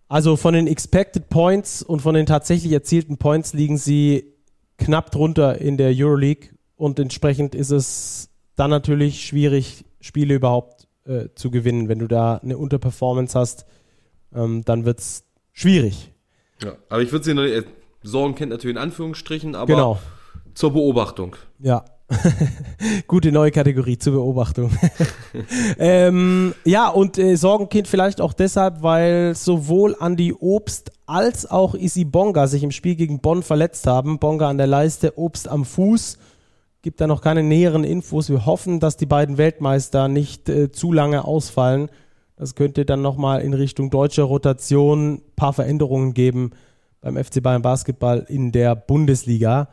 Also 0.09 0.37
von 0.37 0.53
den 0.53 0.67
Expected 0.67 1.31
Points 1.31 1.83
und 1.83 2.03
von 2.03 2.15
den 2.15 2.27
tatsächlich 2.27 2.73
erzielten 2.73 3.17
Points 3.17 3.55
liegen 3.55 3.79
sie 3.79 4.35
knapp 4.77 5.11
drunter 5.11 5.59
in 5.59 5.79
der 5.79 5.93
Euroleague 5.95 6.51
und 6.77 6.99
entsprechend 6.99 7.55
ist 7.55 7.71
es 7.71 8.29
dann 8.57 8.71
natürlich 8.71 9.25
schwierig, 9.27 9.85
Spiele 10.05 10.35
überhaupt 10.35 10.87
äh, 11.07 11.29
zu 11.35 11.51
gewinnen. 11.51 11.89
Wenn 11.89 11.99
du 11.99 12.07
da 12.07 12.37
eine 12.37 12.59
Unterperformance 12.59 13.39
hast, 13.39 13.65
ähm, 14.35 14.63
dann 14.67 14.85
wird 14.85 15.01
es 15.01 15.25
schwierig. 15.53 16.13
Ja, 16.63 16.75
aber 16.91 17.01
ich 17.01 17.11
würde 17.11 17.25
sie 17.25 17.31
äh, 17.33 17.65
Sorgenkind 18.03 18.51
natürlich 18.51 18.77
in 18.77 18.83
Anführungsstrichen, 18.83 19.55
aber 19.55 19.67
Genau. 19.67 19.99
zur 20.53 20.75
Beobachtung. 20.75 21.37
Ja. 21.59 21.87
Gute 23.07 23.33
neue 23.33 23.51
Kategorie 23.51 23.97
zur 23.97 24.13
Beobachtung. 24.13 24.71
ähm, 25.79 26.55
ja, 26.67 26.89
und 26.91 27.17
äh, 27.17 27.37
Sorgenkind 27.37 27.89
vielleicht 27.89 28.21
auch 28.21 28.35
deshalb, 28.35 28.83
weil 28.83 29.35
sowohl 29.35 29.97
Andy 29.99 30.35
Obst 30.39 30.93
als 31.07 31.51
auch 31.51 31.75
Isi 31.75 32.05
Bonga 32.05 32.47
sich 32.47 32.63
im 32.63 32.73
Spiel 32.73 32.95
gegen 32.95 33.21
Bonn 33.21 33.43
verletzt 33.43 33.87
haben. 33.87 34.19
Bonga 34.19 34.51
an 34.51 34.59
der 34.59 34.67
Leiste, 34.67 35.19
Obst 35.19 35.49
am 35.49 35.65
Fuß. 35.65 36.19
Gibt 36.85 37.01
da 37.01 37.07
noch 37.07 37.23
keine 37.23 37.43
näheren 37.43 37.83
Infos. 37.83 38.29
Wir 38.29 38.45
hoffen, 38.45 38.79
dass 38.79 38.99
die 38.99 39.07
beiden 39.07 39.39
Weltmeister 39.39 40.07
nicht 40.07 40.51
äh, 40.51 40.71
zu 40.71 40.93
lange 40.93 41.25
ausfallen. 41.25 41.89
Das 42.37 42.57
könnte 42.57 42.85
dann 42.85 43.01
nochmal 43.01 43.41
in 43.41 43.55
Richtung 43.55 43.89
deutsche 43.89 44.21
Rotation 44.21 45.15
ein 45.15 45.23
paar 45.35 45.55
Veränderungen 45.55 46.13
geben 46.13 46.51
beim 47.01 47.17
FC 47.17 47.43
Bayern 47.43 47.63
Basketball 47.63 48.27
in 48.29 48.53
der 48.53 48.77
Bundesliga. 48.77 49.69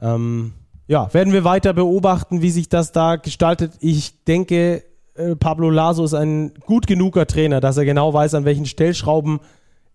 Ähm, 0.00 0.52
ja, 0.86 1.12
werden 1.12 1.32
wir 1.32 1.42
weiter 1.42 1.72
beobachten, 1.72 2.40
wie 2.40 2.50
sich 2.50 2.68
das 2.68 2.92
da 2.92 3.16
gestaltet. 3.16 3.72
Ich 3.80 4.22
denke, 4.22 4.84
äh, 5.16 5.34
Pablo 5.34 5.70
Laso 5.70 6.04
ist 6.04 6.14
ein 6.14 6.54
gut 6.66 6.86
genuger 6.86 7.26
Trainer, 7.26 7.60
dass 7.60 7.78
er 7.78 7.84
genau 7.84 8.14
weiß, 8.14 8.32
an 8.34 8.44
welchen 8.44 8.66
Stellschrauben 8.66 9.40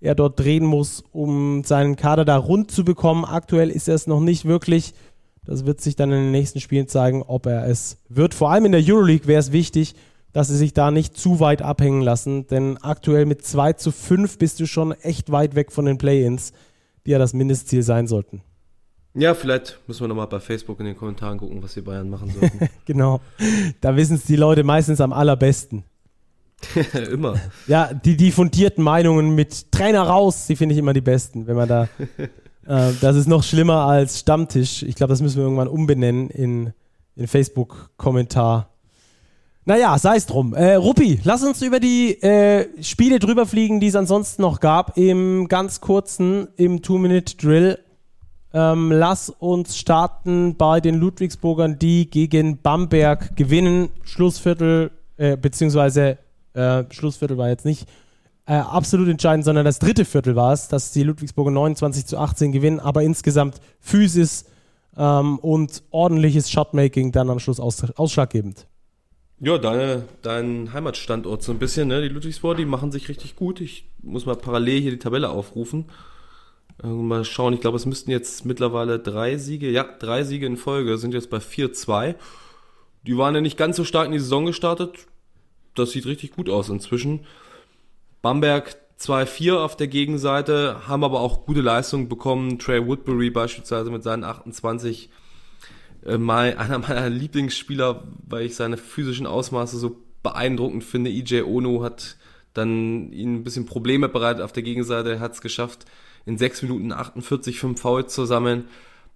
er 0.02 0.14
dort 0.14 0.38
drehen 0.38 0.66
muss, 0.66 1.06
um 1.14 1.64
seinen 1.64 1.96
Kader 1.96 2.26
da 2.26 2.36
rund 2.36 2.70
zu 2.70 2.84
bekommen. 2.84 3.24
Aktuell 3.24 3.70
ist 3.70 3.88
er 3.88 3.96
es 3.96 4.08
noch 4.08 4.20
nicht 4.20 4.44
wirklich. 4.44 4.94
Das 5.50 5.66
wird 5.66 5.82
sich 5.82 5.96
dann 5.96 6.12
in 6.12 6.26
den 6.26 6.32
nächsten 6.32 6.60
Spielen 6.60 6.88
zeigen, 6.88 7.24
ob 7.24 7.48
er 7.48 7.66
es 7.66 7.98
wird. 8.08 8.36
Vor 8.36 8.52
allem 8.52 8.66
in 8.66 8.72
der 8.72 8.84
Euroleague 8.86 9.26
wäre 9.26 9.40
es 9.40 9.52
wichtig, 9.52 9.96
dass 10.32 10.48
sie 10.48 10.56
sich 10.56 10.76
da 10.76 10.92
nicht 10.92 11.18
zu 11.18 11.40
weit 11.40 11.64
abhängen 11.64 12.02
lassen, 12.02 12.46
denn 12.46 12.78
aktuell 12.78 13.26
mit 13.26 13.44
2 13.44 13.74
zu 13.74 13.92
5 13.92 14.38
bist 14.38 14.60
du 14.60 14.68
schon 14.68 14.92
echt 14.92 15.32
weit 15.32 15.56
weg 15.56 15.72
von 15.72 15.86
den 15.86 15.98
Play-Ins, 15.98 16.54
die 17.08 17.12
ja 17.12 17.18
das 17.18 17.34
Mindestziel 17.34 17.82
sein 17.82 18.06
sollten. 18.06 18.44
Ja, 19.16 19.34
vielleicht 19.34 19.80
müssen 19.88 20.02
wir 20.02 20.08
nochmal 20.10 20.28
bei 20.28 20.40
Facebook 20.40 20.80
in 20.82 20.86
den 20.86 20.96
Kommentaren 20.96 21.40
gucken, 21.40 21.64
was 21.64 21.74
die 21.74 21.82
Bayern 21.82 22.12
machen 22.12 22.30
sollten. 22.30 22.70
Genau. 22.86 23.20
Da 23.82 23.96
wissen 23.96 24.18
es 24.18 24.26
die 24.26 24.36
Leute 24.36 24.64
meistens 24.64 25.02
am 25.02 25.14
allerbesten. 25.14 25.84
Immer. 27.12 27.40
Ja, 27.66 27.92
die, 27.92 28.16
die 28.16 28.32
fundierten 28.32 28.84
Meinungen 28.84 29.34
mit 29.34 29.72
Trainer 29.72 30.04
raus, 30.04 30.46
die 30.46 30.56
finde 30.56 30.74
ich 30.74 30.80
immer 30.80 30.94
die 30.94 31.02
besten, 31.02 31.48
wenn 31.48 31.56
man 31.56 31.68
da. 31.68 31.90
äh, 32.70 32.94
das 33.02 33.16
ist 33.16 33.28
noch 33.28 33.42
schlimmer 33.42 33.86
als 33.86 34.20
Stammtisch. 34.20 34.84
Ich 34.84 34.94
glaube, 34.94 35.12
das 35.12 35.22
müssen 35.22 35.38
wir 35.38 35.44
irgendwann 35.44 35.68
umbenennen 35.68 36.30
in, 36.30 36.74
in 37.16 37.28
Facebook-Kommentar. 37.28 38.70
Naja, 39.66 39.98
sei 39.98 40.18
es 40.18 40.28
drum. 40.28 40.54
Äh, 40.54 40.76
Ruppi, 40.76 41.20
lass 41.24 41.44
uns 41.44 41.64
über 41.64 41.80
die 41.80 42.22
äh, 42.22 42.68
Spiele 42.84 43.18
drüber 43.18 43.48
fliegen, 43.48 43.80
die 43.80 43.88
es 43.88 43.96
ansonsten 43.96 44.44
noch 44.44 44.60
gab, 44.60 44.98
im 44.98 45.48
ganz 45.48 45.82
kurzen, 45.82 46.48
im 46.58 46.84
Two-Minute-Drill. 46.84 47.80
Ähm, 48.54 48.92
lass 48.92 49.30
uns 49.32 49.76
starten 49.76 50.56
bei 50.56 50.80
den 50.80 50.96
Ludwigsburgern, 50.96 51.80
die 51.80 52.08
gegen 52.10 52.62
Bamberg 52.62 53.36
gewinnen. 53.36 53.90
Schlussviertel, 54.04 54.92
äh, 55.18 55.38
beziehungsweise 55.38 56.20
äh, 56.54 56.84
Schlussviertel 56.92 57.38
war 57.38 57.50
jetzt 57.50 57.66
nicht 57.66 57.88
äh, 58.50 58.54
absolut 58.54 59.08
entscheidend, 59.08 59.46
sondern 59.46 59.64
das 59.64 59.78
dritte 59.78 60.06
Viertel 60.06 60.36
war 60.36 60.54
es, 60.54 60.68
dass 60.68 60.92
die 60.92 61.04
Ludwigsburger 61.04 61.52
29 61.52 62.08
zu 62.08 62.18
18 62.18 62.52
gewinnen, 62.52 62.80
aber 62.80 63.04
insgesamt 63.04 63.62
Physis 63.80 64.46
ähm, 64.98 65.38
und 65.38 65.84
ordentliches 65.92 66.50
Shotmaking 66.50 67.12
dann 67.12 67.30
am 67.30 67.38
Schluss 67.38 67.60
aus, 67.60 67.84
ausschlaggebend. 67.96 68.66
Ja, 69.40 69.60
deine, 69.60 70.06
dein 70.24 70.74
Heimatstandort 70.74 71.44
so 71.44 71.52
ein 71.52 71.60
bisschen, 71.60 71.90
ne? 71.90 72.02
Die 72.02 72.08
Ludwigsburg, 72.08 72.58
die 72.58 72.66
machen 72.66 72.92
sich 72.92 73.08
richtig 73.08 73.36
gut. 73.36 73.62
Ich 73.62 73.88
muss 74.02 74.26
mal 74.26 74.36
parallel 74.36 74.82
hier 74.82 74.92
die 74.92 74.98
Tabelle 75.00 75.30
aufrufen. 75.30 75.86
Äh, 76.84 76.88
mal 76.88 77.26
schauen, 77.26 77.54
ich 77.54 77.62
glaube, 77.62 77.78
es 77.78 77.86
müssten 77.86 78.10
jetzt 78.10 78.48
mittlerweile 78.48 78.98
drei 78.98 79.38
Siege, 79.38 79.70
ja, 79.70 79.84
drei 79.84 80.24
Siege 80.24 80.48
in 80.48 80.58
Folge, 80.58 80.98
sind 80.98 81.14
jetzt 81.14 81.30
bei 81.30 81.38
4-2. 81.38 82.16
Die 83.06 83.16
waren 83.16 83.36
ja 83.36 83.42
nicht 83.42 83.58
ganz 83.58 83.78
so 83.78 83.84
stark 83.84 84.08
in 84.08 84.12
die 84.12 84.20
Saison 84.20 84.48
gestartet. 84.48 85.06
Das 85.76 85.92
sieht 85.92 86.08
richtig 86.08 86.32
gut 86.32 86.50
aus 86.50 86.70
inzwischen. 86.70 87.28
Bamberg 88.22 88.76
2-4 89.00 89.56
auf 89.56 89.78
der 89.78 89.88
Gegenseite, 89.88 90.88
haben 90.88 91.04
aber 91.04 91.22
auch 91.22 91.46
gute 91.46 91.62
Leistungen 91.62 92.10
bekommen. 92.10 92.60
Trey 92.60 92.86
Woodbury 92.86 93.30
beispielsweise 93.30 93.90
mit 93.92 94.04
seinen 94.04 94.24
28 94.24 95.10
äh, 96.06 96.14
einer 96.18 96.80
meiner 96.80 97.10
Lieblingsspieler, 97.10 98.04
weil 98.28 98.46
ich 98.46 98.56
seine 98.56 98.78
physischen 98.78 99.26
Ausmaße 99.26 99.78
so 99.78 99.98
beeindruckend 100.22 100.84
finde. 100.84 101.12
EJ 101.12 101.44
Ono 101.44 101.82
hat 101.84 102.18
dann 102.54 103.12
ihnen 103.14 103.36
ein 103.36 103.44
bisschen 103.44 103.66
Probleme 103.66 104.10
bereitet 104.10 104.44
auf 104.44 104.52
der 104.52 104.64
Gegenseite. 104.64 105.14
Er 105.14 105.20
hat 105.20 105.34
es 105.34 105.42
geschafft, 105.42 105.86
in 106.26 106.38
6 106.38 106.64
Minuten 106.64 106.92
48 106.92 107.60
5 107.60 107.80
Fouls 107.80 108.14
zu 108.14 108.26
sammeln. 108.26 108.66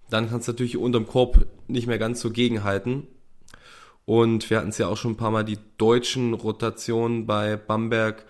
Dann 0.08 0.30
kannst 0.30 0.48
du 0.48 0.52
natürlich 0.52 0.76
unterm 0.76 1.06
Korb 1.06 1.46
nicht 1.68 1.86
mehr 1.86 1.98
ganz 1.98 2.20
so 2.20 2.30
gegenhalten. 2.30 3.06
Und 4.06 4.50
wir 4.50 4.58
hatten 4.58 4.68
es 4.68 4.78
ja 4.78 4.88
auch 4.88 4.96
schon 4.96 5.12
ein 5.12 5.16
paar 5.16 5.30
Mal 5.30 5.44
die 5.44 5.58
deutschen 5.78 6.34
Rotationen 6.34 7.26
bei 7.26 7.56
Bamberg. 7.56 8.24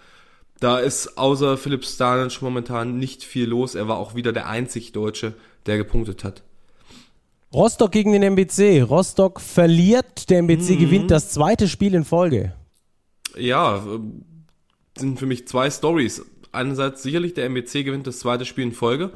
Da 0.60 0.78
ist 0.78 1.18
außer 1.18 1.56
Philipp 1.56 1.84
Stanic 1.84 2.40
momentan 2.40 2.98
nicht 2.98 3.24
viel 3.24 3.48
los. 3.48 3.74
Er 3.74 3.88
war 3.88 3.98
auch 3.98 4.14
wieder 4.14 4.32
der 4.32 4.48
einzig 4.48 4.92
Deutsche, 4.92 5.34
der 5.66 5.76
gepunktet 5.76 6.24
hat. 6.24 6.42
Rostock 7.52 7.92
gegen 7.92 8.12
den 8.12 8.22
MBC. 8.22 8.82
Rostock 8.82 9.40
verliert, 9.40 10.28
der 10.28 10.40
MBC 10.40 10.76
gewinnt 10.76 11.10
das 11.10 11.30
zweite 11.30 11.68
Spiel 11.68 11.94
in 11.94 12.04
Folge. 12.04 12.52
Ja, 13.36 13.78
äh, 13.78 14.00
sind 14.98 15.18
für 15.18 15.26
mich 15.26 15.46
zwei 15.46 15.70
Stories. 15.70 16.24
Einerseits 16.50 17.02
sicherlich 17.02 17.34
der 17.34 17.46
MBC 17.46 17.84
gewinnt 17.84 18.06
das 18.06 18.20
zweite 18.20 18.44
Spiel 18.44 18.64
in 18.64 18.72
Folge. 18.72 19.12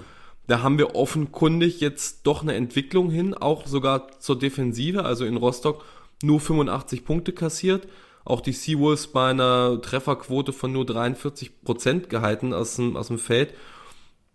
Da 0.47 0.62
haben 0.62 0.78
wir 0.78 0.95
offenkundig 0.95 1.80
jetzt 1.80 2.26
doch 2.26 2.43
eine 2.43 2.55
Entwicklung 2.55 3.11
hin, 3.11 3.34
auch 3.34 3.66
sogar 3.66 4.18
zur 4.18 4.39
Defensive. 4.39 5.05
Also 5.05 5.24
in 5.24 5.36
Rostock 5.36 5.84
nur 6.22 6.41
85 6.41 7.05
Punkte 7.05 7.32
kassiert. 7.32 7.86
Auch 8.29 8.43
die 8.43 8.53
Seawolves 8.53 9.07
bei 9.07 9.31
einer 9.31 9.81
Trefferquote 9.81 10.53
von 10.53 10.70
nur 10.70 10.85
43 10.85 11.62
Prozent 11.62 12.11
gehalten 12.11 12.53
aus 12.53 12.76
dem, 12.76 12.95
aus 12.95 13.09
dem 13.09 13.18
Feld. 13.18 13.55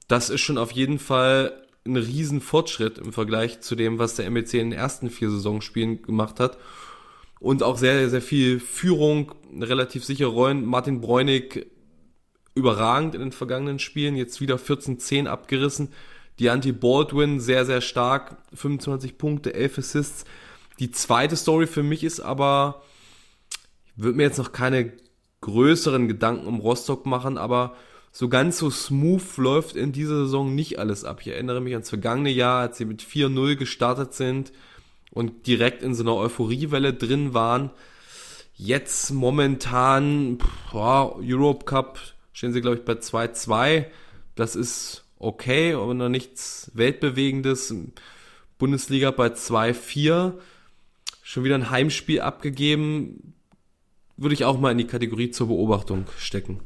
Das 0.08 0.32
ist 0.32 0.41
schon 0.41 0.58
auf 0.58 0.72
jeden 0.72 0.98
Fall 0.98 1.62
ein 1.86 1.96
riesen 1.96 2.41
Fortschritt 2.41 2.98
im 2.98 3.14
Vergleich 3.14 3.62
zu 3.62 3.76
dem, 3.76 4.00
was 4.00 4.16
der 4.16 4.26
MBC 4.26 4.56
in 4.56 4.72
den 4.72 4.80
ersten 4.80 5.12
vier 5.12 5.30
Saisonspielen 5.30 6.02
gemacht 6.02 6.39
hat. 6.39 6.58
Und 7.39 7.62
auch 7.62 7.78
sehr, 7.78 8.10
sehr 8.10 8.24
viel 8.24 8.60
Führung, 8.60 9.36
relativ 9.60 10.04
sichere 10.04 10.30
Rollen. 10.30 10.66
Martin 10.66 11.00
Bräunig 11.00 11.68
überragend 12.56 13.14
in 13.14 13.22
den 13.22 13.32
vergangenen 13.32 13.78
Spielen, 13.78 14.16
jetzt 14.16 14.41
wieder 14.41 14.56
14-10 14.56 15.28
abgerissen. 15.28 15.89
Die 16.39 16.50
Anti-Baldwin 16.50 17.39
sehr, 17.39 17.68
sehr 17.68 17.82
stark, 17.82 18.38
25 18.56 19.20
Punkte, 19.20 19.54
11 19.54 19.78
Assists. 19.78 20.26
Die 20.80 20.89
zweite 20.89 21.36
Story 21.36 21.68
für 21.68 21.84
mich 21.84 22.04
ist 22.04 22.22
aber, 22.22 22.82
würde 23.96 24.18
mir 24.18 24.24
jetzt 24.24 24.38
noch 24.38 24.52
keine 24.52 24.94
größeren 25.41 26.08
Gedanken 26.08 26.48
um 26.48 26.60
Rostock 26.60 27.06
machen, 27.06 27.38
aber 27.38 27.76
so 28.12 28.30
ganz 28.30 28.60
so 28.60 28.70
smooth 28.70 29.38
läuft 29.38 29.76
in 29.76 29.91
dieser 29.91 30.26
Saison 30.26 30.54
nicht 30.54 30.80
alles 30.80 31.04
ab. 31.04 31.22
Ich 31.22 31.28
erinnere 31.28 31.62
mich 31.62 31.74
ans 31.74 31.89
vergangene 31.89 32.30
Jahr, 32.30 32.62
als 32.62 32.78
sie 32.78 32.86
mit 32.86 33.02
4-0 33.02 33.56
gestartet 33.56 34.14
sind 34.14 34.54
und 35.12 35.48
direkt 35.48 35.84
in 35.84 35.96
so 35.96 36.04
einer 36.04 36.16
Euphoriewelle 36.16 36.94
drin 36.94 37.34
waren. 37.34 37.72
Jetzt 38.56 39.12
momentan, 39.12 40.38
ja, 40.72 41.12
Europe 41.20 41.66
Cup 41.66 42.00
stehen 42.34 42.54
sie, 42.54 42.62
glaube 42.62 42.78
ich, 42.78 42.86
bei 42.86 42.94
2-2. 42.94 43.86
Das 44.36 44.56
ist 44.56 45.06
okay, 45.18 45.74
aber 45.74 45.94
noch 45.94 46.10
nichts 46.10 46.72
Weltbewegendes. 46.76 47.74
Bundesliga 48.60 49.12
bei 49.12 49.28
2-4. 49.28 50.34
Schon 51.24 51.44
wieder 51.44 51.56
ein 51.56 51.72
Heimspiel 51.72 52.22
abgegeben. 52.22 53.32
Würde 54.24 54.34
ich 54.34 54.45
auch 54.45 54.59
mal 54.59 54.71
in 54.71 54.78
die 54.78 54.88
Kategorie 54.88 55.32
zur 55.32 55.47
Beobachtung 55.47 56.05
stecken. 56.17 56.59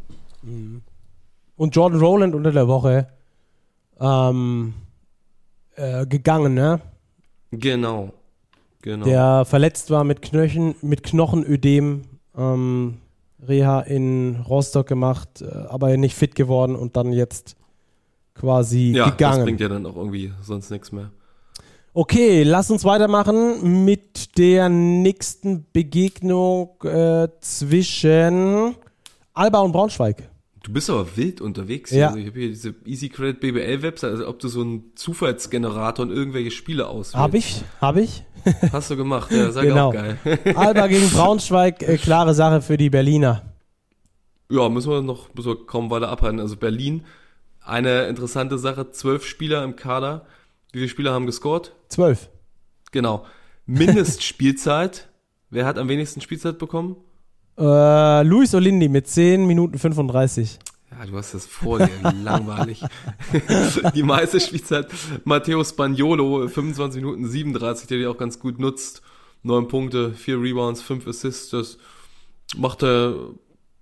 Und 1.55 1.75
Jordan 1.75 1.99
Rowland 1.99 2.35
unter 2.35 2.51
der 2.51 2.67
Woche 2.67 3.07
ähm, 3.99 4.73
äh, 5.75 6.05
gegangen, 6.05 6.53
ne? 6.53 6.79
Genau. 7.51 8.13
Genau. 8.81 9.05
Der 9.05 9.43
verletzt 9.45 9.89
war 9.89 10.03
mit 10.03 10.21
Knöchen, 10.21 10.75
mit 10.81 11.03
Knochenödem, 11.03 12.03
ähm, 12.37 12.99
Reha 13.45 13.81
in 13.81 14.37
Rostock 14.47 14.87
gemacht, 14.87 15.41
äh, 15.41 15.45
aber 15.45 15.95
nicht 15.97 16.15
fit 16.15 16.35
geworden 16.35 16.75
und 16.75 16.95
dann 16.95 17.11
jetzt 17.11 17.57
quasi 18.33 18.91
ja, 18.91 19.05
das 19.05 19.17
gegangen. 19.17 19.43
bringt 19.43 19.59
ja 19.59 19.67
dann 19.67 19.85
auch 19.85 19.95
irgendwie 19.95 20.31
sonst 20.41 20.69
nichts 20.69 20.91
mehr. 20.91 21.11
Okay, 21.99 22.43
lass 22.43 22.69
uns 22.69 22.85
weitermachen 22.85 23.83
mit 23.83 24.37
der 24.37 24.69
nächsten 24.69 25.65
Begegnung 25.73 26.79
äh, 26.83 27.27
zwischen 27.41 28.75
Alba 29.33 29.61
und 29.61 29.71
Braunschweig. 29.71 30.29
Du 30.61 30.71
bist 30.71 30.91
aber 30.91 31.07
wild 31.17 31.41
unterwegs. 31.41 31.89
Ja. 31.89 32.09
Also 32.09 32.19
ich 32.19 32.27
habe 32.27 32.39
hier 32.39 32.49
diese 32.49 32.75
Easy 32.85 33.09
Credit 33.09 33.39
BBL 33.39 33.81
Website, 33.81 34.11
also 34.11 34.27
ob 34.27 34.37
du 34.37 34.47
so 34.47 34.61
einen 34.61 34.91
Zufallsgenerator 34.93 36.05
und 36.05 36.11
irgendwelche 36.11 36.51
Spiele 36.51 36.85
auswählst. 36.85 37.15
Hab 37.15 37.33
ich, 37.33 37.63
hab 37.81 37.97
ich. 37.97 38.23
Hast 38.71 38.91
du 38.91 38.95
gemacht, 38.95 39.31
ja, 39.31 39.51
sag 39.51 39.63
Genau. 39.63 39.89
auch 39.89 39.93
geil. 39.93 40.19
Alba 40.55 40.85
gegen 40.85 41.09
Braunschweig, 41.09 41.81
äh, 41.81 41.97
klare 41.97 42.35
Sache 42.35 42.61
für 42.61 42.77
die 42.77 42.91
Berliner. 42.91 43.41
Ja, 44.51 44.69
müssen 44.69 44.91
wir 44.91 45.01
noch 45.01 45.33
müssen 45.33 45.47
wir 45.49 45.65
kaum 45.65 45.89
weiter 45.89 46.09
abhalten. 46.09 46.41
Also 46.41 46.57
Berlin, 46.57 47.05
eine 47.59 48.03
interessante 48.05 48.59
Sache, 48.59 48.91
zwölf 48.91 49.25
Spieler 49.25 49.63
im 49.63 49.75
Kader. 49.75 50.27
Wie 50.71 50.79
viele 50.79 50.89
Spieler 50.89 51.13
haben 51.13 51.25
gescored? 51.25 51.73
Zwölf. 51.89 52.29
Genau. 52.91 53.25
Mindestspielzeit. 53.65 55.09
Wer 55.49 55.65
hat 55.65 55.77
am 55.77 55.87
wenigsten 55.87 56.21
Spielzeit 56.21 56.57
bekommen? 56.57 56.97
Äh, 57.57 58.23
Luis 58.23 58.53
Olindi 58.53 58.89
mit 58.89 59.07
10 59.07 59.45
Minuten 59.45 59.79
35. 59.79 60.59
Ja, 60.91 61.05
du 61.05 61.17
hast 61.17 61.33
das 61.33 61.45
vor 61.45 61.79
dir, 61.79 61.89
langweilig. 62.23 62.83
die 63.95 64.03
meiste 64.03 64.39
Spielzeit 64.39 64.87
Matteo 65.25 65.63
Spagnolo, 65.63 66.47
25 66.47 67.01
Minuten 67.01 67.27
37, 67.27 67.87
der 67.87 67.97
die 67.97 68.07
auch 68.07 68.17
ganz 68.17 68.39
gut 68.39 68.59
nutzt. 68.59 69.01
Neun 69.43 69.67
Punkte, 69.67 70.13
vier 70.13 70.41
Rebounds, 70.41 70.81
fünf 70.81 71.07
Assists. 71.07 71.49
Das 71.49 71.77
macht 72.55 72.83
er. 72.83 73.15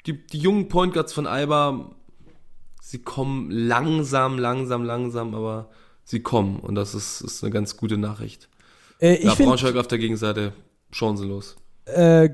Die, 0.06 0.26
die 0.28 0.38
jungen 0.38 0.68
Point 0.68 0.94
Guards 0.94 1.14
von 1.14 1.26
Alba, 1.26 1.96
sie 2.80 3.00
kommen 3.00 3.50
langsam, 3.50 4.38
langsam, 4.38 4.84
langsam, 4.84 5.34
aber 5.34 5.70
sie 6.06 6.22
kommen. 6.22 6.60
Und 6.60 6.76
das 6.76 6.96
ist, 6.96 7.20
ist 7.22 7.44
eine 7.44 7.52
ganz 7.52 7.76
gute 7.76 7.98
Nachricht. 7.98 8.48
Äh, 9.02 9.16
ich 9.16 9.26
Ja, 9.26 9.36
Braunschweig 9.36 9.76
auf 9.76 9.88
der 9.88 9.98
Gegenseite 9.98 10.54
chancenlos. 10.92 11.56
äh, 11.86 12.30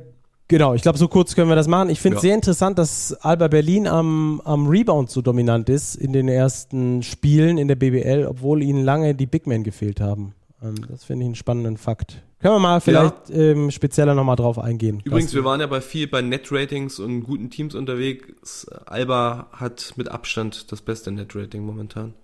genau, 0.48 0.74
ich 0.76 0.82
glaube, 0.84 0.98
so 1.00 1.08
kurz 1.08 1.34
können 1.34 1.50
wir 1.50 1.56
das 1.56 1.68
machen. 1.68 1.90
Ich 1.90 2.00
finde 2.00 2.18
es 2.18 2.24
Ja. 2.24 2.28
sehr 2.28 2.36
interessant, 2.36 2.78
dass 2.78 3.14
Alba 3.22 3.48
Berlin 3.48 3.88
am, 3.88 4.40
am 4.46 4.68
Rebound 4.68 5.10
so 5.10 5.22
dominant 5.22 5.70
ist 5.70 5.96
in 5.96 6.14
den 6.14 6.28
ersten 6.28 7.02
Spielen 7.02 7.58
in 7.58 7.68
der 7.68 7.76
BBL, 7.76 8.28
obwohl 8.30 8.62
ihnen 8.62 8.84
lange 8.84 9.16
die 9.16 9.26
Big 9.26 9.48
Men 9.48 9.64
gefehlt 9.64 10.00
haben. 10.00 10.36
Ähm, 10.62 10.76
das 10.90 11.04
finde 11.06 11.24
ich 11.24 11.28
einen 11.28 11.36
spannenden 11.36 11.78
Fakt. 11.78 12.22
Können 12.40 12.56
wir 12.56 12.60
mal 12.60 12.82
vielleicht 12.82 13.30
ähm, 13.30 13.70
spezieller 13.70 14.16
nochmal 14.16 14.36
drauf 14.36 14.58
eingehen. 14.58 15.00
Übrigens, 15.04 15.32
wir 15.36 15.44
waren 15.44 15.60
ja 15.60 15.68
bei 15.68 15.80
viel 15.80 16.08
bei 16.08 16.22
Net-Ratings 16.24 16.98
und 17.00 17.22
guten 17.22 17.52
Teams 17.52 17.76
unterwegs. 17.76 18.66
Alba 18.88 19.48
hat 19.52 19.94
mit 19.96 20.10
Abstand 20.10 20.72
das 20.72 20.82
beste 20.82 21.12
Net-Rating 21.12 21.64
momentan. 21.64 22.16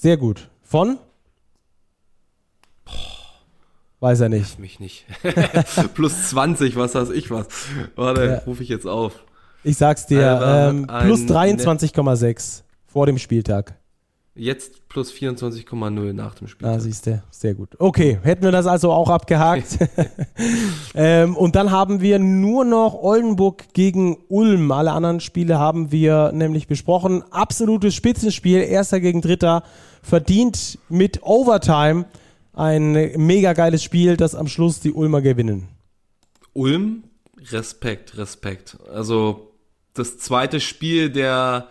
Sehr 0.00 0.16
gut. 0.16 0.48
Von? 0.62 0.98
Weiß 3.98 4.20
er 4.20 4.28
nicht. 4.28 4.60
Mich 4.60 4.78
nicht. 4.78 5.04
Plus 5.94 6.28
20, 6.28 6.76
was 6.76 6.94
weiß 6.94 7.10
ich 7.10 7.32
was. 7.32 7.48
Warte, 7.96 8.24
Ja. 8.24 8.34
rufe 8.46 8.62
ich 8.62 8.68
jetzt 8.68 8.86
auf. 8.86 9.24
Ich 9.64 9.76
sag's 9.76 10.06
dir, 10.06 10.40
ähm, 10.70 10.86
plus 10.86 11.22
ein 11.22 11.58
23,6 11.58 12.62
vor 12.86 13.06
dem 13.06 13.18
Spieltag. 13.18 13.74
Jetzt 14.38 14.88
plus 14.88 15.12
24,0 15.12 16.12
nach 16.12 16.36
dem 16.36 16.46
Spiel. 16.46 16.68
Ah, 16.68 16.78
siehst 16.78 17.06
du, 17.06 17.20
sehr 17.30 17.54
gut. 17.54 17.70
Okay, 17.78 18.20
hätten 18.22 18.44
wir 18.44 18.52
das 18.52 18.66
also 18.66 18.92
auch 18.92 19.10
abgehakt. 19.10 19.78
ähm, 20.94 21.36
und 21.36 21.56
dann 21.56 21.72
haben 21.72 22.00
wir 22.00 22.20
nur 22.20 22.64
noch 22.64 22.94
Oldenburg 22.94 23.74
gegen 23.74 24.16
Ulm. 24.28 24.70
Alle 24.70 24.92
anderen 24.92 25.18
Spiele 25.18 25.58
haben 25.58 25.90
wir 25.90 26.30
nämlich 26.30 26.68
besprochen. 26.68 27.24
Absolutes 27.32 27.96
Spitzenspiel, 27.96 28.60
erster 28.60 29.00
gegen 29.00 29.22
dritter, 29.22 29.64
verdient 30.02 30.78
mit 30.88 31.24
Overtime. 31.24 32.06
Ein 32.52 32.92
mega 33.16 33.54
geiles 33.54 33.82
Spiel, 33.82 34.16
das 34.16 34.36
am 34.36 34.46
Schluss 34.46 34.78
die 34.78 34.92
Ulmer 34.92 35.20
gewinnen. 35.20 35.66
Ulm, 36.52 37.02
Respekt, 37.50 38.16
Respekt. 38.16 38.78
Also 38.92 39.52
das 39.94 40.18
zweite 40.18 40.60
Spiel 40.60 41.10
der, 41.10 41.68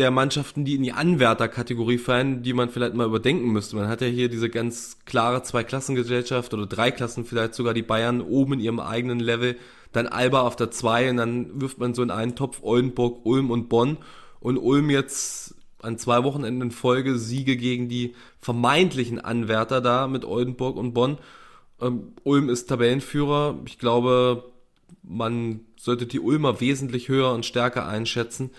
der 0.00 0.10
Mannschaften, 0.10 0.64
die 0.64 0.74
in 0.74 0.82
die 0.82 0.92
Anwärterkategorie 0.92 1.98
fallen, 1.98 2.42
die 2.42 2.52
man 2.52 2.70
vielleicht 2.70 2.94
mal 2.94 3.06
überdenken 3.06 3.52
müsste. 3.52 3.76
Man 3.76 3.88
hat 3.88 4.00
ja 4.00 4.08
hier 4.08 4.28
diese 4.28 4.50
ganz 4.50 4.98
klare 5.04 5.42
Zweiklassengesellschaft 5.42 6.52
oder 6.54 6.66
drei 6.66 6.90
Klassen 6.90 7.24
vielleicht 7.24 7.54
sogar 7.54 7.74
die 7.74 7.82
Bayern 7.82 8.20
oben 8.20 8.54
in 8.54 8.60
ihrem 8.60 8.80
eigenen 8.80 9.20
Level, 9.20 9.56
dann 9.92 10.06
Alba 10.06 10.40
auf 10.40 10.56
der 10.56 10.70
zwei 10.70 11.10
und 11.10 11.18
dann 11.18 11.60
wirft 11.60 11.78
man 11.78 11.94
so 11.94 12.02
in 12.02 12.10
einen 12.10 12.34
Topf 12.34 12.60
Oldenburg, 12.62 13.24
Ulm 13.24 13.50
und 13.50 13.68
Bonn 13.68 13.98
und 14.40 14.56
Ulm 14.56 14.90
jetzt 14.90 15.54
an 15.82 15.98
zwei 15.98 16.24
Wochenenden 16.24 16.62
in 16.62 16.70
Folge 16.70 17.18
Siege 17.18 17.56
gegen 17.56 17.88
die 17.88 18.14
vermeintlichen 18.40 19.20
Anwärter 19.20 19.80
da 19.80 20.08
mit 20.08 20.24
Oldenburg 20.24 20.76
und 20.76 20.94
Bonn. 20.94 21.18
Ähm, 21.80 22.12
Ulm 22.24 22.48
ist 22.48 22.66
Tabellenführer. 22.66 23.58
Ich 23.66 23.78
glaube, 23.78 24.44
man 25.02 25.60
sollte 25.76 26.06
die 26.06 26.20
Ulmer 26.20 26.60
wesentlich 26.60 27.08
höher 27.08 27.32
und 27.32 27.46
stärker 27.46 27.86
einschätzen. 27.86 28.50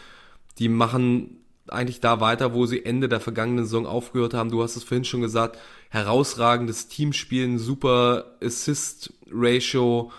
Die 0.59 0.69
machen 0.69 1.37
eigentlich 1.67 1.99
da 1.99 2.19
weiter, 2.19 2.53
wo 2.53 2.65
sie 2.65 2.85
Ende 2.85 3.07
der 3.07 3.19
vergangenen 3.19 3.65
Saison 3.65 3.85
aufgehört 3.85 4.33
haben. 4.33 4.51
Du 4.51 4.61
hast 4.61 4.75
es 4.75 4.83
vorhin 4.83 5.05
schon 5.05 5.21
gesagt, 5.21 5.57
herausragendes 5.89 6.87
Teamspielen, 6.87 7.59
super 7.59 8.37
Assist-Ratio. 8.41 10.11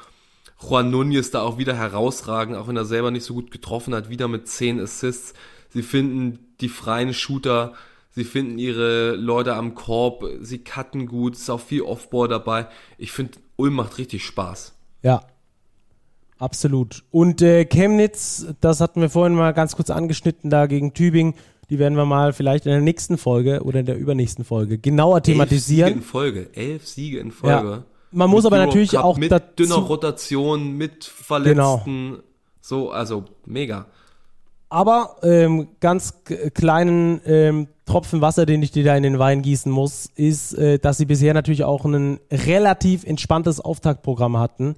Juan 0.59 0.93
Núñez 0.95 1.33
da 1.33 1.43
auch 1.43 1.59
wieder 1.59 1.75
herausragend, 1.75 2.57
auch 2.57 2.69
wenn 2.69 2.77
er 2.77 2.85
selber 2.85 3.11
nicht 3.11 3.25
so 3.25 3.35
gut 3.35 3.51
getroffen 3.51 3.95
hat, 3.95 4.09
wieder 4.09 4.29
mit 4.29 4.49
10 4.49 4.81
Assists. 4.81 5.35
Sie 5.71 5.83
finden 5.83 6.39
die 6.61 6.69
freien 6.69 7.13
Shooter, 7.13 7.73
sie 8.11 8.25
finden 8.25 8.59
ihre 8.59 9.17
Leute 9.17 9.55
am 9.55 9.75
Korb, 9.75 10.25
sie 10.41 10.63
cutten 10.63 11.07
gut, 11.07 11.35
ist 11.35 11.51
auch 11.51 11.61
viel 11.61 11.83
Offball 11.83 12.29
dabei. 12.29 12.69
Ich 12.97 13.11
finde, 13.11 13.39
Ulm 13.57 13.75
macht 13.75 13.99
richtig 13.99 14.25
Spaß. 14.25 14.75
Ja, 15.03 15.25
absolut. 16.39 17.05
Und 17.11 17.43
äh, 17.43 17.65
Chemnitz, 17.65 18.47
das 18.61 18.81
hatten 18.81 19.01
wir 19.01 19.11
vorhin 19.11 19.35
mal 19.35 19.53
ganz 19.53 19.77
kurz 19.77 19.91
angeschnitten, 19.91 20.51
da 20.51 20.67
gegen 20.67 20.95
Tübingen. 20.95 21.35
Die 21.71 21.79
werden 21.79 21.97
wir 21.97 22.05
mal 22.05 22.33
vielleicht 22.33 22.67
in 22.67 22.73
der 22.73 22.81
nächsten 22.81 23.17
Folge 23.17 23.63
oder 23.63 23.81
in 23.81 23.87
der 23.87 23.97
übernächsten 23.97 24.45
Folge 24.45 24.79
genauer 24.79 25.17
Elf 25.17 25.25
Siege 25.25 25.33
thematisieren. 25.39 25.93
in 25.95 26.03
Folge, 26.03 26.51
elf 26.55 26.87
Siege 26.87 27.19
in 27.19 27.31
Folge. 27.31 27.71
Ja. 27.71 27.85
Man 28.11 28.29
muss 28.29 28.45
aber 28.45 28.57
Euro 28.57 28.67
natürlich 28.67 28.91
Cup 28.91 29.05
auch 29.05 29.17
mit 29.17 29.33
dazu- 29.33 29.55
dünner 29.57 29.77
Rotation, 29.77 30.77
mit 30.77 31.05
Verletzten, 31.05 32.19
so, 32.61 32.91
also 32.91 33.25
mega. 33.47 33.87
Aber 34.69 35.17
ähm, 35.23 35.69
ganz 35.81 36.23
kleinen 36.55 37.21
ähm, 37.27 37.69
Tropfen 37.87 38.21
Wasser, 38.21 38.47
den 38.47 38.63
ich 38.63 38.71
dir 38.71 38.85
da 38.85 38.97
in 38.97 39.03
den 39.03 39.19
Wein 39.19 39.43
gießen 39.43 39.71
muss, 39.71 40.11
ist, 40.15 40.55
äh, 40.55 40.79
dass 40.79 40.99
sie 40.99 41.05
bisher 41.07 41.35
natürlich 41.35 41.65
auch 41.65 41.85
ein 41.85 42.21
relativ 42.31 43.05
entspanntes 43.05 43.61
Auftaktprogramm 43.61 44.39
hatten 44.39 44.77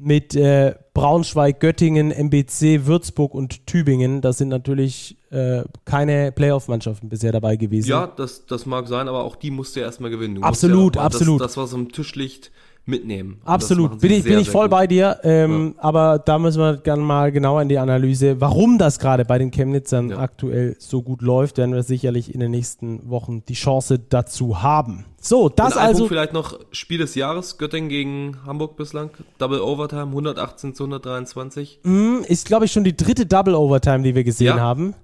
mit 0.00 0.34
äh, 0.34 0.74
Braunschweig, 0.94 1.60
Göttingen, 1.60 2.10
MBC, 2.10 2.86
Würzburg 2.86 3.34
und 3.34 3.66
Tübingen. 3.66 4.20
Das 4.20 4.38
sind 4.38 4.48
natürlich 4.48 5.16
äh, 5.30 5.62
keine 5.84 6.32
Playoff-Mannschaften 6.32 7.08
bisher 7.08 7.32
dabei 7.32 7.56
gewesen. 7.56 7.90
Ja, 7.90 8.06
das, 8.06 8.46
das 8.46 8.66
mag 8.66 8.88
sein, 8.88 9.08
aber 9.08 9.24
auch 9.24 9.36
die 9.36 9.50
musst 9.50 9.76
du 9.76 9.80
ja 9.80 9.86
erstmal 9.86 10.10
gewinnen. 10.10 10.36
Du 10.36 10.42
Absolut, 10.42 10.96
ja 10.96 11.02
absolut. 11.02 11.40
Das, 11.40 11.54
das, 11.54 11.56
was 11.62 11.74
am 11.74 11.92
Tisch 11.92 12.14
liegt, 12.14 12.50
mitnehmen. 12.86 13.40
Absolut, 13.44 14.00
bin 14.00 14.10
ich, 14.10 14.22
sehr, 14.22 14.32
bin 14.32 14.40
ich 14.40 14.50
voll 14.50 14.64
gut. 14.66 14.70
bei 14.72 14.86
dir. 14.86 15.18
Ähm, 15.22 15.74
Aber 15.78 16.18
da 16.18 16.38
müssen 16.38 16.58
wir 16.60 16.74
dann 16.78 17.00
mal 17.00 17.30
genauer 17.30 17.62
in 17.62 17.68
die 17.68 17.78
Analyse, 17.78 18.40
warum 18.40 18.78
das 18.78 18.98
gerade 18.98 19.24
bei 19.24 19.38
den 19.38 19.50
Chemnitzern 19.50 20.10
Ja. 20.10 20.18
aktuell 20.18 20.74
so 20.78 21.02
gut 21.02 21.22
läuft, 21.22 21.58
werden 21.58 21.74
wir 21.74 21.82
sicherlich 21.82 22.34
in 22.34 22.40
den 22.40 22.50
nächsten 22.50 23.08
Wochen 23.08 23.44
die 23.46 23.54
Chance 23.54 23.98
dazu 23.98 24.62
haben. 24.62 25.04
So, 25.20 25.48
das 25.48 25.76
also. 25.76 25.98
Punkt 25.98 26.08
vielleicht 26.08 26.32
noch 26.32 26.58
Spiel 26.72 26.98
des 26.98 27.14
Jahres, 27.14 27.58
Göttingen 27.58 27.88
gegen 27.90 28.36
Hamburg 28.46 28.76
bislang. 28.76 29.10
Double 29.38 29.60
Overtime, 29.60 30.06
118 30.06 30.74
zu 30.74 30.84
123. 30.84 31.80
mh, 31.82 32.24
Ist, 32.26 32.46
glaube 32.46 32.64
ich, 32.64 32.72
schon 32.72 32.84
die 32.84 32.96
dritte 32.96 33.26
Double 33.26 33.54
Overtime, 33.54 34.02
die 34.02 34.14
wir 34.14 34.24
gesehen 34.24 34.56
Ja. 34.56 34.60
haben. 34.60 34.94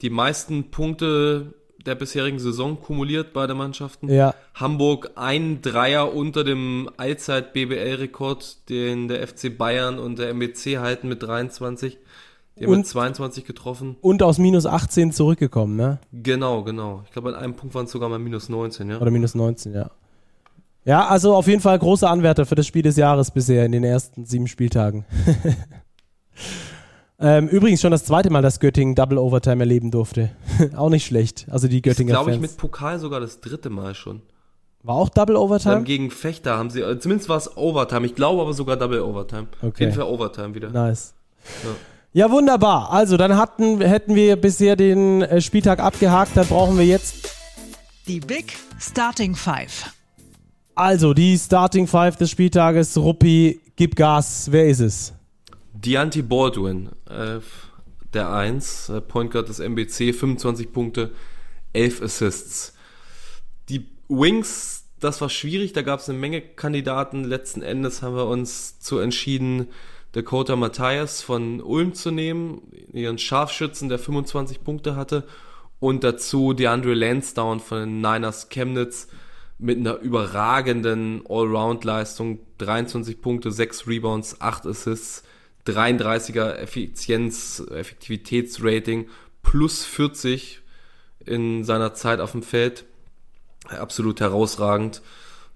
Die 0.00 0.10
meisten 0.10 0.70
Punkte 0.70 1.54
der 1.88 1.96
bisherigen 1.96 2.38
Saison 2.38 2.80
kumuliert 2.80 3.32
beide 3.32 3.54
Mannschaften. 3.54 4.08
Ja. 4.08 4.34
Hamburg 4.54 5.10
ein 5.16 5.60
Dreier 5.62 6.14
unter 6.14 6.44
dem 6.44 6.88
Allzeit-BBL-Rekord, 6.96 8.68
den 8.68 9.08
der 9.08 9.26
FC 9.26 9.56
Bayern 9.56 9.98
und 9.98 10.18
der 10.18 10.30
MBC 10.30 10.78
halten 10.78 11.08
mit 11.08 11.22
23. 11.22 11.98
Die 12.58 12.64
haben 12.64 12.72
Und- 12.72 12.78
mit 12.80 12.86
22 12.86 13.44
getroffen. 13.44 13.96
Und 14.00 14.22
aus 14.22 14.38
minus 14.38 14.66
18 14.66 15.12
zurückgekommen, 15.12 15.76
ne? 15.76 15.98
Genau, 16.12 16.62
genau. 16.62 17.02
Ich 17.06 17.12
glaube, 17.12 17.30
an 17.30 17.34
einem 17.36 17.54
Punkt 17.54 17.74
waren 17.74 17.86
es 17.86 17.90
sogar 17.92 18.08
mal 18.08 18.18
minus 18.18 18.48
19, 18.48 18.90
ja. 18.90 19.00
Oder 19.00 19.10
minus 19.10 19.34
19, 19.34 19.74
ja. 19.74 19.90
Ja, 20.84 21.06
also 21.06 21.34
auf 21.34 21.46
jeden 21.46 21.60
Fall 21.60 21.78
großer 21.78 22.08
Anwärter 22.08 22.46
für 22.46 22.54
das 22.54 22.66
Spiel 22.66 22.82
des 22.82 22.96
Jahres 22.96 23.30
bisher 23.30 23.64
in 23.66 23.72
den 23.72 23.84
ersten 23.84 24.24
sieben 24.24 24.46
Spieltagen. 24.46 25.04
ähm, 27.20 27.48
übrigens 27.48 27.80
schon 27.80 27.90
das 27.90 28.04
zweite 28.04 28.30
Mal, 28.30 28.42
dass 28.42 28.60
Göttingen 28.60 28.94
Double 28.94 29.18
Overtime 29.18 29.60
erleben 29.62 29.90
durfte. 29.90 30.30
Auch 30.76 30.90
nicht 30.90 31.06
schlecht. 31.06 31.46
Also 31.50 31.66
die 31.68 31.82
Das 31.82 31.90
Göttinger 31.96 32.12
glaube 32.12 32.32
ich 32.32 32.40
mit 32.40 32.56
Pokal 32.56 32.98
sogar 32.98 33.20
das 33.20 33.40
dritte 33.40 33.70
Mal 33.70 33.94
schon. 33.94 34.22
War 34.84 34.94
auch 34.94 35.08
Double 35.08 35.34
Dann 35.34 35.42
Overtime? 35.42 35.82
gegen 35.82 36.10
Fechter 36.12 36.56
haben 36.56 36.70
sie, 36.70 36.80
äh, 36.80 36.98
zumindest 37.00 37.28
war 37.28 37.36
es 37.36 37.56
Overtime. 37.56 38.06
Ich 38.06 38.14
glaube 38.14 38.40
aber 38.42 38.52
sogar 38.52 38.76
Double 38.76 39.00
Overtime. 39.02 39.48
Auf 39.60 39.68
Okay. 39.70 39.84
jeden 39.84 39.96
Fall 39.96 40.04
Overtime 40.04 40.54
wieder. 40.54 40.70
Nice. 40.70 41.14
Ja. 42.12 42.30
wunderbar. 42.30 42.90
Also 42.92 43.16
dann 43.16 43.36
hatten, 43.36 43.80
hätten 43.80 44.14
wir 44.14 44.36
bisher 44.36 44.76
den 44.76 45.22
äh, 45.22 45.40
Spieltag 45.40 45.80
abgehakt. 45.80 46.36
Dann 46.36 46.46
brauchen 46.46 46.78
wir 46.78 46.86
jetzt 46.86 47.28
Die 48.06 48.20
Big 48.20 48.56
Starting 48.78 49.34
Five. 49.34 49.92
also 50.76 51.12
die 51.12 51.36
Starting 51.36 51.88
Five 51.88 52.16
des 52.16 52.30
Spieltages. 52.30 52.96
Ruppi, 52.96 53.60
gib 53.74 53.96
Gas. 53.96 54.46
Wer 54.52 54.68
ist 54.68 54.80
es? 54.80 55.12
Deontay 55.84 56.22
Baldwin, 56.22 56.90
äh, 57.08 57.38
der 58.12 58.32
1, 58.32 58.88
äh, 58.88 59.00
Point 59.00 59.30
Guard 59.30 59.48
des 59.48 59.60
MBC, 59.60 60.12
25 60.12 60.72
Punkte, 60.72 61.12
11 61.72 62.02
Assists. 62.02 62.74
Die 63.68 63.86
Wings, 64.08 64.86
das 64.98 65.20
war 65.20 65.28
schwierig, 65.28 65.74
da 65.74 65.82
gab 65.82 66.00
es 66.00 66.08
eine 66.08 66.18
Menge 66.18 66.40
Kandidaten. 66.40 67.22
Letzten 67.22 67.62
Endes 67.62 68.02
haben 68.02 68.16
wir 68.16 68.26
uns 68.26 68.80
zu 68.80 68.98
entschieden, 68.98 69.68
Dakota 70.12 70.56
Matthias 70.56 71.22
von 71.22 71.60
Ulm 71.60 71.94
zu 71.94 72.10
nehmen, 72.10 72.62
ihren 72.92 73.18
Scharfschützen, 73.18 73.88
der 73.88 74.00
25 74.00 74.64
Punkte 74.64 74.96
hatte, 74.96 75.28
und 75.78 76.02
dazu 76.02 76.54
DeAndre 76.54 76.94
Lansdowne 76.94 77.60
von 77.60 77.78
den 77.78 78.00
Niners 78.00 78.48
Chemnitz 78.48 79.06
mit 79.58 79.78
einer 79.78 79.98
überragenden 79.98 81.22
Allround-Leistung, 81.28 82.40
23 82.58 83.20
Punkte, 83.20 83.52
6 83.52 83.86
Rebounds, 83.86 84.40
8 84.40 84.66
Assists, 84.66 85.22
33er 85.68 86.54
Effizienz, 86.54 87.62
Effektivitätsrating, 87.70 89.08
plus 89.42 89.84
40 89.84 90.60
in 91.24 91.64
seiner 91.64 91.94
Zeit 91.94 92.20
auf 92.20 92.32
dem 92.32 92.42
Feld. 92.42 92.84
Absolut 93.68 94.20
herausragend. 94.20 95.02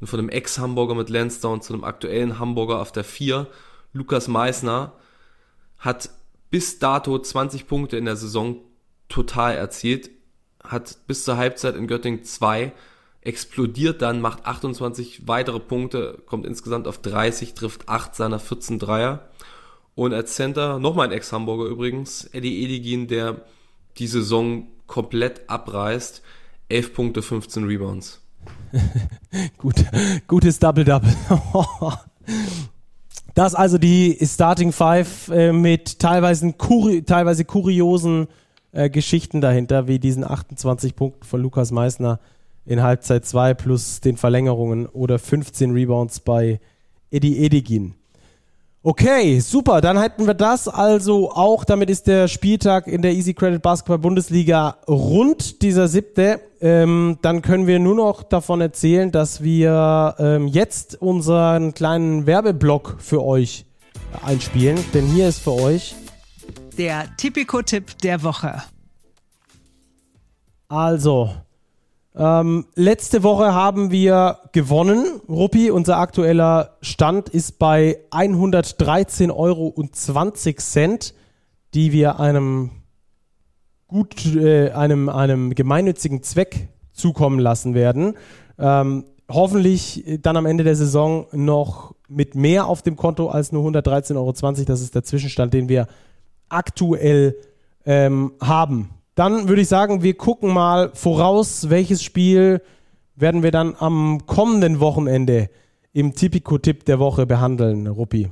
Und 0.00 0.06
von 0.08 0.18
einem 0.18 0.28
Ex-Hamburger 0.28 0.94
mit 0.94 1.10
Lansdowne 1.10 1.60
zu 1.60 1.72
einem 1.72 1.84
aktuellen 1.84 2.38
Hamburger 2.38 2.80
auf 2.80 2.92
der 2.92 3.04
4, 3.04 3.46
Lukas 3.92 4.28
Meissner, 4.28 4.92
hat 5.78 6.10
bis 6.50 6.78
dato 6.78 7.18
20 7.18 7.66
Punkte 7.66 7.96
in 7.96 8.04
der 8.04 8.16
Saison 8.16 8.60
total 9.08 9.54
erzielt, 9.54 10.10
hat 10.62 10.98
bis 11.06 11.24
zur 11.24 11.36
Halbzeit 11.36 11.76
in 11.76 11.86
Göttingen 11.86 12.24
2, 12.24 12.72
explodiert 13.20 14.02
dann, 14.02 14.20
macht 14.20 14.46
28 14.46 15.28
weitere 15.28 15.60
Punkte, 15.60 16.22
kommt 16.26 16.46
insgesamt 16.46 16.88
auf 16.88 16.98
30, 16.98 17.54
trifft 17.54 17.88
8 17.88 18.14
seiner 18.14 18.38
14 18.38 18.78
Dreier. 18.78 19.30
Und 19.94 20.14
als 20.14 20.34
Center, 20.34 20.78
nochmal 20.78 21.08
ein 21.08 21.12
Ex-Hamburger 21.12 21.66
übrigens, 21.66 22.24
Eddie 22.32 22.64
Edigin, 22.64 23.08
der 23.08 23.42
die 23.98 24.06
Saison 24.06 24.66
komplett 24.86 25.48
abreißt, 25.48 26.22
11 26.68 26.94
Punkte, 26.94 27.22
15 27.22 27.64
Rebounds. 27.64 28.20
Gut, 29.58 29.84
gutes 30.26 30.58
Double-Double. 30.58 31.14
Das 33.34 33.54
also 33.54 33.78
die 33.78 34.18
Starting 34.22 34.72
Five 34.72 35.28
äh, 35.28 35.52
mit 35.52 35.98
teilweise, 35.98 36.52
kuri 36.52 37.02
teilweise 37.02 37.46
kuriosen 37.46 38.28
äh, 38.72 38.90
Geschichten 38.90 39.40
dahinter, 39.40 39.88
wie 39.88 39.98
diesen 39.98 40.22
28 40.22 40.94
Punkten 40.94 41.24
von 41.24 41.40
Lukas 41.40 41.70
Meissner 41.70 42.20
in 42.66 42.82
Halbzeit 42.82 43.24
2 43.24 43.54
plus 43.54 44.00
den 44.00 44.16
Verlängerungen 44.16 44.86
oder 44.86 45.18
15 45.18 45.72
Rebounds 45.72 46.20
bei 46.20 46.60
Eddie 47.10 47.38
Edigin. 47.38 47.94
Okay, 48.84 49.38
super, 49.38 49.80
dann 49.80 49.96
hätten 49.96 50.26
wir 50.26 50.34
das 50.34 50.66
also 50.66 51.30
auch. 51.30 51.64
Damit 51.64 51.88
ist 51.88 52.08
der 52.08 52.26
Spieltag 52.26 52.88
in 52.88 53.00
der 53.00 53.12
Easy 53.12 53.32
Credit 53.32 53.62
Basketball 53.62 53.98
Bundesliga 53.98 54.78
rund, 54.88 55.62
dieser 55.62 55.86
siebte. 55.86 56.40
Ähm, 56.60 57.16
dann 57.22 57.42
können 57.42 57.68
wir 57.68 57.78
nur 57.78 57.94
noch 57.94 58.24
davon 58.24 58.60
erzählen, 58.60 59.12
dass 59.12 59.40
wir 59.40 60.16
ähm, 60.18 60.48
jetzt 60.48 61.00
unseren 61.00 61.74
kleinen 61.74 62.26
Werbeblock 62.26 62.96
für 62.98 63.22
euch 63.22 63.66
einspielen. 64.20 64.84
Denn 64.92 65.06
hier 65.06 65.28
ist 65.28 65.38
für 65.38 65.52
euch 65.52 65.94
Der 66.76 67.04
Tipico-Tipp 67.16 67.98
der 67.98 68.24
Woche. 68.24 68.64
Also, 70.66 71.30
ähm, 72.14 72.66
letzte 72.74 73.22
Woche 73.22 73.54
haben 73.54 73.90
wir 73.90 74.38
gewonnen. 74.52 75.20
Ruppi, 75.28 75.70
unser 75.70 75.96
aktueller 75.96 76.76
Stand 76.82 77.30
ist 77.30 77.58
bei 77.58 78.00
113,20 78.10 79.34
Euro, 79.34 79.74
die 81.74 81.92
wir 81.92 82.20
einem 82.20 82.70
gut, 83.86 84.26
äh, 84.36 84.70
einem, 84.72 85.08
einem 85.08 85.54
gemeinnützigen 85.54 86.22
Zweck 86.22 86.68
zukommen 86.92 87.38
lassen 87.38 87.74
werden. 87.74 88.14
Ähm, 88.58 89.04
hoffentlich 89.30 90.04
dann 90.20 90.36
am 90.36 90.44
Ende 90.44 90.64
der 90.64 90.76
Saison 90.76 91.26
noch 91.32 91.94
mit 92.08 92.34
mehr 92.34 92.66
auf 92.66 92.82
dem 92.82 92.96
Konto 92.96 93.28
als 93.28 93.52
nur 93.52 93.66
113,20 93.66 94.16
Euro. 94.16 94.32
Das 94.66 94.82
ist 94.82 94.94
der 94.94 95.02
Zwischenstand, 95.02 95.54
den 95.54 95.70
wir 95.70 95.86
aktuell 96.50 97.36
ähm, 97.86 98.32
haben. 98.40 98.90
Dann 99.14 99.48
würde 99.48 99.62
ich 99.62 99.68
sagen, 99.68 100.02
wir 100.02 100.14
gucken 100.14 100.52
mal 100.52 100.90
voraus, 100.94 101.68
welches 101.68 102.02
Spiel 102.02 102.62
werden 103.14 103.42
wir 103.42 103.50
dann 103.50 103.74
am 103.78 104.26
kommenden 104.26 104.80
Wochenende 104.80 105.50
im 105.92 106.14
Tipico-Tipp 106.14 106.84
der 106.86 106.98
Woche 106.98 107.26
behandeln, 107.26 107.86
Ruppi. 107.86 108.30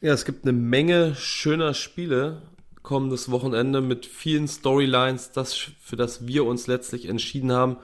Ja, 0.00 0.12
es 0.12 0.24
gibt 0.24 0.44
eine 0.44 0.52
Menge 0.52 1.14
schöner 1.16 1.74
Spiele 1.74 2.42
kommendes 2.84 3.30
Wochenende 3.30 3.80
mit 3.80 4.06
vielen 4.06 4.46
Storylines. 4.46 5.32
Das, 5.32 5.54
für 5.54 5.96
das 5.96 6.28
wir 6.28 6.44
uns 6.44 6.68
letztlich 6.68 7.08
entschieden 7.08 7.50
haben, 7.50 7.78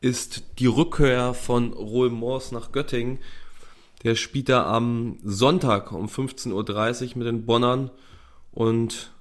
ist 0.00 0.58
die 0.60 0.66
Rückkehr 0.66 1.34
von 1.34 1.72
Roel 1.72 2.10
Moors 2.10 2.52
nach 2.52 2.70
Göttingen. 2.70 3.18
Der 4.04 4.14
spielt 4.14 4.48
da 4.48 4.66
am 4.66 5.18
Sonntag 5.24 5.90
um 5.92 6.06
15.30 6.06 6.52
Uhr 6.52 7.18
mit 7.18 7.26
den 7.26 7.46
Bonnern 7.46 7.90
und 8.52 9.12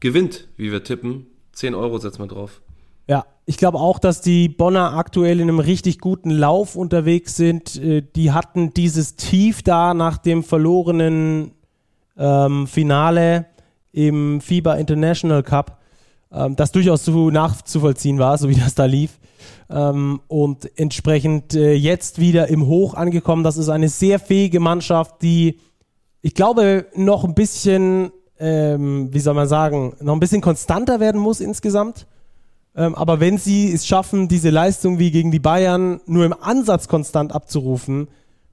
gewinnt, 0.00 0.48
wie 0.56 0.70
wir 0.70 0.84
tippen. 0.84 1.26
10 1.54 1.74
Euro 1.74 1.98
setzen 1.98 2.20
wir 2.20 2.26
drauf. 2.28 2.60
Ja, 3.06 3.26
ich 3.44 3.58
glaube 3.58 3.78
auch, 3.78 3.98
dass 3.98 4.22
die 4.22 4.48
Bonner 4.48 4.94
aktuell 4.96 5.40
in 5.40 5.48
einem 5.48 5.58
richtig 5.58 5.98
guten 5.98 6.30
Lauf 6.30 6.74
unterwegs 6.76 7.36
sind. 7.36 7.76
Äh, 7.76 8.02
Die 8.02 8.32
hatten 8.32 8.72
dieses 8.72 9.16
Tief 9.16 9.62
da 9.62 9.92
nach 9.94 10.18
dem 10.18 10.42
verlorenen 10.42 11.52
ähm, 12.16 12.66
Finale 12.66 13.46
im 13.92 14.40
FIBA 14.40 14.74
International 14.74 15.42
Cup, 15.42 15.80
ähm, 16.32 16.56
das 16.56 16.72
durchaus 16.72 17.04
zu 17.04 17.30
nachzuvollziehen 17.30 18.18
war, 18.18 18.38
so 18.38 18.48
wie 18.48 18.54
das 18.54 18.74
da 18.74 18.86
lief. 18.86 19.18
Ähm, 19.70 20.20
und 20.28 20.78
entsprechend 20.78 21.54
äh, 21.54 21.74
jetzt 21.74 22.18
wieder 22.20 22.48
im 22.48 22.66
Hoch 22.66 22.94
angekommen. 22.94 23.44
Das 23.44 23.56
ist 23.56 23.68
eine 23.68 23.88
sehr 23.88 24.18
fähige 24.18 24.60
Mannschaft, 24.60 25.22
die, 25.22 25.60
ich 26.22 26.34
glaube, 26.34 26.86
noch 26.94 27.24
ein 27.24 27.34
bisschen, 27.34 28.10
ähm, 28.44 29.08
wie 29.10 29.20
soll 29.20 29.32
man 29.32 29.48
sagen, 29.48 29.94
noch 30.00 30.12
ein 30.12 30.20
bisschen 30.20 30.42
konstanter 30.42 31.00
werden 31.00 31.18
muss 31.18 31.40
insgesamt. 31.40 32.06
Ähm, 32.76 32.94
aber 32.94 33.18
wenn 33.18 33.38
sie 33.38 33.72
es 33.72 33.86
schaffen, 33.86 34.28
diese 34.28 34.50
Leistung 34.50 34.98
wie 34.98 35.10
gegen 35.10 35.30
die 35.30 35.38
Bayern 35.38 36.00
nur 36.04 36.26
im 36.26 36.34
Ansatz 36.34 36.86
konstant 36.86 37.32
abzurufen, 37.32 38.08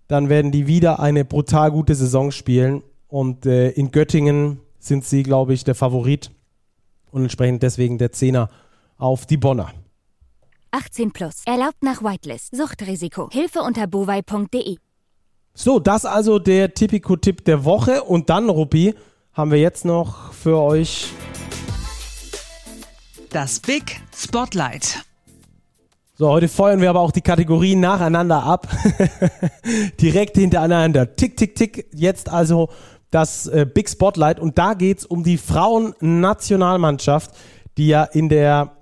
dann 0.08 0.30
werden 0.30 0.52
die 0.52 0.66
wieder 0.66 1.02
eine 1.02 1.26
brutal 1.26 1.72
gute 1.72 1.94
Saison 1.94 2.32
spielen. 2.32 2.84
Und 3.10 3.46
äh, 3.46 3.72
in 3.72 3.92
Göttingen 3.92 4.62
sind 4.80 5.04
sie, 5.04 5.24
glaube 5.24 5.54
ich, 5.54 5.66
der 5.66 5.76
Favorit 5.76 6.32
und 7.12 7.24
entsprechend 7.24 7.62
deswegen 7.62 7.98
der 7.98 8.14
Zehner 8.14 8.50
auf 8.98 9.26
die 9.26 9.38
Bonner. 9.38 9.74
18 10.72 11.12
plus. 11.12 11.42
Erlaubt 11.46 11.84
nach 11.84 12.02
Whitelist. 12.02 12.56
Suchtrisiko. 12.56 13.30
Hilfe 13.30 13.60
unter 13.60 13.88
bovai.de. 13.88 14.78
So, 15.54 15.80
das 15.80 16.06
also 16.06 16.40
der 16.40 16.74
Tipico-Tipp 16.74 17.44
der 17.44 17.66
Woche. 17.66 18.04
Und 18.04 18.30
dann, 18.30 18.50
Ruppi, 18.50 18.96
haben 19.34 19.52
wir 19.52 19.60
jetzt 19.60 19.86
noch 19.86 20.34
für 20.34 20.58
euch 20.58 21.10
Das 23.30 23.60
Big 23.60 24.02
Spotlight. 24.16 25.06
So, 26.16 26.30
heute 26.30 26.50
feuern 26.50 26.82
wir 26.82 26.90
aber 26.90 27.00
auch 27.00 27.12
die 27.12 27.22
Kategorien 27.22 27.80
nacheinander 27.80 28.44
ab. 28.44 28.68
Direkt 30.02 30.38
hintereinander. 30.38 31.16
Tick, 31.16 31.38
tick, 31.38 31.56
tick. 31.56 31.88
Jetzt 31.94 32.30
also 32.30 32.70
das 33.10 33.48
äh, 33.48 33.66
Big 33.66 33.90
Spotlight. 33.90 34.40
Und 34.40 34.58
da 34.58 34.74
geht's 34.74 35.06
um 35.06 35.24
die 35.24 35.38
Frauennationalmannschaft, 35.38 37.32
die 37.78 37.88
ja 37.88 38.04
in 38.04 38.30
der 38.30 38.76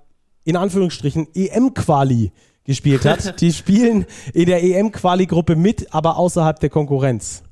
in 0.44 0.56
Anführungsstrichen 0.56 1.28
EM-Quali 1.34 2.32
gespielt 2.64 3.04
hat. 3.04 3.40
Die 3.40 3.52
spielen 3.52 4.06
in 4.32 4.46
der 4.46 4.62
EM-Quali-Gruppe 4.62 5.54
mit, 5.54 5.94
aber 5.94 6.16
außerhalb 6.16 6.58
der 6.58 6.70
Konkurrenz. 6.70 7.42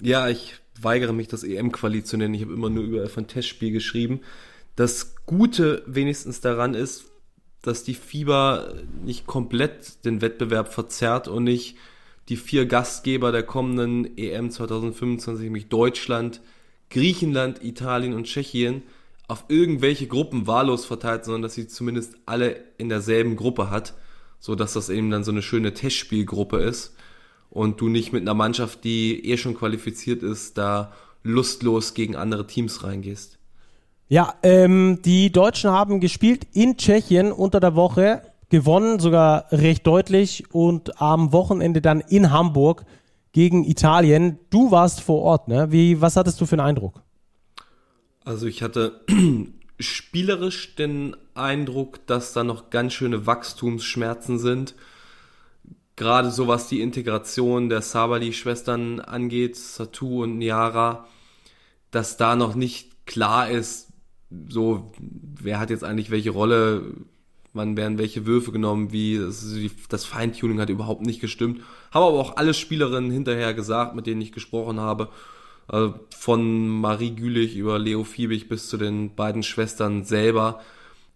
Ja, 0.00 0.28
ich 0.28 0.54
weigere 0.80 1.12
mich, 1.12 1.28
das 1.28 1.44
EM-Quali 1.44 2.04
zu 2.04 2.16
nennen. 2.16 2.34
Ich 2.34 2.42
habe 2.42 2.52
immer 2.52 2.70
nur 2.70 2.84
über 2.84 3.04
ein 3.04 3.26
Testspiel 3.26 3.72
geschrieben. 3.72 4.20
Das 4.76 5.14
Gute 5.26 5.82
wenigstens 5.86 6.40
daran 6.40 6.74
ist, 6.74 7.06
dass 7.62 7.84
die 7.84 7.94
Fieber 7.94 8.74
nicht 9.04 9.26
komplett 9.26 10.04
den 10.04 10.20
Wettbewerb 10.20 10.72
verzerrt 10.72 11.28
und 11.28 11.44
nicht 11.44 11.76
die 12.28 12.36
vier 12.36 12.66
Gastgeber 12.66 13.32
der 13.32 13.42
kommenden 13.42 14.16
EM 14.16 14.50
2025, 14.50 15.44
nämlich 15.44 15.68
Deutschland, 15.68 16.40
Griechenland, 16.90 17.62
Italien 17.62 18.14
und 18.14 18.24
Tschechien, 18.24 18.82
auf 19.28 19.44
irgendwelche 19.48 20.06
Gruppen 20.06 20.46
wahllos 20.46 20.84
verteilt, 20.84 21.24
sondern 21.24 21.42
dass 21.42 21.54
sie 21.54 21.66
zumindest 21.66 22.16
alle 22.26 22.62
in 22.76 22.88
derselben 22.88 23.36
Gruppe 23.36 23.70
hat, 23.70 23.94
so 24.38 24.54
dass 24.54 24.74
das 24.74 24.90
eben 24.90 25.10
dann 25.10 25.24
so 25.24 25.30
eine 25.30 25.42
schöne 25.42 25.72
Testspielgruppe 25.72 26.58
ist 26.58 26.94
und 27.54 27.80
du 27.80 27.88
nicht 27.88 28.12
mit 28.12 28.22
einer 28.22 28.34
Mannschaft, 28.34 28.84
die 28.84 29.24
eh 29.30 29.38
schon 29.38 29.54
qualifiziert 29.56 30.22
ist, 30.22 30.58
da 30.58 30.92
lustlos 31.22 31.94
gegen 31.94 32.16
andere 32.16 32.46
Teams 32.46 32.84
reingehst. 32.84 33.38
Ja, 34.08 34.34
ähm, 34.42 35.00
die 35.02 35.32
Deutschen 35.32 35.70
haben 35.70 36.00
gespielt 36.00 36.46
in 36.52 36.76
Tschechien 36.76 37.32
unter 37.32 37.60
der 37.60 37.74
Woche, 37.74 38.22
gewonnen 38.50 38.98
sogar 38.98 39.46
recht 39.50 39.86
deutlich 39.86 40.52
und 40.52 41.00
am 41.00 41.32
Wochenende 41.32 41.80
dann 41.80 42.00
in 42.00 42.30
Hamburg 42.30 42.84
gegen 43.32 43.64
Italien. 43.64 44.38
Du 44.50 44.70
warst 44.70 45.00
vor 45.00 45.22
Ort, 45.22 45.48
ne? 45.48 45.72
Wie, 45.72 46.00
was 46.00 46.16
hattest 46.16 46.40
du 46.40 46.46
für 46.46 46.56
einen 46.56 46.68
Eindruck? 46.68 47.02
Also 48.24 48.46
ich 48.46 48.62
hatte 48.62 49.00
spielerisch 49.78 50.74
den 50.74 51.16
Eindruck, 51.34 52.06
dass 52.06 52.32
da 52.32 52.44
noch 52.44 52.70
ganz 52.70 52.92
schöne 52.92 53.26
Wachstumsschmerzen 53.26 54.38
sind. 54.38 54.74
Gerade 55.96 56.30
so 56.30 56.48
was 56.48 56.68
die 56.68 56.80
Integration 56.80 57.68
der 57.68 57.82
Sabali-Schwestern 57.82 59.00
angeht, 59.00 59.56
Satu 59.56 60.24
und 60.24 60.38
Niara, 60.38 61.06
dass 61.90 62.16
da 62.16 62.34
noch 62.34 62.54
nicht 62.54 63.06
klar 63.06 63.48
ist, 63.48 63.88
so, 64.48 64.92
wer 64.98 65.60
hat 65.60 65.70
jetzt 65.70 65.84
eigentlich 65.84 66.10
welche 66.10 66.30
Rolle, 66.30 66.82
wann 67.52 67.76
werden 67.76 67.98
welche 67.98 68.26
Würfe 68.26 68.50
genommen, 68.50 68.90
wie, 68.92 69.20
das 69.88 70.04
Feintuning 70.04 70.60
hat 70.60 70.70
überhaupt 70.70 71.02
nicht 71.02 71.20
gestimmt. 71.20 71.60
Haben 71.92 72.04
aber 72.04 72.18
auch 72.18 72.36
alle 72.36 72.54
Spielerinnen 72.54 73.12
hinterher 73.12 73.54
gesagt, 73.54 73.94
mit 73.94 74.06
denen 74.06 74.20
ich 74.20 74.32
gesprochen 74.32 74.80
habe, 74.80 75.10
äh, 75.70 75.90
von 76.16 76.68
Marie 76.68 77.14
Gülich 77.14 77.56
über 77.56 77.78
Leo 77.78 78.02
Fiebig 78.02 78.48
bis 78.48 78.68
zu 78.68 78.76
den 78.76 79.14
beiden 79.14 79.44
Schwestern 79.44 80.04
selber, 80.04 80.60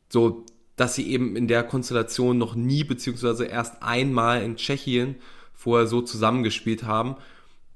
so, 0.08 0.46
dass 0.78 0.94
sie 0.94 1.10
eben 1.10 1.34
in 1.36 1.48
der 1.48 1.64
Konstellation 1.64 2.38
noch 2.38 2.54
nie, 2.54 2.84
beziehungsweise 2.84 3.44
erst 3.44 3.82
einmal 3.82 4.42
in 4.42 4.56
Tschechien 4.56 5.16
vorher 5.52 5.88
so 5.88 6.00
zusammengespielt 6.00 6.84
haben. 6.84 7.16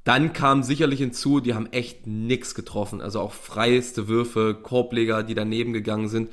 Dann 0.05 0.33
kam 0.33 0.63
sicherlich 0.63 1.01
hinzu, 1.01 1.41
die 1.41 1.55
haben 1.55 1.67
echt 1.73 2.07
nix 2.07 2.55
getroffen. 2.55 3.01
Also 3.01 3.19
auch 3.19 3.33
freieste 3.33 4.07
Würfe, 4.07 4.55
Korbleger, 4.55 5.25
die 5.25 5.35
daneben 5.35 5.73
gegangen 5.73 6.09
sind, 6.09 6.31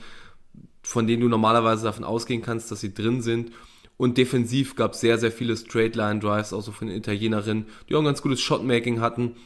von 0.83 1.07
denen 1.07 1.23
du 1.23 1.27
normalerweise 1.27 1.83
davon 1.83 2.03
ausgehen 2.03 2.43
kannst, 2.43 2.71
dass 2.71 2.81
sie 2.81 2.93
drin 2.93 3.23
sind. 3.23 3.51
Und 3.97 4.19
defensiv 4.19 4.75
gab 4.75 4.93
es 4.93 5.01
sehr, 5.01 5.17
sehr 5.17 5.31
viele 5.31 5.57
Straight-Line-Drives, 5.57 6.53
auch 6.53 6.61
so 6.61 6.71
von 6.71 6.87
den 6.87 6.97
Italienerinnen, 6.97 7.65
die 7.89 7.95
auch 7.95 7.99
ein 7.99 8.05
ganz 8.05 8.21
gutes 8.21 8.41
Shotmaking 8.41 9.01
hatten. 9.01 9.37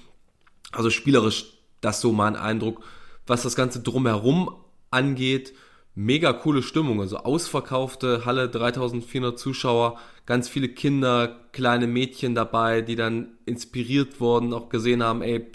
Also 0.74 0.90
spielerisch, 0.90 1.54
das 1.80 2.02
so 2.02 2.12
mein 2.12 2.36
Eindruck. 2.36 2.84
Was 3.26 3.44
das 3.44 3.56
Ganze 3.56 3.80
drumherum 3.80 4.54
angeht, 4.92 5.54
mega 5.96 6.34
coole 6.34 6.64
Stimmung. 6.64 7.02
Also 7.02 7.18
ausverkaufte 7.18 8.26
Halle, 8.26 8.50
3400 8.50 9.38
Zuschauer, 9.38 10.00
ganz 10.26 10.50
viele 10.50 10.70
Kinder, 10.70 11.40
kleine 11.52 11.88
Mädchen 11.88 12.36
dabei, 12.36 12.82
die 12.82 12.96
dann 12.96 13.38
inspiriert 13.46 14.20
wurden, 14.20 14.54
auch 14.54 14.70
gesehen 14.70 15.04
haben, 15.04 15.22
ey, 15.22 15.52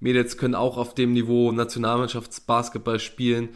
Mädels 0.00 0.36
können 0.36 0.54
auch 0.54 0.76
auf 0.76 0.94
dem 0.94 1.12
Niveau 1.12 1.50
Nationalmannschaftsbasketball 1.52 3.00
spielen. 3.00 3.50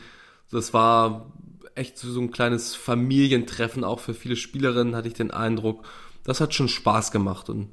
Das 0.51 0.75
war 0.75 1.33
echt 1.75 1.99
so 1.99 2.21
ein 2.21 2.33
kleines 2.33 2.75
Familientreffen, 2.75 3.85
auch 3.85 4.01
für 4.01 4.15
viele 4.15 4.37
Spielerinnen 4.37 4.97
hatte 4.97 5.09
ich 5.09 5.15
den 5.15 5.31
Eindruck. 5.31 5.85
Das 6.25 6.41
hat 6.41 6.55
schon 6.55 6.69
Spaß 6.69 7.13
gemacht 7.13 7.49
und 7.49 7.69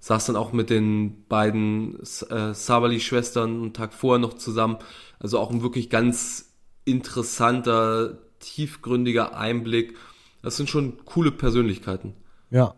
saß 0.00 0.26
dann 0.26 0.36
auch 0.36 0.52
mit 0.52 0.70
den 0.70 1.26
beiden 1.26 2.00
äh, 2.00 2.54
Sabali-Schwestern 2.54 3.62
einen 3.62 3.72
Tag 3.72 3.92
vorher 3.92 4.18
noch 4.18 4.34
zusammen. 4.34 4.78
Also 5.20 5.38
auch 5.38 5.50
ein 5.50 5.62
wirklich 5.62 5.90
ganz 5.90 6.51
interessanter, 6.84 8.18
tiefgründiger 8.40 9.36
Einblick. 9.36 9.94
Das 10.42 10.56
sind 10.56 10.68
schon 10.68 11.04
coole 11.04 11.30
Persönlichkeiten. 11.30 12.14
Ja. 12.50 12.74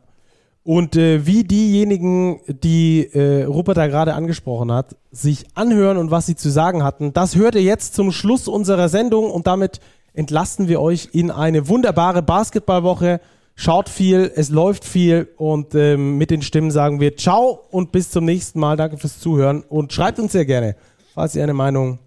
Und 0.62 0.96
äh, 0.96 1.26
wie 1.26 1.44
diejenigen, 1.44 2.40
die 2.48 3.04
äh, 3.12 3.44
Rupert 3.44 3.76
da 3.76 3.86
gerade 3.86 4.14
angesprochen 4.14 4.72
hat, 4.72 4.96
sich 5.10 5.44
anhören 5.54 5.98
und 5.98 6.10
was 6.10 6.24
sie 6.24 6.36
zu 6.36 6.48
sagen 6.48 6.82
hatten, 6.82 7.12
das 7.12 7.36
hört 7.36 7.54
ihr 7.54 7.62
jetzt 7.62 7.94
zum 7.94 8.12
Schluss 8.12 8.48
unserer 8.48 8.88
Sendung 8.88 9.30
und 9.30 9.46
damit 9.46 9.80
entlasten 10.14 10.66
wir 10.66 10.80
euch 10.80 11.10
in 11.12 11.30
eine 11.30 11.68
wunderbare 11.68 12.22
Basketballwoche. 12.22 13.20
Schaut 13.56 13.90
viel, 13.90 14.32
es 14.34 14.48
läuft 14.48 14.86
viel 14.86 15.28
und 15.36 15.74
ähm, 15.74 16.16
mit 16.16 16.30
den 16.30 16.40
Stimmen 16.40 16.70
sagen 16.70 16.98
wir 16.98 17.16
Ciao 17.16 17.60
und 17.70 17.92
bis 17.92 18.10
zum 18.10 18.24
nächsten 18.24 18.58
Mal. 18.58 18.78
Danke 18.78 18.96
fürs 18.96 19.20
Zuhören 19.20 19.62
und 19.62 19.92
schreibt 19.92 20.18
uns 20.18 20.32
sehr 20.32 20.46
gerne, 20.46 20.76
falls 21.12 21.36
ihr 21.36 21.42
eine 21.42 21.54
Meinung 21.54 21.98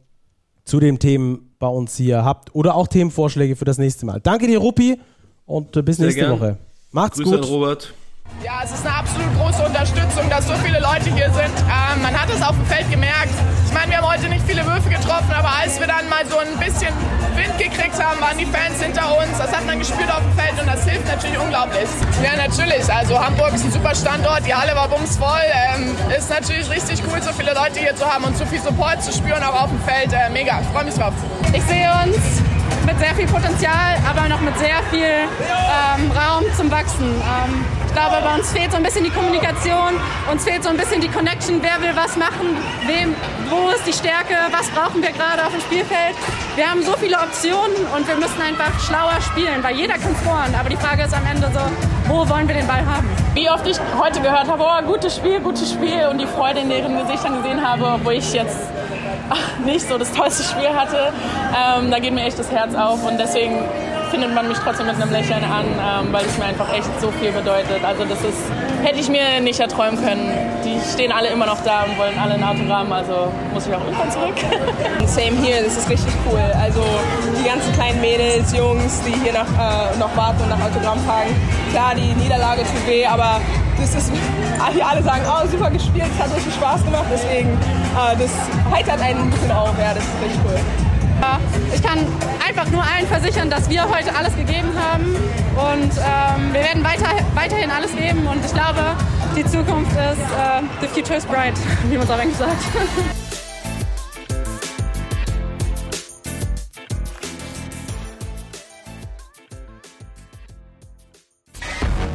zu 0.66 0.80
den 0.80 0.98
Themen 0.98 1.47
bei 1.60 1.68
uns 1.68 1.96
hier 1.96 2.24
habt 2.24 2.54
oder 2.54 2.76
auch 2.76 2.88
Themenvorschläge 2.88 3.56
für 3.56 3.66
das 3.66 3.78
nächste 3.78 4.06
Mal. 4.06 4.20
Danke 4.22 4.48
dir, 4.48 4.60
Ruppi, 4.60 5.00
und 5.46 5.76
äh, 5.76 5.82
bis 5.82 5.98
Sehr 5.98 6.06
nächste 6.08 6.22
gern. 6.22 6.40
Woche. 6.40 6.58
Macht's 6.92 7.18
Grüße 7.18 7.32
gut. 7.32 7.44
An 7.46 7.50
Robert. 7.50 7.94
Ja, 8.44 8.60
es 8.64 8.72
ist 8.72 8.86
eine 8.86 8.96
absolut 8.96 9.34
große 9.40 9.64
Unterstützung, 9.66 10.30
dass 10.30 10.48
so 10.48 10.54
viele 10.56 10.80
Leute 10.80 11.10
hier 11.16 11.32
sind. 11.32 11.56
Ähm, 11.64 12.02
man 12.04 12.14
hat 12.14 12.30
es 12.30 12.42
auf 12.42 12.56
dem 12.56 12.66
Feld 12.66 12.90
gemerkt. 12.92 13.34
Ich 13.66 13.74
meine, 13.74 13.90
wir 13.90 13.98
haben 13.98 14.12
heute 14.12 14.28
nicht 14.30 14.46
viele 14.46 14.66
Würfe 14.66 14.90
getroffen, 14.90 15.32
aber 15.32 15.50
als 15.64 15.80
wir 15.80 15.88
dann 15.88 16.08
mal 16.10 16.26
so 16.28 16.38
ein 16.38 16.60
bisschen 16.60 16.94
Wind 17.38 17.58
gekriegt 17.58 18.02
haben, 18.02 18.20
waren 18.20 18.38
die 18.38 18.46
Fans 18.46 18.82
hinter 18.82 19.18
uns. 19.18 19.38
Das 19.38 19.52
hat 19.56 19.66
man 19.66 19.80
gespürt 19.80 20.10
auf 20.12 20.22
dem 20.22 20.34
Feld 20.38 20.60
und 20.60 20.68
das 20.68 20.84
hilft 20.84 21.08
natürlich 21.08 21.38
unglaublich. 21.40 21.88
Ja, 22.24 22.36
natürlich. 22.36 22.92
Also 22.92 23.20
Hamburg 23.20 23.54
ist 23.54 23.66
ein 23.66 23.72
super 23.72 23.94
Standort, 23.96 24.46
die 24.46 24.54
Halle 24.54 24.76
war 24.76 24.88
bumsvoll. 24.88 25.46
Ähm, 25.54 25.96
ist 26.18 26.30
natürlich 26.30 26.70
richtig 26.70 27.02
cool, 27.08 27.22
so 27.22 27.32
viele 27.32 27.54
Leute 27.54 27.80
hier 27.80 27.96
zu 27.96 28.06
haben 28.06 28.24
und 28.24 28.38
so 28.38 28.46
viel 28.46 28.60
Support 28.60 29.04
zu 29.04 29.12
spüren, 29.12 29.44
auch 29.44 29.64
auf 29.64 29.70
dem 29.70 29.82
Feld. 29.82 30.12
Äh, 30.12 30.30
mega, 30.32 30.60
ich 30.60 30.68
freue 30.68 30.86
mich 30.86 30.96
drauf. 30.96 31.14
Ich 31.54 31.64
sehe 31.64 31.90
uns 32.04 32.18
mit 32.86 32.98
sehr 33.00 33.14
viel 33.16 33.28
Potenzial, 33.28 33.98
aber 34.10 34.28
noch 34.28 34.42
mit 34.42 34.58
sehr 34.58 34.82
viel 34.90 35.06
ähm, 35.06 36.12
Raum 36.12 36.44
zum 36.56 36.72
Wachsen. 36.72 37.06
Ähm, 37.06 37.77
glaube, 37.98 38.22
bei 38.24 38.36
uns 38.36 38.52
fehlt 38.52 38.72
so 38.72 38.78
ein 38.78 38.84
bisschen 38.84 39.04
die 39.04 39.10
Kommunikation, 39.10 39.98
uns 40.32 40.44
fehlt 40.44 40.64
so 40.64 40.70
ein 40.70 40.78
bisschen 40.78 41.02
die 41.02 41.08
Connection, 41.08 41.60
wer 41.64 41.82
will 41.82 41.96
was 41.96 42.16
machen, 42.16 42.56
wem, 42.86 43.16
wo 43.50 43.70
ist 43.70 43.88
die 43.88 43.94
Stärke, 43.94 44.36
was 44.52 44.70
brauchen 44.70 45.02
wir 45.02 45.12
gerade 45.12 45.42
auf 45.42 45.52
dem 45.52 45.62
Spielfeld. 45.62 46.14
Wir 46.56 46.70
haben 46.70 46.84
so 46.84 46.94
viele 46.94 47.18
Optionen 47.18 47.76
und 47.96 48.08
wir 48.08 48.16
müssen 48.16 48.40
einfach 48.40 48.70
schlauer 48.86 49.20
spielen, 49.22 49.64
weil 49.64 49.76
jeder 49.76 49.96
kann 49.96 50.16
scoren, 50.22 50.54
aber 50.54 50.70
die 50.70 50.78
Frage 50.78 51.04
ist 51.04 51.14
am 51.16 51.26
Ende 51.26 51.50
so, 51.52 51.60
wo 52.08 52.30
wollen 52.30 52.48
wir 52.48 52.54
den 52.54 52.68
Ball 52.68 52.86
haben? 52.86 53.10
Wie 53.34 53.50
oft 53.50 53.66
ich 53.66 53.78
heute 53.98 54.22
gehört 54.22 54.48
habe, 54.48 54.64
oh, 54.64 54.86
gutes 54.86 55.16
Spiel, 55.16 55.40
gutes 55.40 55.72
Spiel 55.72 56.06
und 56.12 56.20
die 56.20 56.28
Freude 56.28 56.60
in 56.60 56.70
deren 56.70 57.00
Gesichtern 57.00 57.42
gesehen 57.42 57.68
habe, 57.68 57.84
obwohl 57.96 58.14
ich 58.14 58.32
jetzt 58.32 58.60
nicht 59.66 59.90
so 59.90 59.98
das 59.98 60.12
tollste 60.12 60.44
Spiel 60.44 60.70
hatte, 60.70 61.12
ähm, 61.50 61.90
da 61.90 61.98
geht 61.98 62.14
mir 62.14 62.26
echt 62.26 62.38
das 62.38 62.52
Herz 62.52 62.76
auf 62.76 63.04
und 63.04 63.18
deswegen 63.18 63.64
findet 64.10 64.34
man 64.34 64.48
mich 64.48 64.58
trotzdem 64.58 64.88
mit 64.88 64.96
einem 64.96 65.12
Lächeln 65.12 65.44
an, 65.44 65.66
ähm, 65.66 66.14
weil 66.14 66.26
es 66.26 66.38
mir 66.38 66.46
einfach 66.46 66.72
echt 66.74 66.90
so 67.00 67.12
viel 67.12 67.32
bedeutet. 67.32 67.84
Also 67.84 68.06
das 68.06 68.20
ist, 68.24 68.40
hätte 68.84 69.00
ich 69.00 69.10
mir 69.10 69.40
nicht 69.42 69.60
erträumen 69.60 70.02
können. 70.04 70.32
Die 70.64 70.80
stehen 70.94 71.12
alle 71.12 71.30
immer 71.30 71.46
noch 71.46 71.62
da 71.64 71.84
und 71.84 71.98
wollen 71.98 72.18
alle 72.18 72.36
ein 72.36 72.44
Autogramm, 72.44 72.92
also 72.92 73.32
muss 73.54 73.68
ich 73.68 73.74
auch 73.74 73.84
irgendwann 73.84 74.12
zurück. 74.12 74.36
Same 75.06 75.38
hier, 75.42 75.64
das 75.64 75.78
ist 75.78 75.90
richtig 75.90 76.14
cool. 76.30 76.42
Also 76.60 76.84
die 77.40 77.48
ganzen 77.48 77.72
kleinen 77.74 78.02
Mädels, 78.02 78.56
Jungs, 78.56 79.02
die 79.06 79.14
hier 79.24 79.34
noch, 79.34 79.48
äh, 79.48 79.98
noch 80.00 80.16
warten 80.16 80.42
und 80.44 80.50
nach 80.50 80.62
Autogramm 80.62 81.00
fragen. 81.06 81.36
Klar, 81.72 81.96
die 81.96 82.14
Niederlage 82.22 82.62
tut 82.62 82.88
weh, 82.88 83.06
aber 83.06 83.42
das 83.80 83.96
ist, 83.96 84.12
hier 84.74 84.88
alle 84.88 85.04
sagen, 85.04 85.22
oh, 85.28 85.48
super 85.48 85.70
gespielt, 85.70 86.08
es 86.16 86.24
hat 86.24 86.36
richtig 86.36 86.54
Spaß 86.54 86.84
gemacht, 86.84 87.06
deswegen, 87.12 87.50
äh, 87.50 88.16
das 88.18 88.32
heitert 88.74 89.02
einen 89.02 89.22
ein 89.22 89.30
bisschen 89.30 89.52
auf, 89.52 89.74
ja, 89.80 89.94
das 89.94 90.04
ist 90.04 90.22
richtig 90.24 90.40
cool. 90.46 90.87
Ich 91.74 91.82
kann 91.82 92.00
einfach 92.46 92.70
nur 92.72 92.84
allen 92.84 93.08
versichern, 93.08 93.50
dass 93.50 93.70
wir 93.70 93.84
heute 93.90 94.16
alles 94.16 94.36
gegeben 94.36 94.70
haben 94.78 95.16
und 95.56 95.92
ähm, 95.98 96.54
wir 96.54 96.62
werden 96.62 96.84
weiter, 96.84 97.10
weiterhin 97.34 97.72
alles 97.72 97.96
geben 97.96 98.28
und 98.28 98.44
ich 98.46 98.54
glaube, 98.54 98.96
die 99.36 99.46
Zukunft 99.46 99.92
ist, 99.92 99.98
äh, 99.98 100.62
the 100.82 100.88
future 100.88 101.18
is 101.18 101.26
bright, 101.26 101.54
wie 101.90 101.98
man 101.98 102.06
es 102.06 102.12
eigentlich 102.12 102.38
sagt. 102.38 102.64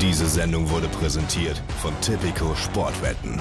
Diese 0.00 0.26
Sendung 0.26 0.68
wurde 0.68 0.88
präsentiert 0.88 1.60
von 1.80 1.92
Tipico 2.00 2.54
Sportwetten. 2.54 3.40